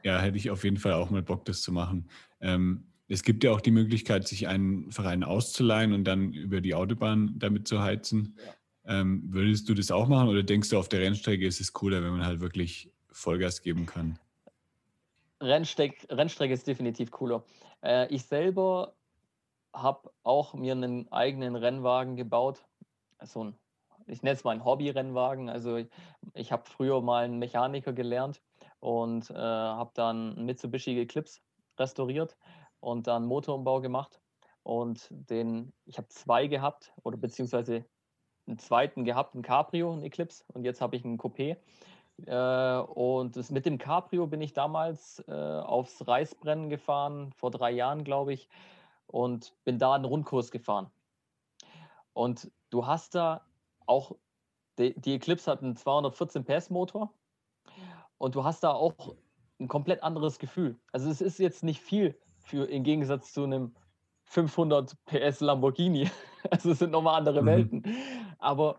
ja, 0.03 0.19
hätte 0.19 0.37
ich 0.37 0.49
auf 0.49 0.63
jeden 0.63 0.77
Fall 0.77 0.93
auch 0.93 1.09
mal 1.09 1.21
Bock, 1.21 1.45
das 1.45 1.61
zu 1.61 1.71
machen. 1.71 2.09
Ähm, 2.39 2.87
es 3.09 3.23
gibt 3.23 3.43
ja 3.43 3.51
auch 3.51 3.61
die 3.61 3.71
Möglichkeit, 3.71 4.27
sich 4.27 4.47
einen 4.47 4.91
Verein 4.91 5.23
auszuleihen 5.23 5.93
und 5.93 6.05
dann 6.05 6.33
über 6.33 6.61
die 6.61 6.73
Autobahn 6.73 7.33
damit 7.37 7.67
zu 7.67 7.81
heizen. 7.81 8.37
Ja. 8.37 8.53
Ähm, 9.01 9.23
würdest 9.27 9.69
du 9.69 9.73
das 9.73 9.91
auch 9.91 10.07
machen 10.07 10.29
oder 10.29 10.43
denkst 10.43 10.69
du, 10.69 10.77
auf 10.77 10.89
der 10.89 11.01
Rennstrecke 11.01 11.45
ist 11.45 11.61
es 11.61 11.73
cooler, 11.73 12.03
wenn 12.03 12.11
man 12.11 12.25
halt 12.25 12.39
wirklich 12.39 12.91
Vollgas 13.11 13.61
geben 13.61 13.85
kann? 13.85 14.19
Rennsteck, 15.41 16.07
Rennstrecke 16.09 16.53
ist 16.53 16.67
definitiv 16.67 17.11
cooler. 17.11 17.43
Äh, 17.83 18.07
ich 18.07 18.25
selber 18.25 18.95
habe 19.73 20.11
auch 20.23 20.53
mir 20.53 20.73
einen 20.73 21.11
eigenen 21.11 21.55
Rennwagen 21.55 22.15
gebaut. 22.15 22.65
So 23.21 23.45
ein, 23.45 23.57
ich 24.07 24.21
nenne 24.23 24.35
es 24.35 24.43
mal 24.43 24.51
ein 24.51 24.65
Hobby-Rennwagen. 24.65 25.49
Also 25.49 25.77
ich, 25.77 25.89
ich 26.33 26.51
habe 26.51 26.63
früher 26.65 27.01
mal 27.01 27.25
einen 27.25 27.39
Mechaniker 27.39 27.93
gelernt 27.93 28.41
und 28.79 29.29
äh, 29.29 29.33
habe 29.33 29.91
dann 29.93 30.35
einen 30.35 30.45
Mitsubishi 30.45 30.99
Eclipse 30.99 31.41
restauriert 31.77 32.37
und 32.79 33.07
dann 33.07 33.25
Motorumbau 33.25 33.81
gemacht. 33.81 34.19
Und 34.63 35.07
den, 35.11 35.73
ich 35.85 35.97
habe 35.97 36.07
zwei 36.07 36.47
gehabt 36.47 36.93
oder 37.03 37.17
beziehungsweise 37.17 37.85
einen 38.45 38.57
zweiten 38.57 39.03
gehabt, 39.03 39.35
einen 39.35 39.43
Cabrio, 39.43 39.91
einen 39.91 40.03
Eclipse 40.03 40.43
und 40.53 40.63
jetzt 40.63 40.81
habe 40.81 40.95
ich 40.95 41.03
einen 41.03 41.17
Coupé. 41.17 41.57
Äh, 42.25 42.77
und 42.77 43.35
das, 43.35 43.51
mit 43.51 43.65
dem 43.65 43.77
Cabrio 43.77 44.27
bin 44.27 44.41
ich 44.41 44.53
damals 44.53 45.23
äh, 45.27 45.31
aufs 45.31 46.07
Reisbrennen 46.07 46.69
gefahren, 46.69 47.31
vor 47.33 47.51
drei 47.51 47.71
Jahren, 47.71 48.03
glaube 48.03 48.33
ich, 48.33 48.49
und 49.07 49.53
bin 49.63 49.79
da 49.79 49.93
einen 49.93 50.05
Rundkurs 50.05 50.51
gefahren. 50.51 50.89
Und 52.13 52.51
du 52.69 52.85
hast 52.85 53.15
da 53.15 53.45
auch, 53.85 54.15
die, 54.77 54.99
die 54.99 55.15
Eclipse 55.15 55.49
hat 55.51 55.61
einen 55.61 55.75
214 55.75 56.45
PS 56.45 56.69
Motor 56.69 57.13
und 58.17 58.35
du 58.35 58.43
hast 58.43 58.63
da 58.63 58.71
auch 58.71 59.15
ein 59.59 59.67
komplett 59.67 60.03
anderes 60.03 60.39
Gefühl. 60.39 60.79
Also 60.91 61.09
es 61.09 61.21
ist 61.21 61.39
jetzt 61.39 61.63
nicht 61.63 61.81
viel 61.81 62.17
für 62.39 62.69
im 62.69 62.83
Gegensatz 62.83 63.33
zu 63.33 63.43
einem 63.43 63.75
500 64.25 64.95
PS 65.05 65.41
Lamborghini. 65.41 66.09
Also 66.51 66.71
es 66.71 66.79
sind 66.79 66.91
nochmal 66.91 67.17
andere 67.17 67.41
mhm. 67.41 67.45
Welten. 67.45 67.83
Aber 68.37 68.75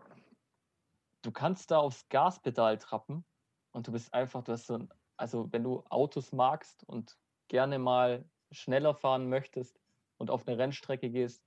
du 1.25 1.31
kannst 1.31 1.71
da 1.71 1.79
aufs 1.79 2.07
Gaspedal 2.09 2.77
trappen 2.77 3.25
und 3.71 3.87
du 3.87 3.91
bist 3.91 4.13
einfach, 4.13 4.43
du 4.43 4.51
hast 4.51 4.67
so 4.67 4.75
ein, 4.75 4.89
also 5.17 5.51
wenn 5.51 5.63
du 5.63 5.83
Autos 5.89 6.31
magst 6.31 6.83
und 6.83 7.17
gerne 7.47 7.79
mal 7.79 8.29
schneller 8.51 8.93
fahren 8.93 9.29
möchtest 9.29 9.79
und 10.17 10.29
auf 10.29 10.47
eine 10.47 10.57
Rennstrecke 10.57 11.09
gehst, 11.09 11.43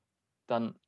dann 0.47 0.79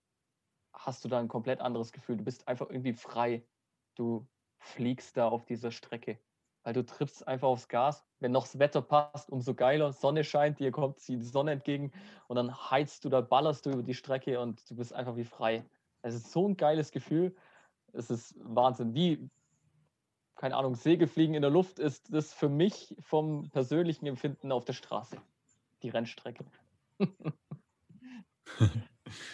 hast 0.73 1.05
du 1.05 1.09
da 1.09 1.19
ein 1.19 1.29
komplett 1.29 1.61
anderes 1.61 1.93
Gefühl. 1.93 2.17
Du 2.17 2.25
bist 2.25 2.47
einfach 2.49 2.69
irgendwie 2.71 2.95
frei. 2.95 3.47
Du 3.95 4.27
fliegst 4.59 5.17
da 5.17 5.29
auf 5.29 5.45
dieser 5.45 5.71
Strecke 5.71 6.19
weil 6.63 6.73
du 6.75 6.85
triffst 6.85 7.27
einfach 7.27 7.49
aufs 7.49 7.69
Gas. 7.69 8.05
Wenn 8.19 8.33
noch 8.33 8.45
das 8.45 8.59
Wetter 8.59 8.83
passt, 8.83 9.31
umso 9.31 9.55
geiler. 9.55 9.93
Sonne 9.93 10.25
scheint, 10.25 10.59
dir 10.59 10.71
kommt 10.71 11.07
die 11.09 11.21
Sonne 11.21 11.53
entgegen 11.53 11.93
und 12.29 12.37
dann 12.37 12.55
heizt 12.71 13.05
du 13.05 13.09
da, 13.09 13.21
ballerst 13.21 13.67
du 13.67 13.71
über 13.71 13.83
die 13.83 13.95
Strecke 13.95 14.41
und 14.41 14.69
du 14.71 14.77
bist 14.77 14.93
einfach 14.93 15.17
wie 15.17 15.25
frei. 15.25 15.65
Es 16.03 16.15
ist 16.15 16.31
so 16.33 16.49
ein 16.49 16.57
geiles 16.57 16.93
Gefühl. 16.93 17.35
Es 17.93 18.11
ist 18.11 18.35
Wahnsinn. 18.43 18.95
Wie, 18.95 19.29
keine 20.37 20.57
Ahnung, 20.57 20.75
Segelfliegen 20.75 21.35
in 21.35 21.43
der 21.43 21.51
Luft 21.51 21.79
ist 21.79 22.13
das 22.13 22.33
für 22.33 22.49
mich 22.49 22.95
vom 23.01 23.51
persönlichen 23.51 24.07
Empfinden 24.07 24.53
auf 24.53 24.65
der 24.65 24.73
Straße. 24.73 25.17
Die 25.83 25.89
Rennstrecke. 25.89 26.45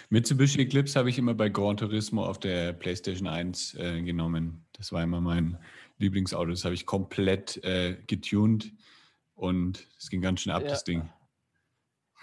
Mitsubishi 0.08 0.60
Eclipse 0.60 0.98
habe 0.98 1.10
ich 1.10 1.18
immer 1.18 1.34
bei 1.34 1.48
Gran 1.48 1.76
Turismo 1.76 2.24
auf 2.24 2.38
der 2.38 2.72
PlayStation 2.72 3.28
1 3.28 3.74
äh, 3.74 4.02
genommen. 4.02 4.64
Das 4.72 4.92
war 4.92 5.02
immer 5.02 5.20
mein 5.20 5.58
Lieblingsauto. 5.98 6.50
Das 6.50 6.64
habe 6.64 6.74
ich 6.74 6.86
komplett 6.86 7.62
äh, 7.64 7.96
getuned 8.06 8.72
und 9.34 9.86
es 9.98 10.08
ging 10.08 10.20
ganz 10.20 10.40
schön 10.40 10.52
ab, 10.52 10.62
ja. 10.62 10.68
das 10.68 10.84
Ding. 10.84 11.08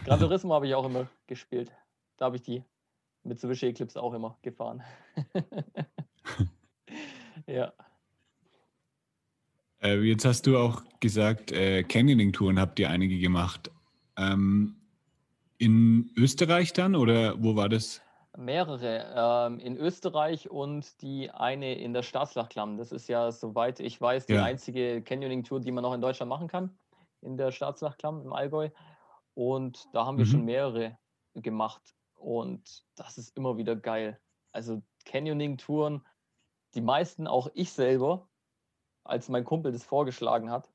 Gran 0.05 0.19
Turismo 0.19 0.53
habe 0.53 0.67
ich 0.67 0.75
auch 0.75 0.85
immer 0.85 1.09
gespielt. 1.27 1.71
Da 2.17 2.25
habe 2.25 2.37
ich 2.37 2.41
die 2.41 2.63
Mitsubishi 3.23 3.67
Eclipse 3.67 4.01
auch 4.01 4.13
immer 4.13 4.37
gefahren. 4.41 4.83
ja. 7.47 7.73
Äh, 9.81 9.99
jetzt 9.99 10.25
hast 10.25 10.47
du 10.47 10.57
auch 10.57 10.81
gesagt, 10.99 11.51
äh, 11.51 11.83
Canyoning-Touren 11.83 12.59
habt 12.59 12.79
ihr 12.79 12.89
einige 12.89 13.19
gemacht. 13.19 13.69
Ähm, 14.17 14.75
in 15.57 16.11
Österreich 16.15 16.73
dann 16.73 16.95
oder 16.95 17.41
wo 17.41 17.55
war 17.55 17.69
das? 17.69 18.01
Mehrere 18.37 19.13
ähm, 19.15 19.59
in 19.59 19.77
Österreich 19.77 20.49
und 20.49 21.01
die 21.01 21.29
eine 21.29 21.75
in 21.75 21.93
der 21.93 22.01
Staatslachklamm. 22.01 22.77
Das 22.77 22.91
ist 22.91 23.07
ja, 23.07 23.31
soweit 23.31 23.79
ich 23.79 23.99
weiß, 23.99 24.25
die 24.25 24.33
ja. 24.33 24.43
einzige 24.43 25.01
Canyoning-Tour, 25.01 25.59
die 25.59 25.71
man 25.71 25.83
noch 25.83 25.93
in 25.93 26.01
Deutschland 26.01 26.29
machen 26.29 26.47
kann, 26.47 26.75
in 27.21 27.37
der 27.37 27.51
Staatslachklamm 27.51 28.21
im 28.21 28.33
Allgäu. 28.33 28.69
Und 29.35 29.87
da 29.93 30.05
haben 30.05 30.17
wir 30.17 30.25
mhm. 30.25 30.29
schon 30.29 30.45
mehrere 30.45 30.97
gemacht. 31.35 31.95
Und 32.15 32.83
das 32.95 33.17
ist 33.17 33.35
immer 33.37 33.57
wieder 33.57 33.75
geil. 33.75 34.19
Also 34.51 34.81
Canyoning-Touren, 35.05 36.03
die 36.75 36.81
meisten, 36.81 37.27
auch 37.27 37.49
ich 37.53 37.71
selber, 37.71 38.27
als 39.03 39.29
mein 39.29 39.43
Kumpel 39.43 39.71
das 39.71 39.83
vorgeschlagen 39.83 40.51
hat, 40.51 40.71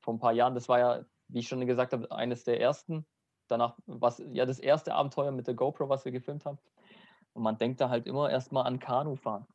vor 0.00 0.14
ein 0.14 0.18
paar 0.18 0.32
Jahren, 0.32 0.54
das 0.54 0.68
war 0.68 0.78
ja, 0.78 1.04
wie 1.28 1.40
ich 1.40 1.48
schon 1.48 1.64
gesagt 1.66 1.92
habe, 1.92 2.10
eines 2.10 2.44
der 2.44 2.60
ersten. 2.60 3.06
Danach 3.48 3.78
was 3.86 4.22
ja 4.32 4.44
das 4.44 4.58
erste 4.58 4.94
Abenteuer 4.94 5.32
mit 5.32 5.46
der 5.46 5.54
GoPro, 5.54 5.88
was 5.88 6.04
wir 6.04 6.12
gefilmt 6.12 6.44
haben. 6.44 6.58
Und 7.32 7.42
man 7.42 7.56
denkt 7.56 7.80
da 7.80 7.88
halt 7.88 8.06
immer 8.06 8.30
erstmal 8.30 8.66
an 8.66 8.78
Kanufahren. 8.78 9.46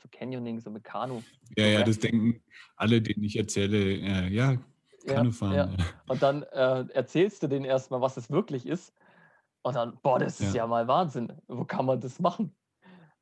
So 0.00 0.08
Canyoning, 0.10 0.60
so 0.60 0.70
mit 0.70 0.84
Kanu. 0.84 1.22
Ja, 1.56 1.66
ja, 1.66 1.82
das 1.82 1.98
denken 1.98 2.42
alle, 2.76 3.00
denen 3.00 3.24
ich 3.24 3.36
erzähle, 3.36 3.78
äh, 3.78 4.28
ja, 4.28 4.56
Kanufahren. 5.06 5.54
Ja, 5.54 5.66
ja. 5.66 5.76
Und 6.08 6.22
dann 6.22 6.42
äh, 6.44 6.84
erzählst 6.92 7.42
du 7.42 7.48
denen 7.48 7.64
erstmal, 7.64 8.00
was 8.00 8.16
es 8.16 8.30
wirklich 8.30 8.66
ist. 8.66 8.94
Und 9.62 9.76
dann, 9.76 9.96
boah, 10.02 10.18
das 10.18 10.40
ist 10.40 10.54
ja, 10.54 10.62
ja 10.62 10.66
mal 10.66 10.88
Wahnsinn. 10.88 11.32
Wo 11.46 11.64
kann 11.64 11.86
man 11.86 12.00
das 12.00 12.18
machen? 12.18 12.54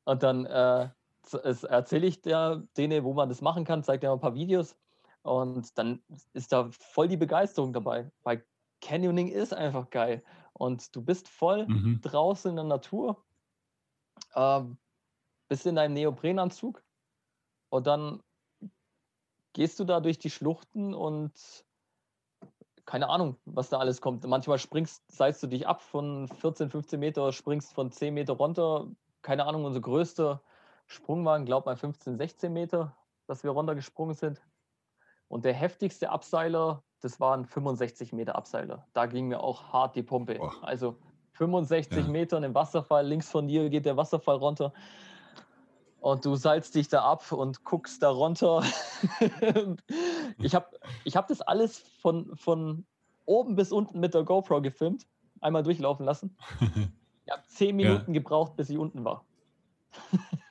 Und 0.05 0.23
dann 0.23 0.45
äh, 0.45 0.89
erzähle 1.33 2.07
ich 2.07 2.21
der, 2.21 2.63
denen, 2.77 3.03
wo 3.03 3.13
man 3.13 3.29
das 3.29 3.41
machen 3.41 3.65
kann, 3.65 3.83
zeige 3.83 4.01
dir 4.01 4.11
ein 4.11 4.19
paar 4.19 4.35
Videos. 4.35 4.75
Und 5.23 5.77
dann 5.77 6.01
ist 6.33 6.51
da 6.51 6.69
voll 6.71 7.07
die 7.07 7.17
Begeisterung 7.17 7.73
dabei. 7.73 8.11
Weil 8.23 8.43
Canyoning 8.81 9.27
ist 9.27 9.53
einfach 9.53 9.89
geil. 9.89 10.23
Und 10.53 10.95
du 10.95 11.01
bist 11.01 11.27
voll 11.27 11.67
mhm. 11.67 12.01
draußen 12.01 12.49
in 12.49 12.55
der 12.55 12.65
Natur 12.65 13.23
ähm, 14.35 14.77
bist 15.47 15.65
in 15.65 15.75
deinem 15.75 15.93
Neoprenanzug 15.93 16.83
und 17.69 17.87
dann 17.87 18.21
gehst 19.53 19.79
du 19.79 19.83
da 19.83 19.99
durch 19.99 20.17
die 20.17 20.29
Schluchten 20.29 20.93
und 20.93 21.33
keine 22.85 23.09
Ahnung, 23.09 23.37
was 23.45 23.69
da 23.69 23.77
alles 23.77 24.01
kommt. 24.01 24.25
Manchmal 24.25 24.59
springst, 24.59 25.03
seilst 25.11 25.43
du 25.43 25.47
dich 25.47 25.67
ab 25.67 25.81
von 25.81 26.27
14, 26.27 26.69
15 26.69 26.99
Meter, 26.99 27.31
springst 27.31 27.73
von 27.73 27.91
10 27.91 28.13
Meter 28.13 28.33
runter. 28.33 28.87
Keine 29.21 29.45
Ahnung, 29.45 29.65
unser 29.65 29.81
größter 29.81 30.41
Sprung 30.91 31.23
war, 31.23 31.39
glaube 31.39 31.71
ich, 31.71 31.79
15, 31.79 32.17
16 32.17 32.51
Meter, 32.51 32.95
dass 33.25 33.43
wir 33.43 33.51
runtergesprungen 33.51 34.13
sind. 34.13 34.41
Und 35.29 35.45
der 35.45 35.53
heftigste 35.53 36.09
Abseiler, 36.09 36.83
das 36.99 37.19
waren 37.21 37.45
65 37.45 38.11
Meter 38.11 38.35
Abseiler. 38.35 38.85
Da 38.91 39.05
ging 39.05 39.29
mir 39.29 39.41
auch 39.41 39.71
hart 39.71 39.95
die 39.95 40.03
Pumpe. 40.03 40.35
Boah. 40.35 40.53
Also 40.61 40.97
65 41.33 41.97
ja. 41.97 42.11
Metern 42.11 42.43
im 42.43 42.53
Wasserfall, 42.53 43.07
links 43.07 43.29
von 43.29 43.47
dir 43.47 43.69
geht 43.69 43.85
der 43.85 43.95
Wasserfall 43.95 44.35
runter. 44.35 44.73
Und 46.01 46.25
du 46.25 46.35
seilst 46.35 46.75
dich 46.75 46.89
da 46.89 47.03
ab 47.03 47.31
und 47.31 47.63
guckst 47.63 48.03
da 48.03 48.09
runter. 48.09 48.61
ich 50.39 50.53
habe 50.55 50.77
ich 51.05 51.15
hab 51.15 51.27
das 51.27 51.39
alles 51.39 51.79
von, 52.01 52.35
von 52.35 52.85
oben 53.25 53.55
bis 53.55 53.71
unten 53.71 54.01
mit 54.01 54.13
der 54.13 54.23
GoPro 54.23 54.61
gefilmt, 54.61 55.07
einmal 55.39 55.63
durchlaufen 55.63 56.05
lassen. 56.05 56.35
Ich 57.23 57.31
habe 57.31 57.47
zehn 57.47 57.75
Minuten 57.77 58.13
ja. 58.13 58.19
gebraucht, 58.19 58.57
bis 58.57 58.69
ich 58.69 58.77
unten 58.77 59.05
war. 59.05 59.23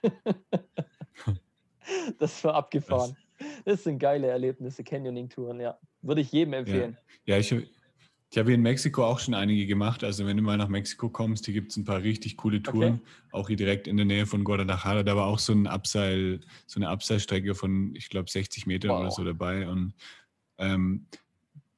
das 2.19 2.45
war 2.45 2.55
abgefahren. 2.55 3.17
Das 3.65 3.85
sind 3.85 3.99
geile 3.99 4.29
Erlebnisse, 4.29 4.85
Canyoning-Touren, 4.85 5.61
ja. 5.61 5.79
Würde 6.03 6.21
ich 6.21 6.33
jedem 6.33 6.55
empfehlen. 6.55 6.97
Ja, 7.25 7.37
ja 7.37 7.41
ich, 7.41 7.53
ich 7.53 8.39
habe 8.39 8.53
in 8.53 8.63
Mexiko 8.63 9.05
auch 9.05 9.19
schon 9.19 9.35
einige 9.35 9.67
gemacht. 9.67 10.05
Also 10.05 10.27
wenn 10.27 10.37
du 10.37 10.43
mal 10.43 10.57
nach 10.57 10.69
Mexiko 10.69 11.09
kommst, 11.09 11.47
hier 11.47 11.55
gibt 11.55 11.73
es 11.73 11.77
ein 11.77 11.85
paar 11.85 12.03
richtig 12.03 12.37
coole 12.37 12.63
Touren. 12.63 12.95
Okay. 12.95 13.03
Auch 13.33 13.49
hier 13.49 13.57
direkt 13.57 13.89
in 13.89 13.97
der 13.97 14.07
Nähe 14.07 14.27
von 14.27 14.45
Guadalajara. 14.45 15.03
Da 15.03 15.17
war 15.17 15.27
auch 15.27 15.39
so 15.39 15.53
ein 15.53 15.67
Abseil, 15.67 16.41
so 16.67 16.79
eine 16.79 16.89
Abseilstrecke 16.89 17.55
von, 17.55 17.95
ich 17.97 18.09
glaube, 18.09 18.31
60 18.31 18.67
Metern 18.67 18.93
wow. 18.93 19.01
oder 19.01 19.11
so 19.11 19.25
dabei. 19.25 19.69
Und 19.69 19.95
ähm, 20.59 21.07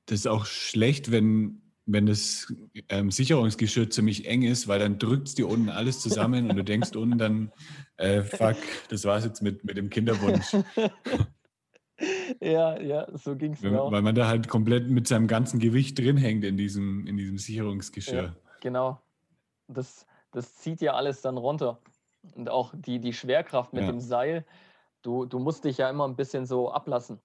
das 0.07 0.20
ist 0.20 0.27
auch 0.27 0.44
schlecht, 0.44 1.11
wenn, 1.11 1.62
wenn 1.87 2.07
das 2.07 2.53
ähm, 2.88 3.11
Sicherungsgeschirr 3.11 3.90
ziemlich 3.90 4.27
eng 4.27 4.42
ist, 4.42 4.68
weil 4.68 4.79
dann 4.79 4.99
drückt 4.99 5.29
es 5.29 5.35
dir 5.35 5.49
unten 5.49 5.68
alles 5.68 6.01
zusammen 6.01 6.49
und 6.51 6.57
du 6.57 6.64
denkst 6.64 6.92
unten 6.97 7.18
dann, 7.18 7.53
äh, 7.97 8.23
fuck, 8.23 8.57
das 8.88 9.05
war's 9.05 9.25
jetzt 9.25 9.42
mit, 9.42 9.64
mit 9.64 9.77
dem 9.77 9.90
Kinderwunsch. 9.90 10.55
ja, 12.40 12.81
ja, 12.81 13.07
so 13.16 13.37
ging 13.37 13.53
es 13.55 13.62
mir 13.62 13.83
auch. 13.83 13.90
Weil 13.90 14.03
man 14.03 14.14
da 14.14 14.29
halt 14.29 14.49
komplett 14.49 14.88
mit 14.88 15.09
seinem 15.09 15.27
ganzen 15.27 15.59
Gewicht 15.59 15.99
drin 15.99 16.16
hängt 16.16 16.45
in 16.45 16.57
diesem, 16.57 17.07
in 17.07 17.16
diesem 17.16 17.38
Sicherungsgeschirr. 17.38 18.23
Ja, 18.23 18.37
genau. 18.61 19.01
Das, 19.66 20.07
das 20.31 20.57
zieht 20.57 20.81
ja 20.81 20.95
alles 20.95 21.21
dann 21.21 21.37
runter. 21.37 21.81
Und 22.35 22.49
auch 22.49 22.73
die, 22.77 23.01
die 23.01 23.12
Schwerkraft 23.12 23.73
mit 23.73 23.83
ja. 23.83 23.90
dem 23.90 24.01
Seil, 24.01 24.47
du, 25.03 25.27
du 25.27 25.40
musst 25.40 25.64
dich 25.64 25.79
ja 25.79 25.90
immer 25.90 26.07
ein 26.07 26.14
bisschen 26.14 26.47
so 26.47 26.71
ablassen. 26.71 27.21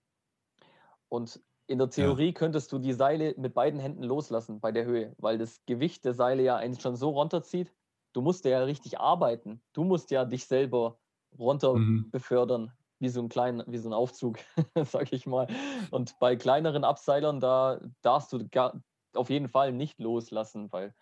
Und 1.10 1.40
in 1.68 1.78
der 1.78 1.90
Theorie 1.90 2.28
ja. 2.28 2.32
könntest 2.32 2.72
du 2.72 2.80
die 2.80 2.94
Seile 2.94 3.36
mit 3.38 3.54
beiden 3.54 3.80
Händen 3.80 4.04
loslassen 4.04 4.60
bei 4.60 4.72
der 4.72 4.86
Höhe, 4.86 5.14
weil 5.18 5.38
das 5.38 5.62
Gewicht 5.66 6.06
der 6.06 6.14
Seile 6.14 6.42
ja 6.44 6.56
eigentlich 6.56 6.82
schon 6.82 6.96
so 6.96 7.10
runterzieht. 7.10 7.74
Du 8.14 8.22
musst 8.22 8.46
ja 8.46 8.64
richtig 8.64 9.00
arbeiten. 9.00 9.62
Du 9.74 9.84
musst 9.84 10.10
ja 10.12 10.26
dich 10.26 10.46
selber 10.46 10.98
runter 11.38 11.76
mhm. 11.76 12.10
befördern 12.10 12.72
wie 13.00 13.10
so 13.10 13.22
ein 13.22 13.30
kleiner, 13.30 13.64
wie 13.68 13.78
so 13.78 13.90
ein 13.90 13.94
Aufzug, 13.94 14.40
sag 14.86 15.14
ich 15.14 15.28
mal. 15.28 15.48
Und 15.92 16.18
bei 16.20 16.36
kleineren 16.36 16.84
Abseilern, 16.84 17.40
da 17.40 17.80
darfst 18.02 18.34
du 18.34 18.48
gar, 18.50 18.82
auf 19.14 19.30
jeden 19.30 19.50
Fall 19.50 19.72
nicht 19.72 20.00
loslassen, 20.00 20.72
weil 20.72 20.96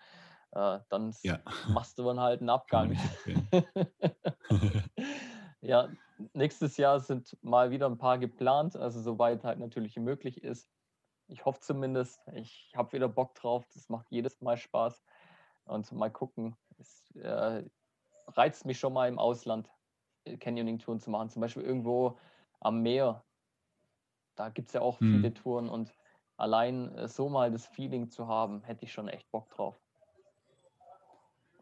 äh, 0.51 0.79
dann 0.89 1.13
ja. 1.21 1.39
machst 1.69 1.97
du 1.97 2.03
dann 2.03 2.19
halt 2.19 2.41
einen 2.41 2.49
Abgang. 2.49 2.97
ja, 5.61 5.89
nächstes 6.33 6.77
Jahr 6.77 6.99
sind 6.99 7.37
mal 7.43 7.71
wieder 7.71 7.87
ein 7.87 7.97
paar 7.97 8.17
geplant, 8.17 8.75
also 8.75 9.01
soweit 9.01 9.43
halt 9.43 9.59
natürlich 9.59 9.95
möglich 9.97 10.43
ist. 10.43 10.69
Ich 11.27 11.45
hoffe 11.45 11.59
zumindest, 11.59 12.21
ich 12.33 12.71
habe 12.75 12.93
wieder 12.93 13.07
Bock 13.09 13.33
drauf, 13.35 13.65
das 13.73 13.89
macht 13.89 14.07
jedes 14.09 14.41
Mal 14.41 14.57
Spaß. 14.57 15.03
Und 15.65 15.91
mal 15.91 16.11
gucken, 16.11 16.55
es 16.77 17.15
äh, 17.15 17.63
reizt 18.27 18.65
mich 18.65 18.79
schon 18.79 18.93
mal 18.93 19.09
im 19.09 19.17
Ausland 19.17 19.69
Canyoning-Touren 20.25 20.99
zu 20.99 21.09
machen. 21.09 21.29
Zum 21.29 21.41
Beispiel 21.41 21.63
irgendwo 21.63 22.17
am 22.59 22.81
Meer. 22.81 23.23
Da 24.35 24.49
gibt 24.49 24.69
es 24.69 24.73
ja 24.73 24.81
auch 24.81 24.99
hm. 24.99 25.11
viele 25.13 25.33
Touren 25.33 25.69
und 25.69 25.95
allein 26.37 26.93
äh, 26.95 27.07
so 27.07 27.29
mal 27.29 27.51
das 27.51 27.65
Feeling 27.67 28.09
zu 28.09 28.27
haben, 28.27 28.63
hätte 28.63 28.85
ich 28.85 28.93
schon 28.93 29.07
echt 29.07 29.29
Bock 29.31 29.49
drauf. 29.49 29.79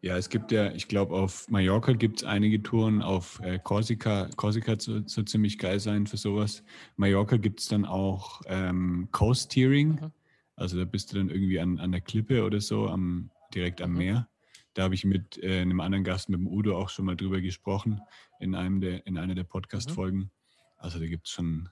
Ja, 0.04 0.18
es 0.18 0.28
gibt 0.28 0.52
ja, 0.52 0.70
ich 0.72 0.86
glaube, 0.86 1.14
auf 1.14 1.48
Mallorca 1.48 1.94
gibt 1.94 2.18
es 2.18 2.24
einige 2.24 2.62
Touren, 2.62 3.00
auf 3.00 3.40
äh, 3.40 3.58
Korsika, 3.58 4.28
Korsika 4.36 4.78
soll, 4.78 5.08
soll 5.08 5.24
ziemlich 5.24 5.58
geil 5.58 5.80
sein 5.80 6.06
für 6.06 6.18
sowas. 6.18 6.62
Mallorca 6.96 7.38
gibt 7.38 7.60
es 7.60 7.68
dann 7.68 7.86
auch 7.86 8.42
ähm, 8.44 9.08
Coast-Steering, 9.12 9.92
mhm. 9.92 10.12
also 10.56 10.76
da 10.76 10.84
bist 10.84 11.10
du 11.10 11.16
dann 11.16 11.30
irgendwie 11.30 11.58
an, 11.58 11.78
an 11.78 11.90
der 11.90 12.02
Klippe 12.02 12.44
oder 12.44 12.60
so, 12.60 12.86
am, 12.86 13.30
direkt 13.54 13.80
am 13.80 13.92
mhm. 13.92 13.96
Meer. 13.96 14.28
Da 14.74 14.82
habe 14.82 14.94
ich 14.94 15.06
mit 15.06 15.42
äh, 15.42 15.62
einem 15.62 15.80
anderen 15.80 16.04
Gast, 16.04 16.28
mit 16.28 16.38
dem 16.38 16.48
Udo, 16.48 16.76
auch 16.76 16.90
schon 16.90 17.06
mal 17.06 17.16
drüber 17.16 17.40
gesprochen 17.40 18.02
in, 18.40 18.54
einem 18.54 18.82
der, 18.82 19.06
in 19.06 19.16
einer 19.16 19.34
der 19.34 19.44
Podcast-Folgen. 19.44 20.18
Mhm. 20.18 20.30
Also 20.76 20.98
da 20.98 21.06
gibt 21.06 21.28
es 21.28 21.32
schon 21.32 21.70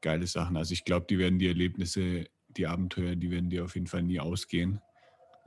geile 0.00 0.26
Sachen. 0.26 0.56
Also 0.56 0.72
ich 0.72 0.84
glaube, 0.84 1.06
die 1.08 1.18
werden 1.20 1.38
die 1.38 1.46
Erlebnisse, 1.46 2.26
die 2.48 2.66
Abenteuer, 2.66 3.14
die 3.14 3.30
werden 3.30 3.50
dir 3.50 3.64
auf 3.64 3.76
jeden 3.76 3.86
Fall 3.86 4.02
nie 4.02 4.18
ausgehen. 4.18 4.80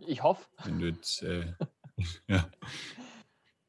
Ich 0.08 0.24
hoffe. 0.24 0.48
Wenn 0.64 0.80
du 0.80 0.88
jetzt, 0.88 1.24
äh, 1.24 1.52
ja. 2.28 2.50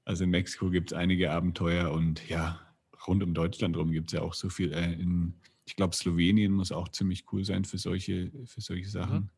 Also 0.05 0.24
in 0.24 0.30
Mexiko 0.30 0.70
gibt 0.70 0.93
es 0.93 0.99
einige 0.99 1.30
Abenteuer 1.30 1.93
und 1.93 2.28
ja, 2.28 2.61
rund 3.07 3.22
um 3.22 3.35
Deutschland 3.35 3.76
rum 3.76 3.93
gibt 3.93 4.12
es 4.12 4.18
ja 4.18 4.22
auch 4.22 4.35
so 4.35 4.49
viel. 4.49 4.72
Äh, 4.72 4.95
in, 4.95 5.35
ich 5.64 5.76
glaube, 5.76 5.95
Slowenien 5.95 6.53
muss 6.53 6.72
auch 6.72 6.89
ziemlich 6.89 7.24
cool 7.33 7.45
sein 7.45 7.64
für 7.64 7.78
solche, 7.78 8.30
für 8.47 8.61
solche 8.61 8.89
Sachen. 8.89 9.30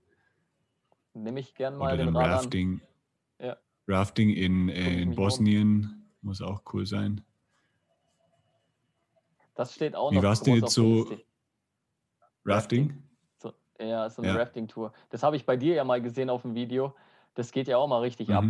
Mhm. 1.15 1.23
Nehme 1.23 1.41
ich 1.41 1.55
gern 1.55 1.77
mal 1.77 1.95
Oder 1.95 2.07
den 2.07 2.17
Rafting. 2.17 2.81
Ja. 3.41 3.57
Rafting 3.87 4.31
in, 4.31 4.69
äh, 4.69 5.01
in 5.01 5.15
Bosnien 5.15 5.85
um. 5.85 6.29
muss 6.29 6.41
auch 6.41 6.63
cool 6.73 6.87
sein. 6.87 7.21
Das 9.55 9.75
steht 9.75 9.95
auch 9.95 10.11
Wie 10.11 10.17
noch. 10.17 10.23
Wie 10.23 10.27
war 10.27 10.33
es 10.33 10.43
denn 10.43 10.55
jetzt 10.57 10.73
so? 10.73 11.17
Rafting? 12.45 13.03
So, 13.39 13.53
ja, 13.79 14.11
so 14.11 14.23
eine 14.23 14.33
ja. 14.33 14.39
Rafting-Tour. 14.39 14.93
Das 15.11 15.23
habe 15.23 15.37
ich 15.37 15.47
bei 15.47 15.57
dir 15.57 15.75
ja 15.75 15.85
mal 15.85 16.03
gesehen 16.03 16.31
auf 16.31 16.43
dem 16.43 16.55
Video. 16.55 16.95
Das 17.35 17.53
geht 17.53 17.69
ja 17.69 17.79
auch 17.79 17.87
mal 17.87 18.01
richtig 18.01 18.29
mhm. 18.29 18.35
ab. 18.35 18.45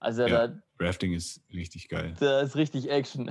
Also 0.00 0.22
ja, 0.26 0.48
da, 0.48 0.62
Rafting 0.78 1.12
ist 1.12 1.42
richtig 1.52 1.88
geil. 1.88 2.14
Da 2.20 2.40
ist 2.40 2.56
richtig 2.56 2.90
Action. 2.90 3.30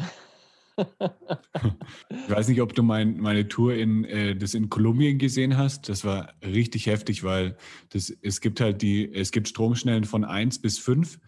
ich 0.77 2.29
weiß 2.29 2.49
nicht, 2.49 2.61
ob 2.61 2.73
du 2.75 2.83
mein, 2.83 3.17
meine 3.17 3.47
Tour 3.47 3.73
in 3.73 4.05
äh, 4.05 4.35
das 4.35 4.53
in 4.53 4.69
Kolumbien 4.69 5.17
gesehen 5.17 5.57
hast. 5.57 5.89
Das 5.89 6.03
war 6.03 6.33
richtig 6.43 6.85
heftig, 6.85 7.23
weil 7.23 7.57
das, 7.89 8.09
es 8.21 8.41
gibt 8.41 8.61
halt 8.61 8.81
die, 8.81 9.11
es 9.11 9.31
gibt 9.31 9.47
Stromschnellen 9.47 10.03
von 10.03 10.23
1 10.23 10.59
bis 10.59 10.77
5. 10.77 11.19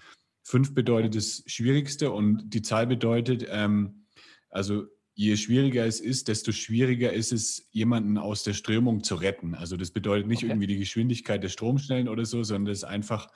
5 0.44 0.74
bedeutet 0.74 1.16
das 1.16 1.44
Schwierigste 1.48 2.12
und 2.12 2.50
die 2.54 2.62
Zahl 2.62 2.86
bedeutet, 2.86 3.46
ähm, 3.50 4.06
also 4.50 4.86
je 5.14 5.36
schwieriger 5.36 5.86
es 5.86 6.00
ist, 6.00 6.28
desto 6.28 6.52
schwieriger 6.52 7.12
ist 7.12 7.34
es, 7.34 7.68
jemanden 7.72 8.18
aus 8.18 8.44
der 8.44 8.54
Strömung 8.54 9.04
zu 9.04 9.16
retten. 9.16 9.54
Also 9.54 9.78
das 9.78 9.92
bedeutet 9.92 10.28
nicht 10.28 10.44
okay. 10.44 10.48
irgendwie 10.48 10.68
die 10.68 10.78
Geschwindigkeit 10.78 11.44
der 11.44 11.50
Stromschnellen 11.50 12.08
oder 12.08 12.26
so, 12.26 12.42
sondern 12.44 12.72
das 12.72 12.80
ist 12.80 12.84
einfach 12.86 13.28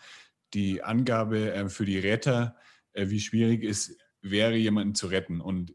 die 0.53 0.83
Angabe 0.83 1.53
äh, 1.53 1.69
für 1.69 1.85
die 1.85 1.99
Retter, 1.99 2.55
äh, 2.93 3.09
wie 3.09 3.19
schwierig 3.19 3.63
es 3.63 3.97
wäre, 4.21 4.55
jemanden 4.55 4.95
zu 4.95 5.07
retten. 5.07 5.41
Und 5.41 5.73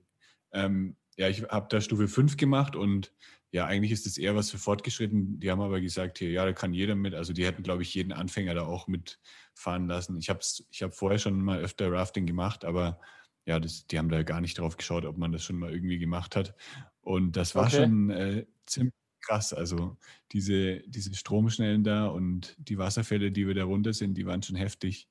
ähm, 0.53 0.97
ja, 1.16 1.29
ich 1.29 1.43
habe 1.43 1.66
da 1.68 1.81
Stufe 1.81 2.09
5 2.09 2.37
gemacht 2.37 2.76
und 2.76 3.12
ja, 3.51 3.64
eigentlich 3.64 3.93
ist 3.93 4.05
das 4.05 4.18
eher 4.18 4.37
was 4.37 4.51
für 4.51 4.59
Fortgeschritten. 4.59 5.41
Die 5.41 5.51
haben 5.51 5.62
aber 5.62 5.81
gesagt, 5.81 6.18
hier, 6.18 6.31
ja, 6.31 6.45
da 6.45 6.53
kann 6.53 6.74
jeder 6.74 6.95
mit. 6.95 7.14
Also 7.14 7.33
die 7.33 7.47
hätten, 7.47 7.62
glaube 7.62 7.83
ich, 7.83 7.95
jeden 7.95 8.12
Anfänger 8.12 8.55
da 8.55 8.62
auch 8.62 8.89
mitfahren 8.89 9.87
lassen. 9.87 10.18
Ich 10.18 10.29
habe 10.29 10.41
ich 10.70 10.83
hab 10.83 10.95
vorher 10.95 11.18
schon 11.18 11.41
mal 11.41 11.61
öfter 11.61 11.91
Rafting 11.91 12.26
gemacht, 12.26 12.64
aber 12.64 13.01
ja, 13.47 13.59
das, 13.59 13.87
die 13.87 13.99
haben 13.99 14.11
da 14.11 14.22
gar 14.22 14.43
nicht 14.43 14.59
drauf 14.59 14.76
geschaut, 14.76 15.07
ob 15.07 15.16
man 15.16 15.33
das 15.33 15.43
schon 15.43 15.57
mal 15.57 15.72
irgendwie 15.72 15.99
gemacht 15.99 16.37
hat. 16.37 16.55
Und 17.01 17.37
das 17.37 17.55
war 17.55 17.66
okay. 17.66 17.76
schon 17.76 18.11
äh, 18.11 18.47
ziemlich 18.66 18.93
krass. 19.29 19.53
Also 19.53 19.97
diese, 20.33 20.81
diese 20.87 21.14
Stromschnellen 21.14 21.85
da 21.85 22.07
und 22.07 22.57
die 22.59 22.79
Wasserfälle, 22.79 23.31
die 23.31 23.47
wir 23.47 23.55
da 23.55 23.64
runter 23.64 23.93
sind, 23.93 24.14
die 24.14 24.26
waren 24.26 24.43
schon 24.43 24.57
heftig. 24.57 25.09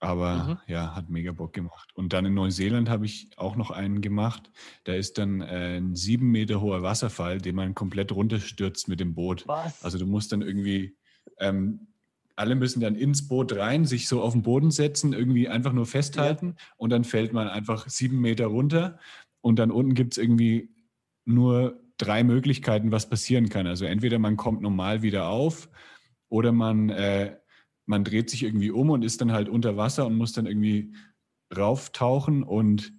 Aber 0.00 0.44
mhm. 0.44 0.72
ja, 0.72 0.94
hat 0.94 1.10
mega 1.10 1.32
Bock 1.32 1.52
gemacht. 1.52 1.90
Und 1.94 2.12
dann 2.12 2.24
in 2.24 2.34
Neuseeland 2.34 2.88
habe 2.88 3.06
ich 3.06 3.30
auch 3.36 3.56
noch 3.56 3.72
einen 3.72 4.00
gemacht. 4.00 4.50
Da 4.84 4.94
ist 4.94 5.18
dann 5.18 5.40
äh, 5.40 5.78
ein 5.78 5.96
sieben 5.96 6.30
Meter 6.30 6.60
hoher 6.60 6.82
Wasserfall, 6.82 7.38
den 7.38 7.56
man 7.56 7.74
komplett 7.74 8.12
runterstürzt 8.12 8.86
mit 8.86 9.00
dem 9.00 9.14
Boot. 9.14 9.48
Was? 9.48 9.82
Also 9.82 9.98
du 9.98 10.06
musst 10.06 10.30
dann 10.30 10.42
irgendwie, 10.42 10.96
ähm, 11.40 11.88
alle 12.36 12.54
müssen 12.54 12.80
dann 12.80 12.94
ins 12.94 13.26
Boot 13.26 13.56
rein, 13.56 13.86
sich 13.86 14.06
so 14.06 14.22
auf 14.22 14.34
den 14.34 14.42
Boden 14.42 14.70
setzen, 14.70 15.12
irgendwie 15.12 15.48
einfach 15.48 15.72
nur 15.72 15.86
festhalten 15.86 16.54
ja. 16.56 16.64
und 16.76 16.90
dann 16.90 17.02
fällt 17.02 17.32
man 17.32 17.48
einfach 17.48 17.88
sieben 17.88 18.20
Meter 18.20 18.46
runter 18.46 19.00
und 19.40 19.58
dann 19.58 19.72
unten 19.72 19.94
gibt 19.94 20.12
es 20.12 20.18
irgendwie 20.18 20.70
nur 21.24 21.80
drei 21.98 22.24
Möglichkeiten, 22.24 22.92
was 22.92 23.10
passieren 23.10 23.48
kann. 23.48 23.66
Also 23.66 23.84
entweder 23.84 24.18
man 24.18 24.36
kommt 24.36 24.62
normal 24.62 25.02
wieder 25.02 25.28
auf 25.28 25.68
oder 26.28 26.52
man, 26.52 26.88
äh, 26.90 27.36
man 27.86 28.04
dreht 28.04 28.30
sich 28.30 28.44
irgendwie 28.44 28.70
um 28.70 28.90
und 28.90 29.02
ist 29.02 29.20
dann 29.20 29.32
halt 29.32 29.48
unter 29.48 29.76
Wasser 29.76 30.06
und 30.06 30.16
muss 30.16 30.32
dann 30.32 30.46
irgendwie 30.46 30.94
rauftauchen. 31.54 32.42
Und 32.42 32.92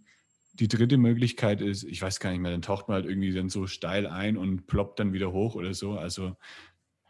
die 0.54 0.68
dritte 0.68 0.98
Möglichkeit 0.98 1.62
ist, 1.62 1.84
ich 1.84 2.02
weiß 2.02 2.20
gar 2.20 2.32
nicht 2.32 2.42
mehr, 2.42 2.52
dann 2.52 2.62
taucht 2.62 2.88
man 2.88 2.96
halt 2.96 3.06
irgendwie 3.06 3.34
dann 3.34 3.50
so 3.50 3.68
steil 3.68 4.06
ein 4.08 4.38
und 4.38 4.68
ploppt 4.68 5.00
dann 5.00 5.14
wieder 5.14 5.32
hoch 5.32 5.56
oder 5.56 5.74
so. 5.74 5.94
Also 5.94 6.36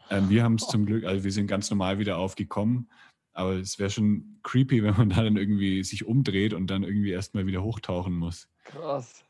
äh, 0.08 0.20
wir 0.28 0.44
haben 0.44 0.54
es 0.54 0.68
zum 0.68 0.86
Glück, 0.86 1.04
also 1.04 1.24
wir 1.24 1.32
sind 1.32 1.48
ganz 1.48 1.70
normal 1.70 1.98
wieder 1.98 2.18
aufgekommen. 2.18 2.90
Aber 3.32 3.54
es 3.54 3.78
wäre 3.78 3.90
schon 3.90 4.38
creepy, 4.42 4.82
wenn 4.84 4.96
man 4.96 5.10
da 5.10 5.24
dann 5.24 5.36
irgendwie 5.36 5.82
sich 5.82 6.04
umdreht 6.04 6.54
und 6.54 6.68
dann 6.68 6.84
irgendwie 6.84 7.10
erstmal 7.10 7.46
wieder 7.46 7.62
hochtauchen 7.62 8.14
muss. 8.14 8.48
Krass. 8.64 9.24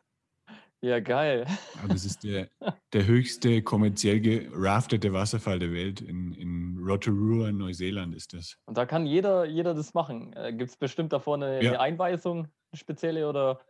Ja, 0.83 0.99
geil. 0.99 1.47
Aber 1.79 1.89
das 1.89 2.05
ist 2.07 2.25
der, 2.25 2.49
der 2.93 3.07
höchste 3.07 3.63
kommerziell 3.63 4.21
geraftete 4.21 5.13
Wasserfall 5.13 5.59
der 5.59 5.73
Welt. 5.73 6.01
In, 6.01 6.33
in 6.33 6.79
Rotorua, 6.83 7.53
Neuseeland 7.53 8.15
ist 8.15 8.33
das. 8.33 8.57
Und 8.65 8.79
da 8.79 8.87
kann 8.87 9.05
jeder, 9.05 9.45
jeder 9.45 9.75
das 9.75 9.93
machen. 9.93 10.33
Äh, 10.33 10.53
Gibt 10.55 10.71
es 10.71 10.77
bestimmt 10.77 11.13
davor 11.13 11.37
eine, 11.37 11.63
ja. 11.63 11.71
eine 11.71 11.81
Einweisung, 11.81 12.45
eine 12.45 12.79
spezielle 12.79 13.29
oder? 13.29 13.61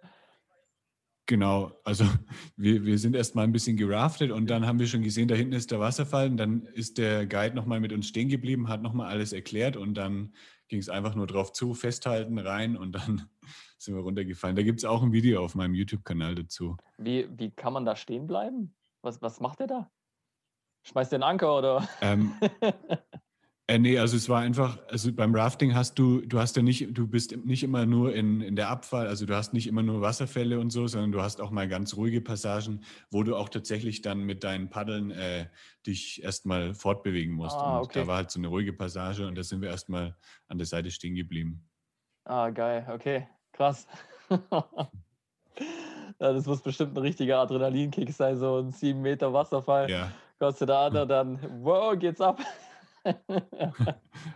Genau, 1.26 1.72
also 1.84 2.04
wir, 2.56 2.84
wir 2.84 2.98
sind 2.98 3.16
erstmal 3.16 3.44
ein 3.44 3.52
bisschen 3.52 3.76
geraftet 3.76 4.30
und 4.30 4.48
dann 4.48 4.66
haben 4.66 4.78
wir 4.78 4.86
schon 4.86 5.02
gesehen, 5.02 5.28
da 5.28 5.34
hinten 5.34 5.52
ist 5.52 5.72
der 5.72 5.80
Wasserfall 5.80 6.28
und 6.28 6.36
dann 6.36 6.62
ist 6.74 6.98
der 6.98 7.26
Guide 7.26 7.56
nochmal 7.56 7.80
mit 7.80 7.92
uns 7.92 8.06
stehen 8.06 8.28
geblieben, 8.28 8.68
hat 8.68 8.82
nochmal 8.82 9.08
alles 9.08 9.32
erklärt 9.32 9.76
und 9.76 9.94
dann 9.94 10.32
ging 10.68 10.78
es 10.78 10.88
einfach 10.88 11.16
nur 11.16 11.26
drauf 11.26 11.52
zu, 11.52 11.74
festhalten, 11.74 12.38
rein 12.38 12.76
und 12.76 12.92
dann 12.92 13.28
sind 13.80 13.94
wir 13.94 14.02
runtergefallen. 14.02 14.56
Da 14.56 14.62
gibt 14.62 14.80
es 14.80 14.84
auch 14.84 15.02
ein 15.02 15.12
Video 15.12 15.42
auf 15.42 15.54
meinem 15.54 15.74
YouTube-Kanal 15.74 16.34
dazu. 16.34 16.76
Wie, 16.98 17.28
wie 17.36 17.50
kann 17.50 17.72
man 17.72 17.84
da 17.84 17.96
stehen 17.96 18.26
bleiben? 18.26 18.74
Was, 19.02 19.22
was 19.22 19.40
macht 19.40 19.60
der 19.60 19.66
da? 19.66 19.90
Schmeißt 20.84 21.12
den 21.12 21.22
Anker 21.22 21.56
oder? 21.56 21.88
Ähm, 22.02 22.34
äh, 23.66 23.78
nee, 23.78 23.98
also 23.98 24.16
es 24.16 24.28
war 24.28 24.40
einfach, 24.40 24.78
also 24.88 25.12
beim 25.12 25.34
Rafting 25.34 25.74
hast 25.74 25.98
du, 25.98 26.20
du 26.20 26.38
hast 26.38 26.56
ja 26.56 26.62
nicht, 26.62 26.88
du 26.90 27.06
bist 27.06 27.34
nicht 27.44 27.62
immer 27.62 27.86
nur 27.86 28.14
in, 28.14 28.42
in 28.42 28.54
der 28.54 28.68
Abfall, 28.68 29.06
also 29.06 29.24
du 29.24 29.34
hast 29.34 29.54
nicht 29.54 29.66
immer 29.66 29.82
nur 29.82 30.02
Wasserfälle 30.02 30.60
und 30.60 30.70
so, 30.70 30.86
sondern 30.86 31.12
du 31.12 31.22
hast 31.22 31.40
auch 31.40 31.50
mal 31.50 31.66
ganz 31.66 31.96
ruhige 31.96 32.20
Passagen, 32.20 32.82
wo 33.10 33.22
du 33.22 33.34
auch 33.34 33.48
tatsächlich 33.48 34.02
dann 34.02 34.24
mit 34.24 34.44
deinen 34.44 34.68
Paddeln 34.68 35.10
äh, 35.10 35.46
dich 35.86 36.22
erstmal 36.22 36.74
fortbewegen 36.74 37.34
musst. 37.34 37.56
Ah, 37.56 37.78
okay. 37.78 37.86
Und 37.86 37.96
da 37.96 38.06
war 38.08 38.16
halt 38.16 38.30
so 38.30 38.40
eine 38.40 38.48
ruhige 38.48 38.74
Passage 38.74 39.26
und 39.26 39.36
da 39.36 39.42
sind 39.42 39.62
wir 39.62 39.70
erstmal 39.70 40.16
an 40.48 40.58
der 40.58 40.66
Seite 40.66 40.90
stehen 40.90 41.14
geblieben. 41.14 41.66
Ah, 42.24 42.50
geil, 42.50 42.86
okay. 42.92 43.26
Krass. 43.52 43.86
ja, 44.30 44.88
das 46.18 46.46
muss 46.46 46.62
bestimmt 46.62 46.96
ein 46.96 47.02
richtiger 47.02 47.38
Adrenalinkick 47.38 48.12
sein, 48.12 48.36
so 48.36 48.58
ein 48.58 48.70
7 48.70 49.00
Meter 49.00 49.32
Wasserfall. 49.32 49.90
Ja. 49.90 50.12
Kommst 50.38 50.60
du 50.60 50.66
da 50.66 50.86
an 50.86 50.96
und 50.96 51.08
dann, 51.08 51.62
wow, 51.62 51.98
geht's 51.98 52.20
ab. 52.20 52.40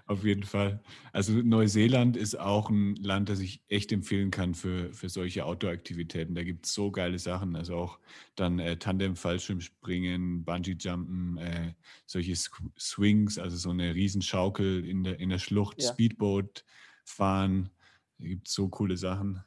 Auf 0.07 0.25
jeden 0.25 0.43
Fall. 0.43 0.83
Also 1.13 1.33
Neuseeland 1.33 2.17
ist 2.17 2.39
auch 2.39 2.71
ein 2.71 2.97
Land, 2.97 3.29
das 3.29 3.41
ich 3.41 3.63
echt 3.69 3.93
empfehlen 3.93 4.31
kann 4.31 4.55
für, 4.55 4.93
für 4.93 5.09
solche 5.09 5.45
Outdoor-Aktivitäten. 5.45 6.35
Da 6.35 6.43
gibt 6.43 6.67
es 6.67 6.75
so 6.75 6.91
geile 6.91 7.19
Sachen. 7.19 7.57
Also 7.57 7.77
auch 7.77 7.99
dann 8.37 8.59
äh, 8.59 8.77
Tandem-Fallschirmspringen, 8.77 10.45
Bungee-Jumpen, 10.45 11.39
äh, 11.39 11.75
solche 12.07 12.35
Swings, 12.37 13.39
also 13.39 13.57
so 13.57 13.71
eine 13.71 13.95
Riesenschaukel 13.95 14.87
in 14.87 15.05
der, 15.05 15.21
in 15.21 15.29
der 15.29 15.39
Schlucht, 15.39 15.83
ja. 15.83 15.93
Speedboat 15.93 16.65
fahren. 17.05 17.71
Da 18.19 18.27
gibt 18.27 18.49
es 18.49 18.55
so 18.55 18.69
coole 18.69 18.97
Sachen. 18.97 19.45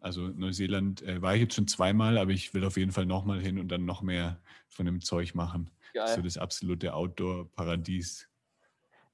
Also 0.00 0.22
Neuseeland 0.22 1.02
äh, 1.02 1.22
war 1.22 1.34
ich 1.34 1.42
jetzt 1.42 1.54
schon 1.54 1.68
zweimal, 1.68 2.18
aber 2.18 2.32
ich 2.32 2.52
will 2.54 2.64
auf 2.64 2.76
jeden 2.76 2.90
Fall 2.90 3.06
nochmal 3.06 3.40
hin 3.40 3.58
und 3.58 3.68
dann 3.68 3.84
noch 3.84 4.02
mehr 4.02 4.40
von 4.68 4.86
dem 4.86 5.00
Zeug 5.00 5.34
machen. 5.34 5.70
Geil. 5.94 6.08
So 6.08 6.22
das 6.22 6.38
absolute 6.38 6.92
Outdoor-Paradies. 6.94 8.28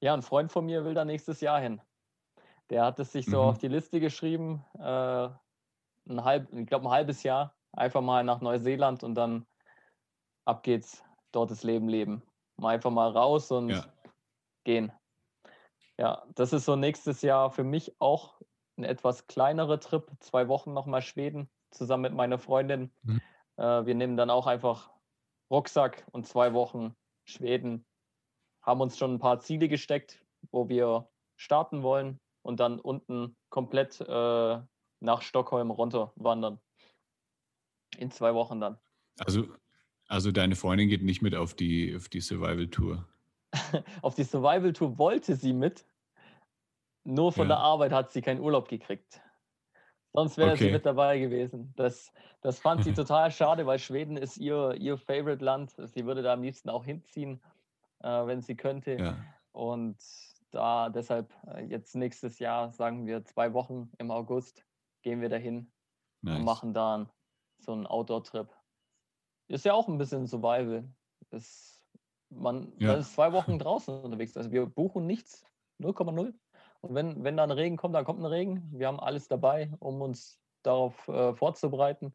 Ja, 0.01 0.13
ein 0.13 0.21
Freund 0.21 0.51
von 0.51 0.65
mir 0.65 0.85
will 0.85 0.93
da 0.93 1.05
nächstes 1.05 1.41
Jahr 1.41 1.59
hin. 1.59 1.81
Der 2.69 2.85
hat 2.85 2.99
es 2.99 3.11
sich 3.11 3.25
so 3.25 3.43
mhm. 3.43 3.49
auf 3.49 3.57
die 3.57 3.67
Liste 3.67 3.99
geschrieben, 3.99 4.63
äh, 4.79 5.29
ein 6.09 6.23
halb, 6.23 6.51
ich 6.53 6.67
glaube 6.67 6.87
ein 6.87 6.91
halbes 6.91 7.23
Jahr, 7.23 7.55
einfach 7.73 8.01
mal 8.01 8.23
nach 8.23 8.41
Neuseeland 8.41 9.03
und 9.03 9.15
dann 9.15 9.45
ab 10.45 10.63
geht's, 10.63 11.03
dort 11.31 11.51
das 11.51 11.63
Leben 11.63 11.87
leben. 11.87 12.23
Mal 12.57 12.75
einfach 12.75 12.91
mal 12.91 13.11
raus 13.11 13.51
und 13.51 13.69
ja. 13.69 13.85
gehen. 14.63 14.91
Ja, 15.97 16.23
das 16.35 16.53
ist 16.53 16.65
so 16.65 16.75
nächstes 16.75 17.21
Jahr 17.21 17.51
für 17.51 17.63
mich 17.63 17.93
auch 17.99 18.39
ein 18.79 18.83
etwas 18.83 19.27
kleinerer 19.27 19.79
Trip, 19.79 20.09
zwei 20.19 20.47
Wochen 20.47 20.73
nochmal 20.73 21.01
Schweden, 21.01 21.49
zusammen 21.71 22.03
mit 22.03 22.13
meiner 22.13 22.39
Freundin. 22.39 22.91
Mhm. 23.03 23.21
Äh, 23.57 23.85
wir 23.85 23.95
nehmen 23.95 24.17
dann 24.17 24.29
auch 24.29 24.47
einfach 24.47 24.89
Rucksack 25.51 26.05
und 26.11 26.25
zwei 26.25 26.53
Wochen 26.53 26.95
Schweden. 27.25 27.85
Haben 28.61 28.81
uns 28.81 28.97
schon 28.97 29.15
ein 29.15 29.19
paar 29.19 29.39
Ziele 29.39 29.67
gesteckt, 29.67 30.23
wo 30.51 30.69
wir 30.69 31.09
starten 31.37 31.83
wollen 31.83 32.19
und 32.41 32.59
dann 32.59 32.79
unten 32.79 33.35
komplett 33.49 34.01
äh, 34.01 34.59
nach 34.99 35.21
Stockholm 35.21 35.71
runter 35.71 36.13
wandern. 36.15 36.59
In 37.97 38.11
zwei 38.11 38.33
Wochen 38.33 38.59
dann. 38.59 38.77
Also, 39.19 39.47
also 40.07 40.31
deine 40.31 40.55
Freundin 40.55 40.89
geht 40.89 41.03
nicht 41.03 41.21
mit 41.21 41.35
auf 41.35 41.53
die, 41.53 41.95
auf 41.95 42.09
die 42.09 42.21
Survival-Tour. 42.21 43.05
auf 44.01 44.15
die 44.15 44.23
Survival-Tour 44.23 44.97
wollte 44.97 45.35
sie 45.35 45.53
mit. 45.53 45.85
Nur 47.03 47.31
von 47.31 47.49
ja. 47.49 47.55
der 47.55 47.57
Arbeit 47.57 47.91
hat 47.91 48.11
sie 48.11 48.21
keinen 48.21 48.39
Urlaub 48.39 48.67
gekriegt. 48.67 49.21
Sonst 50.13 50.37
wäre 50.37 50.51
okay. 50.51 50.65
sie 50.65 50.71
mit 50.71 50.85
dabei 50.85 51.19
gewesen. 51.19 51.73
Das, 51.75 52.11
das 52.41 52.59
fand 52.59 52.83
sie 52.83 52.93
total 52.93 53.31
schade, 53.31 53.65
weil 53.65 53.79
Schweden 53.79 54.17
ist 54.17 54.37
ihr, 54.37 54.73
ihr 54.73 54.97
Favorite-Land. 54.97 55.75
Sie 55.77 56.05
würde 56.05 56.23
da 56.23 56.33
am 56.33 56.41
liebsten 56.41 56.69
auch 56.69 56.83
hinziehen, 56.83 57.41
äh, 57.99 58.25
wenn 58.25 58.41
sie 58.41 58.55
könnte. 58.55 58.97
Ja. 58.97 59.17
Und 59.51 59.97
da 60.51 60.89
deshalb 60.89 61.31
äh, 61.47 61.65
jetzt 61.65 61.95
nächstes 61.95 62.39
Jahr, 62.39 62.71
sagen 62.71 63.05
wir 63.05 63.23
zwei 63.25 63.53
Wochen 63.53 63.91
im 63.99 64.09
August, 64.09 64.65
gehen 65.03 65.21
wir 65.21 65.29
dahin 65.29 65.71
nice. 66.21 66.37
und 66.37 66.45
machen 66.45 66.73
da 66.73 67.09
so 67.59 67.73
einen 67.73 67.85
Outdoor-Trip. 67.85 68.49
Ist 69.47 69.65
ja 69.65 69.73
auch 69.73 69.87
ein 69.87 69.97
bisschen 69.97 70.25
Survival. 70.25 70.89
Ist, 71.31 71.83
man, 72.29 72.73
ja. 72.77 72.89
man 72.89 72.99
ist 72.99 73.13
zwei 73.13 73.31
Wochen 73.31 73.59
draußen 73.59 74.01
unterwegs. 74.01 74.35
Also 74.37 74.51
wir 74.51 74.65
buchen 74.65 75.05
nichts, 75.05 75.45
0,0. 75.79 76.33
Und 76.81 76.95
wenn, 76.95 77.23
wenn 77.23 77.37
dann 77.37 77.51
Regen 77.51 77.77
kommt, 77.77 77.95
dann 77.95 78.05
kommt 78.05 78.19
ein 78.19 78.25
Regen. 78.25 78.69
Wir 78.71 78.87
haben 78.87 78.99
alles 78.99 79.27
dabei, 79.27 79.71
um 79.79 80.01
uns 80.01 80.39
darauf 80.63 81.07
äh, 81.07 81.33
vorzubereiten. 81.35 82.13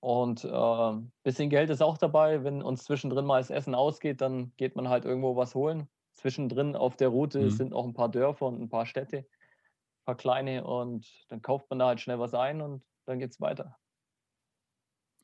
Und 0.00 0.44
ein 0.44 0.98
äh, 0.98 1.10
bisschen 1.22 1.50
Geld 1.50 1.70
ist 1.70 1.82
auch 1.82 1.98
dabei. 1.98 2.44
Wenn 2.44 2.62
uns 2.62 2.84
zwischendrin 2.84 3.24
mal 3.24 3.40
das 3.40 3.50
Essen 3.50 3.74
ausgeht, 3.74 4.20
dann 4.20 4.52
geht 4.56 4.76
man 4.76 4.88
halt 4.88 5.04
irgendwo 5.04 5.36
was 5.36 5.54
holen. 5.54 5.88
Zwischendrin 6.12 6.76
auf 6.76 6.96
der 6.96 7.08
Route 7.08 7.40
mhm. 7.40 7.50
sind 7.50 7.72
auch 7.72 7.84
ein 7.84 7.94
paar 7.94 8.08
Dörfer 8.08 8.46
und 8.46 8.60
ein 8.60 8.68
paar 8.68 8.86
Städte, 8.86 9.18
ein 9.18 10.04
paar 10.04 10.16
kleine. 10.16 10.64
Und 10.64 11.08
dann 11.28 11.42
kauft 11.42 11.68
man 11.70 11.78
da 11.78 11.86
halt 11.86 12.00
schnell 12.00 12.18
was 12.18 12.34
ein 12.34 12.60
und 12.60 12.82
dann 13.06 13.18
geht 13.18 13.30
es 13.30 13.40
weiter. 13.40 13.76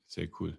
Sehr 0.07 0.29
cool. 0.41 0.59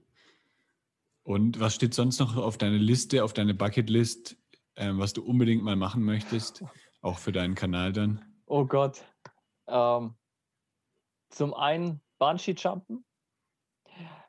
Und 1.23 1.59
was 1.59 1.75
steht 1.75 1.93
sonst 1.93 2.19
noch 2.19 2.37
auf 2.37 2.57
deiner 2.57 2.77
Liste, 2.77 3.23
auf 3.23 3.33
deiner 3.33 3.53
Bucketlist, 3.53 4.37
äh, 4.75 4.91
was 4.93 5.13
du 5.13 5.23
unbedingt 5.23 5.63
mal 5.63 5.75
machen 5.75 6.03
möchtest? 6.03 6.63
Auch 7.05 7.19
für 7.19 7.31
deinen 7.31 7.53
Kanal 7.53 7.93
dann? 7.93 8.25
Oh 8.47 8.65
Gott. 8.65 9.05
Ähm, 9.67 10.15
zum 11.29 11.53
einen 11.53 12.01
Bungee-Jumpen. 12.17 13.05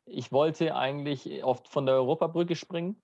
Ich 0.05 0.31
wollte 0.31 0.77
eigentlich 0.77 1.43
oft 1.43 1.69
von 1.69 1.87
der 1.87 1.95
Europabrücke 1.95 2.55
springen. 2.55 3.03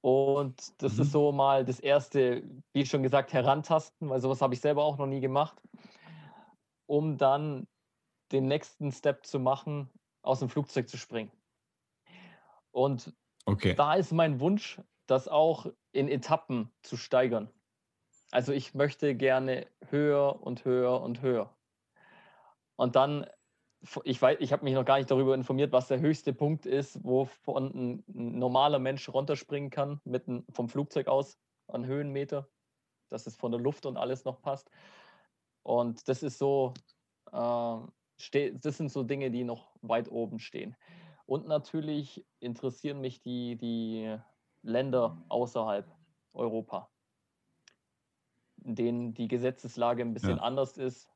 Und 0.00 0.82
das 0.82 0.96
mhm. 0.96 1.02
ist 1.02 1.12
so 1.12 1.30
mal 1.30 1.66
das 1.66 1.78
erste, 1.78 2.42
wie 2.72 2.86
schon 2.86 3.02
gesagt, 3.02 3.34
herantasten, 3.34 4.08
weil 4.08 4.22
sowas 4.22 4.40
habe 4.40 4.54
ich 4.54 4.62
selber 4.62 4.82
auch 4.82 4.96
noch 4.96 5.06
nie 5.06 5.20
gemacht, 5.20 5.60
um 6.86 7.18
dann 7.18 7.68
den 8.32 8.46
nächsten 8.46 8.92
Step 8.92 9.26
zu 9.26 9.40
machen, 9.40 9.90
aus 10.22 10.38
dem 10.38 10.48
Flugzeug 10.48 10.88
zu 10.88 10.96
springen. 10.96 11.30
Und 12.70 13.14
okay. 13.44 13.74
da 13.74 13.92
ist 13.92 14.10
mein 14.10 14.40
Wunsch, 14.40 14.80
das 15.06 15.28
auch 15.28 15.66
in 15.92 16.08
Etappen 16.08 16.72
zu 16.80 16.96
steigern. 16.96 17.52
Also 18.32 18.54
ich 18.54 18.72
möchte 18.72 19.14
gerne 19.14 19.66
höher 19.90 20.40
und 20.42 20.64
höher 20.64 21.02
und 21.02 21.20
höher. 21.20 21.54
Und 22.76 22.96
dann, 22.96 23.26
ich 24.04 24.22
weiß, 24.22 24.38
ich 24.40 24.54
habe 24.54 24.64
mich 24.64 24.72
noch 24.72 24.86
gar 24.86 24.96
nicht 24.96 25.10
darüber 25.10 25.34
informiert, 25.34 25.70
was 25.70 25.88
der 25.88 26.00
höchste 26.00 26.32
Punkt 26.32 26.64
ist, 26.64 27.04
wovon 27.04 27.66
ein 27.66 28.04
normaler 28.06 28.78
Mensch 28.78 29.06
runterspringen 29.10 29.68
kann, 29.68 30.00
mit 30.04 30.28
ein, 30.28 30.46
vom 30.48 30.70
Flugzeug 30.70 31.08
aus 31.08 31.38
an 31.68 31.84
Höhenmeter, 31.84 32.48
dass 33.10 33.26
es 33.26 33.36
von 33.36 33.52
der 33.52 33.60
Luft 33.60 33.84
und 33.84 33.98
alles 33.98 34.24
noch 34.24 34.40
passt. 34.40 34.70
Und 35.62 36.08
das 36.08 36.22
ist 36.22 36.38
so, 36.38 36.72
äh, 37.32 37.76
das 38.54 38.78
sind 38.78 38.90
so 38.90 39.02
Dinge, 39.02 39.30
die 39.30 39.44
noch 39.44 39.76
weit 39.82 40.10
oben 40.10 40.38
stehen. 40.38 40.74
Und 41.26 41.46
natürlich 41.48 42.26
interessieren 42.40 43.02
mich 43.02 43.20
die, 43.20 43.58
die 43.58 44.16
Länder 44.62 45.22
außerhalb 45.28 45.86
Europa 46.32 46.91
in 48.64 48.74
denen 48.74 49.14
die 49.14 49.28
Gesetzeslage 49.28 50.02
ein 50.02 50.14
bisschen 50.14 50.36
ja. 50.36 50.42
anders 50.42 50.76
ist. 50.76 51.08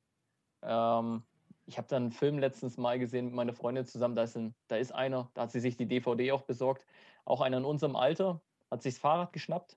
Ähm, 0.62 1.24
ich 1.66 1.78
habe 1.78 1.88
dann 1.88 2.04
einen 2.04 2.12
Film 2.12 2.38
letztens 2.38 2.76
mal 2.76 2.98
gesehen 2.98 3.26
mit 3.26 3.34
meiner 3.34 3.52
Freundin 3.52 3.86
zusammen, 3.86 4.14
da 4.14 4.22
ist, 4.22 4.36
ein, 4.36 4.54
da 4.68 4.76
ist 4.76 4.92
einer, 4.92 5.30
da 5.34 5.42
hat 5.42 5.52
sie 5.52 5.60
sich 5.60 5.76
die 5.76 5.86
DVD 5.86 6.32
auch 6.32 6.42
besorgt, 6.42 6.86
auch 7.24 7.40
einer 7.40 7.58
in 7.58 7.64
unserem 7.64 7.96
Alter, 7.96 8.40
hat 8.70 8.82
sich 8.82 8.94
das 8.94 9.00
Fahrrad 9.00 9.32
geschnappt 9.32 9.76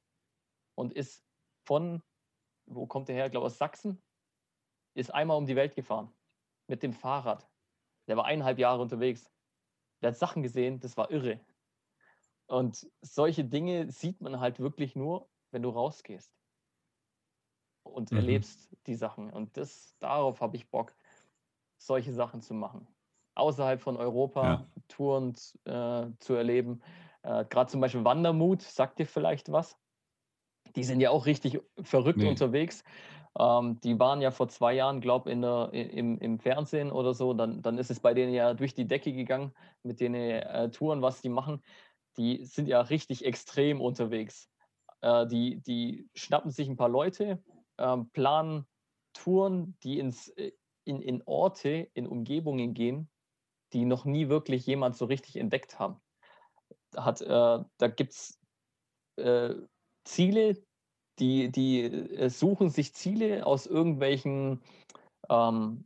und 0.75 0.93
ist 0.93 1.23
von, 1.65 2.03
wo 2.67 2.85
kommt 2.85 3.07
der 3.07 3.15
her, 3.15 3.25
ich 3.25 3.31
glaube 3.31 3.47
aus 3.47 3.57
Sachsen, 3.57 4.01
ist 4.93 5.13
einmal 5.13 5.37
um 5.37 5.45
die 5.45 5.55
Welt 5.55 5.75
gefahren 5.75 6.13
mit 6.67 6.83
dem 6.83 6.93
Fahrrad. 6.93 7.47
Der 8.07 8.17
war 8.17 8.25
eineinhalb 8.25 8.59
Jahre 8.59 8.81
unterwegs. 8.81 9.31
Der 10.01 10.09
hat 10.09 10.17
Sachen 10.17 10.43
gesehen, 10.43 10.79
das 10.79 10.97
war 10.97 11.11
irre. 11.11 11.39
Und 12.47 12.89
solche 13.01 13.45
Dinge 13.45 13.91
sieht 13.91 14.21
man 14.21 14.39
halt 14.39 14.59
wirklich 14.59 14.95
nur, 14.95 15.29
wenn 15.51 15.61
du 15.61 15.69
rausgehst 15.69 16.38
und 17.89 18.11
mhm. 18.11 18.17
erlebst 18.17 18.69
die 18.87 18.95
Sachen. 18.95 19.29
Und 19.29 19.57
das, 19.57 19.95
darauf 19.99 20.41
habe 20.41 20.55
ich 20.55 20.69
Bock, 20.69 20.93
solche 21.77 22.13
Sachen 22.13 22.41
zu 22.41 22.53
machen. 22.53 22.87
Außerhalb 23.35 23.81
von 23.81 23.97
Europa 23.97 24.43
ja. 24.43 24.65
Touren 24.87 25.33
äh, 25.65 26.07
zu 26.19 26.33
erleben. 26.33 26.81
Äh, 27.23 27.45
Gerade 27.45 27.71
zum 27.71 27.81
Beispiel 27.81 28.03
Wandermut, 28.03 28.61
sagt 28.61 28.99
dir 28.99 29.05
vielleicht 29.05 29.51
was? 29.51 29.77
Die 30.75 30.83
sind 30.83 30.99
ja 30.99 31.09
auch 31.09 31.25
richtig 31.25 31.59
verrückt 31.81 32.19
nee. 32.19 32.29
unterwegs. 32.29 32.83
Ähm, 33.37 33.79
die 33.81 33.99
waren 33.99 34.21
ja 34.21 34.31
vor 34.31 34.49
zwei 34.49 34.73
Jahren, 34.73 35.01
glaube 35.01 35.31
ich, 35.31 35.37
im, 35.93 36.17
im 36.17 36.39
Fernsehen 36.39 36.91
oder 36.91 37.13
so. 37.13 37.33
Dann, 37.33 37.61
dann 37.61 37.77
ist 37.77 37.91
es 37.91 37.99
bei 37.99 38.13
denen 38.13 38.33
ja 38.33 38.53
durch 38.53 38.73
die 38.73 38.87
Decke 38.87 39.13
gegangen 39.13 39.53
mit 39.83 39.99
den 39.99 40.13
äh, 40.15 40.69
Touren, 40.71 41.01
was 41.01 41.21
die 41.21 41.29
machen. 41.29 41.61
Die 42.17 42.43
sind 42.45 42.67
ja 42.67 42.81
richtig 42.81 43.25
extrem 43.25 43.81
unterwegs. 43.81 44.49
Äh, 45.01 45.27
die, 45.27 45.61
die 45.61 46.09
schnappen 46.13 46.51
sich 46.51 46.67
ein 46.67 46.77
paar 46.77 46.89
Leute, 46.89 47.41
ähm, 47.79 48.09
planen 48.11 48.65
Touren, 49.13 49.75
die 49.83 49.99
ins, 49.99 50.29
äh, 50.29 50.51
in, 50.85 51.01
in 51.01 51.23
Orte, 51.25 51.89
in 51.93 52.07
Umgebungen 52.07 52.73
gehen, 52.73 53.09
die 53.73 53.85
noch 53.85 54.05
nie 54.05 54.29
wirklich 54.29 54.65
jemand 54.65 54.95
so 54.95 55.05
richtig 55.05 55.35
entdeckt 55.35 55.79
haben. 55.79 55.99
Hat, 56.95 57.21
äh, 57.21 57.25
da 57.27 57.87
gibt 57.87 58.13
es 58.13 58.39
äh, 59.17 59.55
Ziele, 60.05 60.61
die, 61.19 61.51
die 61.51 61.81
äh, 61.83 62.29
suchen 62.29 62.69
sich 62.69 62.93
Ziele 62.93 63.45
aus 63.45 63.65
irgendwelchen 63.67 64.61
ähm, 65.29 65.85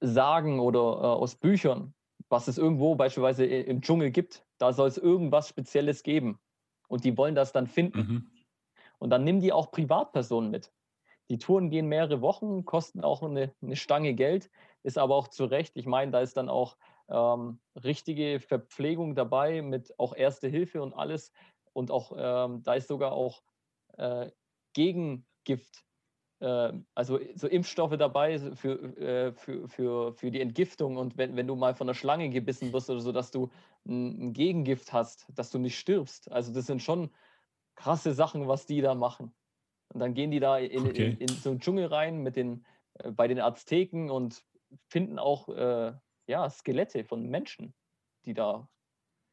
Sagen 0.00 0.60
oder 0.60 0.80
äh, 0.80 1.06
aus 1.06 1.36
Büchern, 1.36 1.94
was 2.28 2.48
es 2.48 2.58
irgendwo 2.58 2.94
beispielsweise 2.94 3.46
im 3.46 3.80
Dschungel 3.80 4.10
gibt. 4.10 4.44
Da 4.58 4.72
soll 4.72 4.88
es 4.88 4.98
irgendwas 4.98 5.48
Spezielles 5.48 6.02
geben. 6.02 6.38
Und 6.88 7.04
die 7.04 7.16
wollen 7.16 7.34
das 7.34 7.52
dann 7.52 7.66
finden. 7.66 7.98
Mhm. 7.98 8.30
Und 8.98 9.10
dann 9.10 9.24
nehmen 9.24 9.40
die 9.40 9.52
auch 9.52 9.70
Privatpersonen 9.70 10.50
mit. 10.50 10.72
Die 11.30 11.38
Touren 11.38 11.70
gehen 11.70 11.88
mehrere 11.88 12.20
Wochen, 12.20 12.64
kosten 12.64 13.02
auch 13.02 13.22
eine, 13.22 13.54
eine 13.62 13.76
Stange 13.76 14.14
Geld, 14.14 14.50
ist 14.82 14.98
aber 14.98 15.16
auch 15.16 15.28
zu 15.28 15.46
Recht. 15.46 15.76
Ich 15.76 15.86
meine, 15.86 16.10
da 16.10 16.20
ist 16.20 16.36
dann 16.36 16.48
auch 16.48 16.76
ähm, 17.08 17.60
richtige 17.82 18.40
Verpflegung 18.40 19.14
dabei 19.14 19.62
mit 19.62 19.98
auch 19.98 20.14
Erste 20.14 20.48
Hilfe 20.48 20.82
und 20.82 20.92
alles. 20.92 21.32
Und 21.72 21.90
auch 21.90 22.12
ähm, 22.16 22.62
da 22.62 22.74
ist 22.74 22.88
sogar 22.88 23.12
auch 23.12 23.42
äh, 23.96 24.30
Gegengift, 24.74 25.84
äh, 26.40 26.72
also 26.94 27.18
so 27.34 27.48
Impfstoffe 27.48 27.96
dabei 27.96 28.38
für, 28.54 28.96
äh, 28.98 29.32
für, 29.32 29.68
für, 29.68 30.12
für 30.14 30.30
die 30.30 30.40
Entgiftung. 30.40 30.96
Und 30.96 31.16
wenn, 31.16 31.36
wenn 31.36 31.46
du 31.46 31.56
mal 31.56 31.74
von 31.74 31.88
einer 31.88 31.94
Schlange 31.94 32.28
gebissen 32.28 32.72
wirst 32.72 32.90
oder 32.90 33.00
so, 33.00 33.12
dass 33.12 33.30
du 33.30 33.50
ein, 33.86 34.28
ein 34.28 34.32
Gegengift 34.32 34.92
hast, 34.92 35.26
dass 35.34 35.50
du 35.50 35.58
nicht 35.58 35.78
stirbst. 35.78 36.30
Also 36.30 36.52
das 36.52 36.66
sind 36.66 36.82
schon 36.82 37.10
krasse 37.74 38.12
Sachen, 38.14 38.46
was 38.46 38.66
die 38.66 38.80
da 38.80 38.94
machen. 38.94 39.34
Und 39.94 40.00
dann 40.00 40.12
gehen 40.12 40.32
die 40.32 40.40
da 40.40 40.58
in, 40.58 40.88
okay. 40.88 41.10
in, 41.12 41.18
in 41.18 41.28
so 41.28 41.50
einen 41.50 41.60
Dschungel 41.60 41.86
rein 41.86 42.22
mit 42.22 42.34
den, 42.34 42.66
äh, 42.94 43.12
bei 43.12 43.28
den 43.28 43.40
Azteken 43.40 44.10
und 44.10 44.44
finden 44.88 45.20
auch 45.20 45.48
äh, 45.48 45.92
ja, 46.26 46.50
Skelette 46.50 47.04
von 47.04 47.28
Menschen, 47.28 47.74
die 48.24 48.34
da 48.34 48.68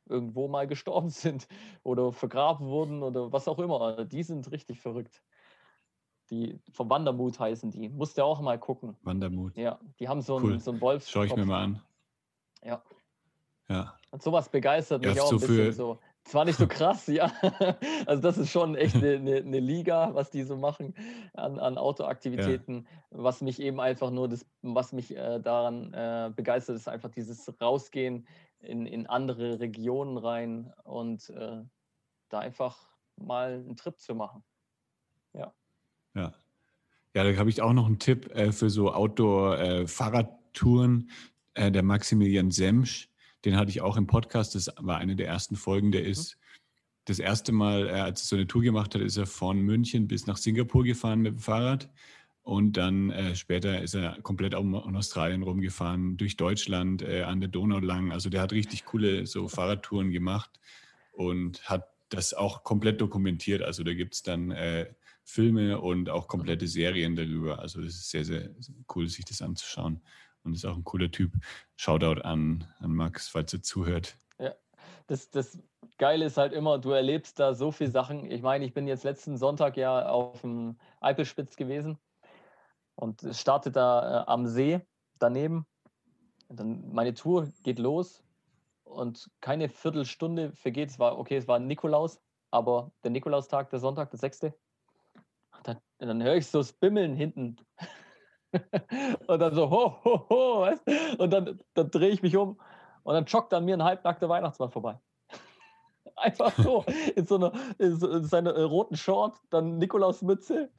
irgendwo 0.07 0.47
mal 0.47 0.67
gestorben 0.67 1.09
sind 1.09 1.47
oder 1.83 2.11
vergraben 2.11 2.67
wurden 2.67 3.01
oder 3.01 3.31
was 3.31 3.47
auch 3.47 3.57
immer. 3.57 4.05
Die 4.05 4.23
sind 4.23 4.51
richtig 4.51 4.79
verrückt. 4.79 5.23
Die 6.29 6.61
vom 6.71 6.89
Wandermut 6.89 7.39
heißen 7.39 7.71
die. 7.71 7.89
Musst 7.89 8.17
du 8.17 8.23
auch 8.23 8.39
mal 8.39 8.59
gucken. 8.59 8.95
Wandermut. 9.01 9.57
Ja, 9.57 9.79
die 9.99 10.07
haben 10.07 10.21
so 10.21 10.37
cool. 10.37 10.51
einen, 10.51 10.59
so 10.59 10.71
einen 10.71 10.79
Wolfs. 10.79 11.09
Schau 11.09 11.23
ich 11.23 11.35
mir 11.35 11.45
mal 11.45 11.63
an. 11.63 11.81
Ja. 12.63 12.83
Ja. 13.67 13.97
Und 14.11 14.21
sowas 14.21 14.47
begeistert 14.47 15.03
mich 15.03 15.15
ja, 15.15 15.23
auch 15.23 15.29
so 15.29 15.37
ein 15.37 15.41
bisschen 15.41 15.73
so. 15.73 15.99
Zwar 16.23 16.45
nicht 16.45 16.57
so 16.57 16.67
krass, 16.77 17.07
ja. 17.07 17.31
Also 18.05 18.21
das 18.21 18.37
ist 18.37 18.51
schon 18.51 18.75
echt 18.75 18.95
eine, 18.95 19.15
eine, 19.15 19.37
eine 19.37 19.59
Liga, 19.59 20.13
was 20.13 20.29
die 20.29 20.43
so 20.43 20.55
machen 20.55 20.93
an, 21.33 21.59
an 21.59 21.77
Autoaktivitäten. 21.77 22.87
Ja. 23.11 23.23
Was 23.23 23.41
mich 23.41 23.61
eben 23.61 23.79
einfach 23.79 24.11
nur, 24.11 24.29
das, 24.29 24.45
was 24.61 24.93
mich 24.93 25.15
äh, 25.15 25.39
daran 25.39 25.93
äh, 25.93 26.31
begeistert, 26.35 26.75
ist 26.75 26.87
einfach 26.87 27.09
dieses 27.09 27.51
Rausgehen 27.59 28.27
in, 28.59 28.85
in 28.85 29.07
andere 29.07 29.59
Regionen 29.59 30.17
rein 30.17 30.71
und 30.83 31.29
äh, 31.31 31.63
da 32.29 32.39
einfach 32.39 32.77
mal 33.17 33.53
einen 33.53 33.75
Trip 33.75 33.99
zu 33.99 34.15
machen. 34.15 34.43
Ja. 35.33 35.53
Ja. 36.13 36.33
Ja, 37.13 37.25
da 37.25 37.37
habe 37.37 37.49
ich 37.49 37.61
auch 37.61 37.73
noch 37.73 37.87
einen 37.87 37.99
Tipp 37.99 38.33
äh, 38.33 38.53
für 38.53 38.69
so 38.69 38.93
Outdoor-Fahrradtouren. 38.93 41.09
Äh, 41.53 41.71
der 41.71 41.83
Maximilian 41.83 42.49
Semsch, 42.49 43.09
den 43.45 43.57
hatte 43.57 43.69
ich 43.69 43.81
auch 43.81 43.97
im 43.97 44.07
Podcast. 44.07 44.55
Das 44.55 44.71
war 44.77 44.97
eine 44.97 45.15
der 45.15 45.27
ersten 45.27 45.55
Folgen. 45.55 45.91
Der 45.91 46.03
mhm. 46.03 46.09
ist 46.09 46.37
das 47.05 47.19
erste 47.19 47.51
Mal, 47.51 47.87
äh, 47.87 47.91
als 47.91 48.23
er 48.23 48.27
so 48.27 48.35
eine 48.35 48.47
Tour 48.47 48.61
gemacht 48.61 48.93
hat, 48.95 49.01
ist 49.01 49.17
er 49.17 49.25
von 49.25 49.59
München 49.61 50.07
bis 50.07 50.27
nach 50.27 50.37
Singapur 50.37 50.83
gefahren 50.83 51.21
mit 51.21 51.33
dem 51.33 51.39
Fahrrad. 51.39 51.89
Und 52.43 52.77
dann 52.77 53.11
äh, 53.11 53.35
später 53.35 53.81
ist 53.81 53.93
er 53.93 54.19
komplett 54.21 54.55
um, 54.55 54.73
um 54.73 54.95
Australien 54.95 55.43
rumgefahren, 55.43 56.17
durch 56.17 56.37
Deutschland, 56.37 57.03
äh, 57.03 57.21
an 57.21 57.39
der 57.39 57.49
Donau 57.49 57.79
lang. 57.79 58.11
Also 58.11 58.29
der 58.29 58.41
hat 58.41 58.51
richtig 58.51 58.85
coole 58.85 59.27
so 59.27 59.47
Fahrradtouren 59.47 60.11
gemacht 60.11 60.49
und 61.11 61.63
hat 61.69 61.87
das 62.09 62.33
auch 62.33 62.63
komplett 62.63 62.99
dokumentiert. 62.99 63.61
Also 63.61 63.83
da 63.83 63.93
gibt 63.93 64.15
es 64.15 64.23
dann 64.23 64.51
äh, 64.51 64.87
Filme 65.23 65.79
und 65.79 66.09
auch 66.09 66.27
komplette 66.27 66.67
Serien 66.67 67.15
darüber. 67.15 67.59
Also 67.59 67.81
das 67.81 67.93
ist 67.93 68.09
sehr, 68.09 68.25
sehr 68.25 68.49
cool, 68.95 69.07
sich 69.07 69.25
das 69.25 69.41
anzuschauen. 69.41 70.01
Und 70.43 70.53
ist 70.53 70.65
auch 70.65 70.75
ein 70.75 70.83
cooler 70.83 71.11
Typ. 71.11 71.33
Shoutout 71.75 72.21
an, 72.21 72.67
an 72.79 72.93
Max, 72.93 73.27
falls 73.27 73.53
er 73.53 73.61
zuhört. 73.61 74.17
Ja, 74.39 74.53
das, 75.07 75.29
das 75.29 75.59
Geile 75.97 76.25
ist 76.25 76.37
halt 76.37 76.53
immer, 76.53 76.79
du 76.79 76.91
erlebst 76.91 77.39
da 77.39 77.53
so 77.53 77.71
viele 77.71 77.91
Sachen. 77.91 78.29
Ich 78.31 78.41
meine, 78.41 78.65
ich 78.65 78.73
bin 78.73 78.87
jetzt 78.87 79.03
letzten 79.03 79.37
Sonntag 79.37 79.77
ja 79.77 80.07
auf 80.09 80.41
dem 80.41 80.77
Alpelspitz 80.99 81.55
gewesen 81.55 81.97
und 82.95 83.21
startet 83.31 83.75
da 83.75 84.21
äh, 84.21 84.25
am 84.27 84.47
See 84.47 84.81
daneben. 85.19 85.65
Und 86.47 86.59
dann 86.59 86.91
meine 86.91 87.13
Tour 87.13 87.47
geht 87.63 87.79
los 87.79 88.23
und 88.83 89.29
keine 89.41 89.69
Viertelstunde 89.69 90.51
vergeht. 90.53 90.89
Es 90.89 90.99
war 90.99 91.17
okay, 91.17 91.37
es 91.37 91.47
war 91.47 91.59
Nikolaus, 91.59 92.19
aber 92.51 92.91
der 93.03 93.11
Nikolaustag, 93.11 93.69
der 93.69 93.79
Sonntag, 93.79 94.09
der 94.11 94.19
6. 94.19 94.51
Dann, 95.63 95.77
dann 95.99 96.23
höre 96.23 96.35
ich 96.35 96.47
so 96.47 96.57
das 96.57 96.73
Bimmeln 96.73 97.15
hinten. 97.15 97.57
und 99.27 99.39
dann 99.39 99.55
so, 99.55 99.69
ho, 99.69 99.95
ho, 100.03 100.25
ho, 100.29 100.61
weißt? 100.61 101.19
Und 101.19 101.31
dann, 101.31 101.59
dann 101.73 101.91
drehe 101.91 102.09
ich 102.09 102.21
mich 102.21 102.35
um 102.35 102.59
und 103.03 103.13
dann 103.13 103.25
joggt 103.25 103.53
an 103.53 103.65
mir 103.65 103.75
ein 103.75 103.83
halbnackter 103.83 104.29
Weihnachtsmann 104.29 104.69
vorbei. 104.69 104.99
Einfach 106.15 106.53
so, 106.57 106.85
in 107.15 107.25
so 107.25 107.35
einer 107.35 107.53
in 107.77 108.25
seiner 108.25 108.53
äh, 108.53 108.63
roten 108.63 108.97
Short, 108.97 109.35
dann 109.49 109.77
Nikolausmütze, 109.77 110.69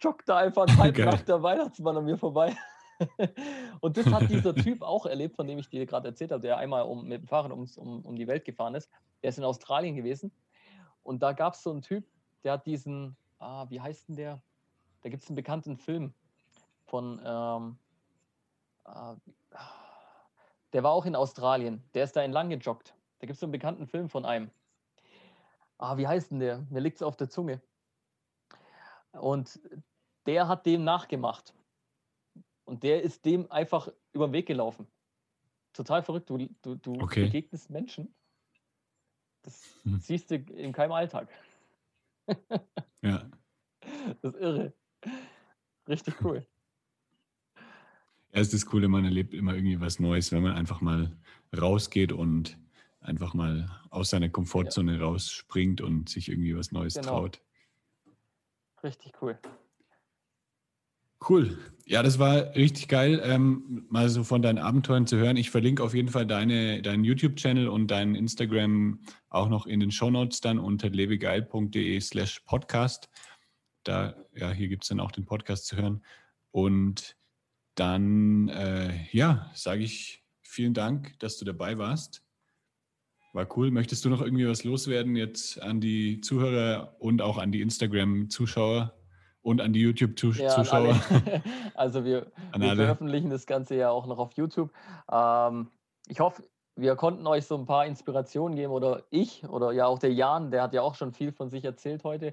joggt 0.00 0.28
da 0.28 0.38
einfach 0.38 0.66
ein 0.66 0.78
halbnackter 0.78 1.42
Weihnachtsmann 1.42 1.96
an 1.96 2.04
mir 2.04 2.16
vorbei. 2.16 2.56
und 3.80 3.96
das 3.96 4.06
hat 4.06 4.30
dieser 4.30 4.54
Typ 4.54 4.80
auch 4.82 5.04
erlebt, 5.04 5.36
von 5.36 5.46
dem 5.46 5.58
ich 5.58 5.68
dir 5.68 5.84
gerade 5.84 6.08
erzählt 6.08 6.30
habe, 6.32 6.40
der 6.40 6.56
einmal 6.56 6.84
um, 6.84 7.06
mit 7.06 7.22
dem 7.22 7.26
Fahrrad 7.26 7.52
um, 7.52 7.66
um, 7.76 8.02
um 8.06 8.16
die 8.16 8.26
Welt 8.26 8.44
gefahren 8.44 8.74
ist. 8.74 8.90
Der 9.22 9.30
ist 9.30 9.38
in 9.38 9.44
Australien 9.44 9.96
gewesen. 9.96 10.32
Und 11.02 11.22
da 11.22 11.32
gab 11.32 11.54
es 11.54 11.62
so 11.62 11.72
einen 11.72 11.82
Typ, 11.82 12.06
der 12.42 12.52
hat 12.52 12.66
diesen, 12.66 13.16
ah, 13.38 13.66
wie 13.68 13.80
heißt 13.80 14.08
denn 14.08 14.16
der? 14.16 14.40
Da 15.02 15.10
gibt 15.10 15.22
es 15.22 15.28
einen 15.28 15.36
bekannten 15.36 15.76
Film 15.76 16.14
von, 16.86 17.20
ähm, 17.24 17.78
äh, 18.84 19.14
der 20.72 20.82
war 20.82 20.92
auch 20.92 21.06
in 21.06 21.16
Australien. 21.16 21.82
Der 21.94 22.04
ist 22.04 22.16
da 22.16 22.22
entlang 22.22 22.48
gejoggt. 22.48 22.94
Da 23.18 23.26
gibt 23.26 23.34
es 23.34 23.40
so 23.40 23.46
einen 23.46 23.52
bekannten 23.52 23.86
Film 23.86 24.08
von 24.08 24.24
einem. 24.24 24.50
Ah, 25.78 25.96
wie 25.96 26.06
heißt 26.06 26.30
denn 26.30 26.40
der? 26.40 26.58
Mir 26.70 26.80
liegt 26.80 26.96
es 26.96 27.02
auf 27.02 27.16
der 27.16 27.28
Zunge. 27.28 27.60
Und 29.12 29.60
der 30.26 30.48
hat 30.48 30.66
dem 30.66 30.84
nachgemacht. 30.84 31.54
Und 32.64 32.82
der 32.82 33.02
ist 33.02 33.24
dem 33.24 33.50
einfach 33.50 33.88
über 34.12 34.28
den 34.28 34.32
Weg 34.32 34.46
gelaufen. 34.46 34.86
Total 35.72 36.02
verrückt. 36.02 36.28
Du, 36.30 36.38
du, 36.62 36.74
du 36.76 36.94
okay. 37.00 37.24
begegnest 37.24 37.70
Menschen. 37.70 38.14
Das 39.42 39.62
hm. 39.82 40.00
siehst 40.00 40.30
du 40.30 40.36
in 40.36 40.72
keinem 40.72 40.92
Alltag. 40.92 41.28
ja. 43.02 43.28
Das 44.20 44.34
ist 44.34 44.40
irre. 44.40 44.72
Richtig 45.88 46.20
cool. 46.22 46.44
Ja, 48.36 48.42
ist 48.42 48.52
das 48.52 48.66
Coole, 48.66 48.86
man 48.88 49.06
erlebt 49.06 49.32
immer 49.32 49.54
irgendwie 49.54 49.80
was 49.80 49.98
Neues, 49.98 50.30
wenn 50.30 50.42
man 50.42 50.52
einfach 50.52 50.82
mal 50.82 51.16
rausgeht 51.58 52.12
und 52.12 52.58
einfach 53.00 53.32
mal 53.32 53.70
aus 53.88 54.10
seiner 54.10 54.28
Komfortzone 54.28 54.98
ja. 54.98 55.04
rausspringt 55.04 55.80
und 55.80 56.10
sich 56.10 56.28
irgendwie 56.28 56.54
was 56.54 56.70
Neues 56.70 56.96
genau. 56.96 57.08
traut. 57.08 57.40
Richtig 58.84 59.12
cool. 59.22 59.38
Cool. 61.26 61.56
Ja, 61.86 62.02
das 62.02 62.18
war 62.18 62.54
richtig 62.54 62.88
geil, 62.88 63.22
ähm, 63.24 63.86
mal 63.88 64.10
so 64.10 64.22
von 64.22 64.42
deinen 64.42 64.58
Abenteuern 64.58 65.06
zu 65.06 65.16
hören. 65.16 65.38
Ich 65.38 65.50
verlinke 65.50 65.82
auf 65.82 65.94
jeden 65.94 66.10
Fall 66.10 66.26
deine, 66.26 66.82
deinen 66.82 67.04
YouTube-Channel 67.04 67.68
und 67.68 67.90
deinen 67.90 68.14
Instagram 68.14 69.00
auch 69.30 69.48
noch 69.48 69.66
in 69.66 69.80
den 69.80 69.90
Shownotes 69.90 70.42
dann 70.42 70.58
unter 70.58 70.90
lebegeil.de 70.90 71.98
slash 72.00 72.40
podcast. 72.40 73.08
Da, 73.82 74.14
ja, 74.34 74.50
hier 74.50 74.68
gibt 74.68 74.84
es 74.84 74.90
dann 74.90 75.00
auch 75.00 75.10
den 75.10 75.24
Podcast 75.24 75.64
zu 75.68 75.78
hören. 75.78 76.04
Und 76.50 77.16
dann, 77.76 78.48
äh, 78.48 79.06
ja, 79.12 79.50
sage 79.54 79.84
ich 79.84 80.24
vielen 80.42 80.74
Dank, 80.74 81.18
dass 81.20 81.38
du 81.38 81.44
dabei 81.44 81.78
warst. 81.78 82.22
War 83.32 83.46
cool. 83.56 83.70
Möchtest 83.70 84.04
du 84.04 84.08
noch 84.08 84.22
irgendwie 84.22 84.48
was 84.48 84.64
loswerden 84.64 85.14
jetzt 85.14 85.62
an 85.62 85.80
die 85.80 86.22
Zuhörer 86.22 86.96
und 86.98 87.20
auch 87.20 87.36
an 87.36 87.52
die 87.52 87.60
Instagram-Zuschauer 87.60 88.94
und 89.42 89.60
an 89.60 89.74
die 89.74 89.80
YouTube-Zuschauer? 89.80 90.88
Ja, 90.88 91.42
also 91.74 92.04
wir, 92.04 92.32
wir 92.56 92.74
veröffentlichen 92.74 93.28
das 93.28 93.46
Ganze 93.46 93.76
ja 93.76 93.90
auch 93.90 94.06
noch 94.06 94.18
auf 94.18 94.32
YouTube. 94.32 94.72
Ähm, 95.12 95.68
ich 96.08 96.18
hoffe, 96.20 96.44
wir 96.76 96.96
konnten 96.96 97.26
euch 97.26 97.44
so 97.44 97.56
ein 97.56 97.66
paar 97.66 97.84
Inspirationen 97.84 98.56
geben 98.56 98.72
oder 98.72 99.02
ich 99.10 99.46
oder 99.48 99.72
ja 99.72 99.86
auch 99.86 99.98
der 99.98 100.12
Jan, 100.12 100.50
der 100.50 100.62
hat 100.62 100.72
ja 100.72 100.80
auch 100.80 100.94
schon 100.94 101.12
viel 101.12 101.32
von 101.32 101.50
sich 101.50 101.64
erzählt 101.64 102.04
heute. 102.04 102.32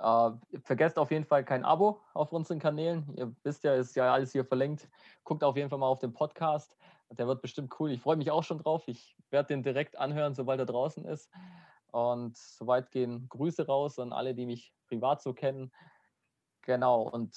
Äh, 0.00 0.30
vergesst 0.64 0.98
auf 0.98 1.10
jeden 1.10 1.26
Fall 1.26 1.44
kein 1.44 1.64
Abo 1.64 2.00
auf 2.14 2.32
unseren 2.32 2.58
Kanälen. 2.58 3.12
Ihr 3.16 3.34
wisst 3.42 3.64
ja, 3.64 3.74
ist 3.74 3.94
ja 3.96 4.12
alles 4.12 4.32
hier 4.32 4.46
verlinkt. 4.46 4.88
Guckt 5.24 5.44
auf 5.44 5.56
jeden 5.56 5.68
Fall 5.68 5.78
mal 5.78 5.88
auf 5.88 5.98
den 5.98 6.14
Podcast. 6.14 6.76
Der 7.10 7.26
wird 7.26 7.42
bestimmt 7.42 7.78
cool. 7.78 7.90
Ich 7.90 8.00
freue 8.00 8.16
mich 8.16 8.30
auch 8.30 8.42
schon 8.42 8.58
drauf. 8.58 8.84
Ich 8.86 9.16
werde 9.30 9.48
den 9.48 9.62
direkt 9.62 9.98
anhören, 9.98 10.34
sobald 10.34 10.58
er 10.58 10.66
draußen 10.66 11.04
ist. 11.04 11.30
Und 11.92 12.36
soweit 12.36 12.90
gehen 12.90 13.28
Grüße 13.28 13.66
raus 13.66 13.98
an 13.98 14.12
alle, 14.12 14.34
die 14.34 14.46
mich 14.46 14.72
privat 14.88 15.20
so 15.20 15.34
kennen. 15.34 15.70
Genau. 16.62 17.02
Und 17.02 17.36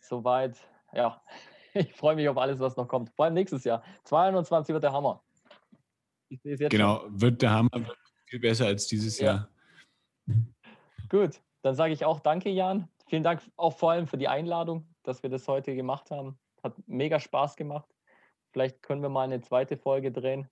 soweit, 0.00 0.56
ja, 0.94 1.20
ich 1.74 1.92
freue 1.92 2.16
mich 2.16 2.28
auf 2.28 2.38
alles, 2.38 2.58
was 2.58 2.76
noch 2.78 2.88
kommt. 2.88 3.10
Vor 3.10 3.26
allem 3.26 3.34
nächstes 3.34 3.64
Jahr. 3.64 3.82
22 4.04 4.72
wird 4.72 4.84
der 4.84 4.92
Hammer. 4.92 5.22
genau, 6.30 7.00
schon. 7.00 7.20
wird 7.20 7.42
der 7.42 7.50
Hammer 7.50 7.70
wird 7.72 7.98
viel 8.24 8.40
besser 8.40 8.66
als 8.66 8.86
dieses 8.86 9.18
ja. 9.18 9.26
Jahr. 9.26 9.48
Gut, 11.10 11.40
dann 11.62 11.74
sage 11.74 11.92
ich 11.92 12.04
auch 12.04 12.20
danke, 12.20 12.50
Jan. 12.50 12.88
Vielen 13.06 13.22
Dank 13.22 13.42
auch 13.56 13.76
vor 13.76 13.92
allem 13.92 14.06
für 14.06 14.18
die 14.18 14.28
Einladung, 14.28 14.86
dass 15.02 15.22
wir 15.22 15.30
das 15.30 15.48
heute 15.48 15.74
gemacht 15.74 16.10
haben. 16.10 16.38
Hat 16.62 16.74
mega 16.86 17.20
Spaß 17.20 17.56
gemacht. 17.56 17.88
Vielleicht 18.52 18.82
können 18.82 19.02
wir 19.02 19.08
mal 19.08 19.24
eine 19.24 19.40
zweite 19.40 19.76
Folge 19.76 20.12
drehen 20.12 20.48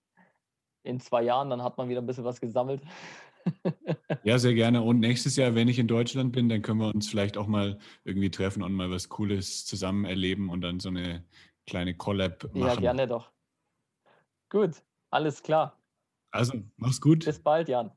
in 0.87 0.99
zwei 0.99 1.23
Jahren, 1.23 1.49
dann 1.49 1.61
hat 1.61 1.77
man 1.77 1.89
wieder 1.89 2.01
ein 2.01 2.05
bisschen 2.05 2.23
was 2.23 2.41
gesammelt. 2.41 2.81
Ja, 4.23 4.37
sehr 4.39 4.53
gerne. 4.53 4.81
Und 4.81 4.99
nächstes 4.99 5.37
Jahr, 5.37 5.55
wenn 5.55 5.69
ich 5.69 5.79
in 5.79 5.87
Deutschland 5.87 6.33
bin, 6.33 6.49
dann 6.49 6.61
können 6.61 6.81
wir 6.81 6.93
uns 6.93 7.07
vielleicht 7.07 7.37
auch 7.37 7.47
mal 7.47 7.79
irgendwie 8.03 8.29
treffen 8.29 8.61
und 8.61 8.73
mal 8.73 8.91
was 8.91 9.07
Cooles 9.07 9.65
zusammen 9.65 10.03
erleben 10.03 10.49
und 10.49 10.59
dann 10.59 10.81
so 10.81 10.89
eine 10.89 11.23
kleine 11.65 11.95
Collab 11.95 12.43
machen. 12.53 12.57
Ja, 12.57 12.75
gerne 12.75 13.07
doch. 13.07 13.31
Gut, 14.49 14.83
alles 15.11 15.41
klar. 15.41 15.79
Also, 16.31 16.61
mach's 16.75 16.99
gut. 16.99 17.23
Bis 17.23 17.39
bald, 17.39 17.69
Jan. 17.69 17.91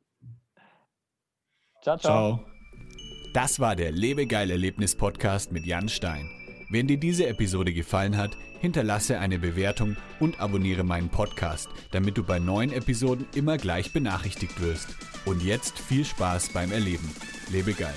Ciao, 1.83 1.97
ciao. 1.97 2.39
ciao. 2.39 2.50
Das 3.33 3.61
war 3.61 3.77
der 3.77 3.93
Lebegeil 3.93 4.51
Erlebnis 4.51 4.97
Podcast 4.97 5.53
mit 5.53 5.65
Jan 5.65 5.89
Stein. 5.89 6.29
Wenn 6.69 6.89
dir 6.89 6.99
diese 6.99 7.29
Episode 7.29 7.73
gefallen 7.73 8.17
hat, 8.17 8.37
hinterlasse 8.61 9.21
eine 9.21 9.39
Bewertung 9.39 9.97
und 10.19 10.41
abonniere 10.41 10.83
meinen 10.83 11.11
Podcast, 11.11 11.69
damit 11.93 12.19
du 12.19 12.25
bei 12.25 12.41
neuen 12.41 12.73
Episoden 12.73 13.27
immer 13.37 13.57
gleich 13.57 13.93
benachrichtigt 13.93 14.61
wirst. 14.61 14.89
Und 15.27 15.45
jetzt 15.45 15.79
viel 15.79 16.05
Spaß 16.05 16.49
beim 16.49 16.73
Erleben. 16.73 17.09
Lebe 17.53 17.73
geil. 17.73 17.95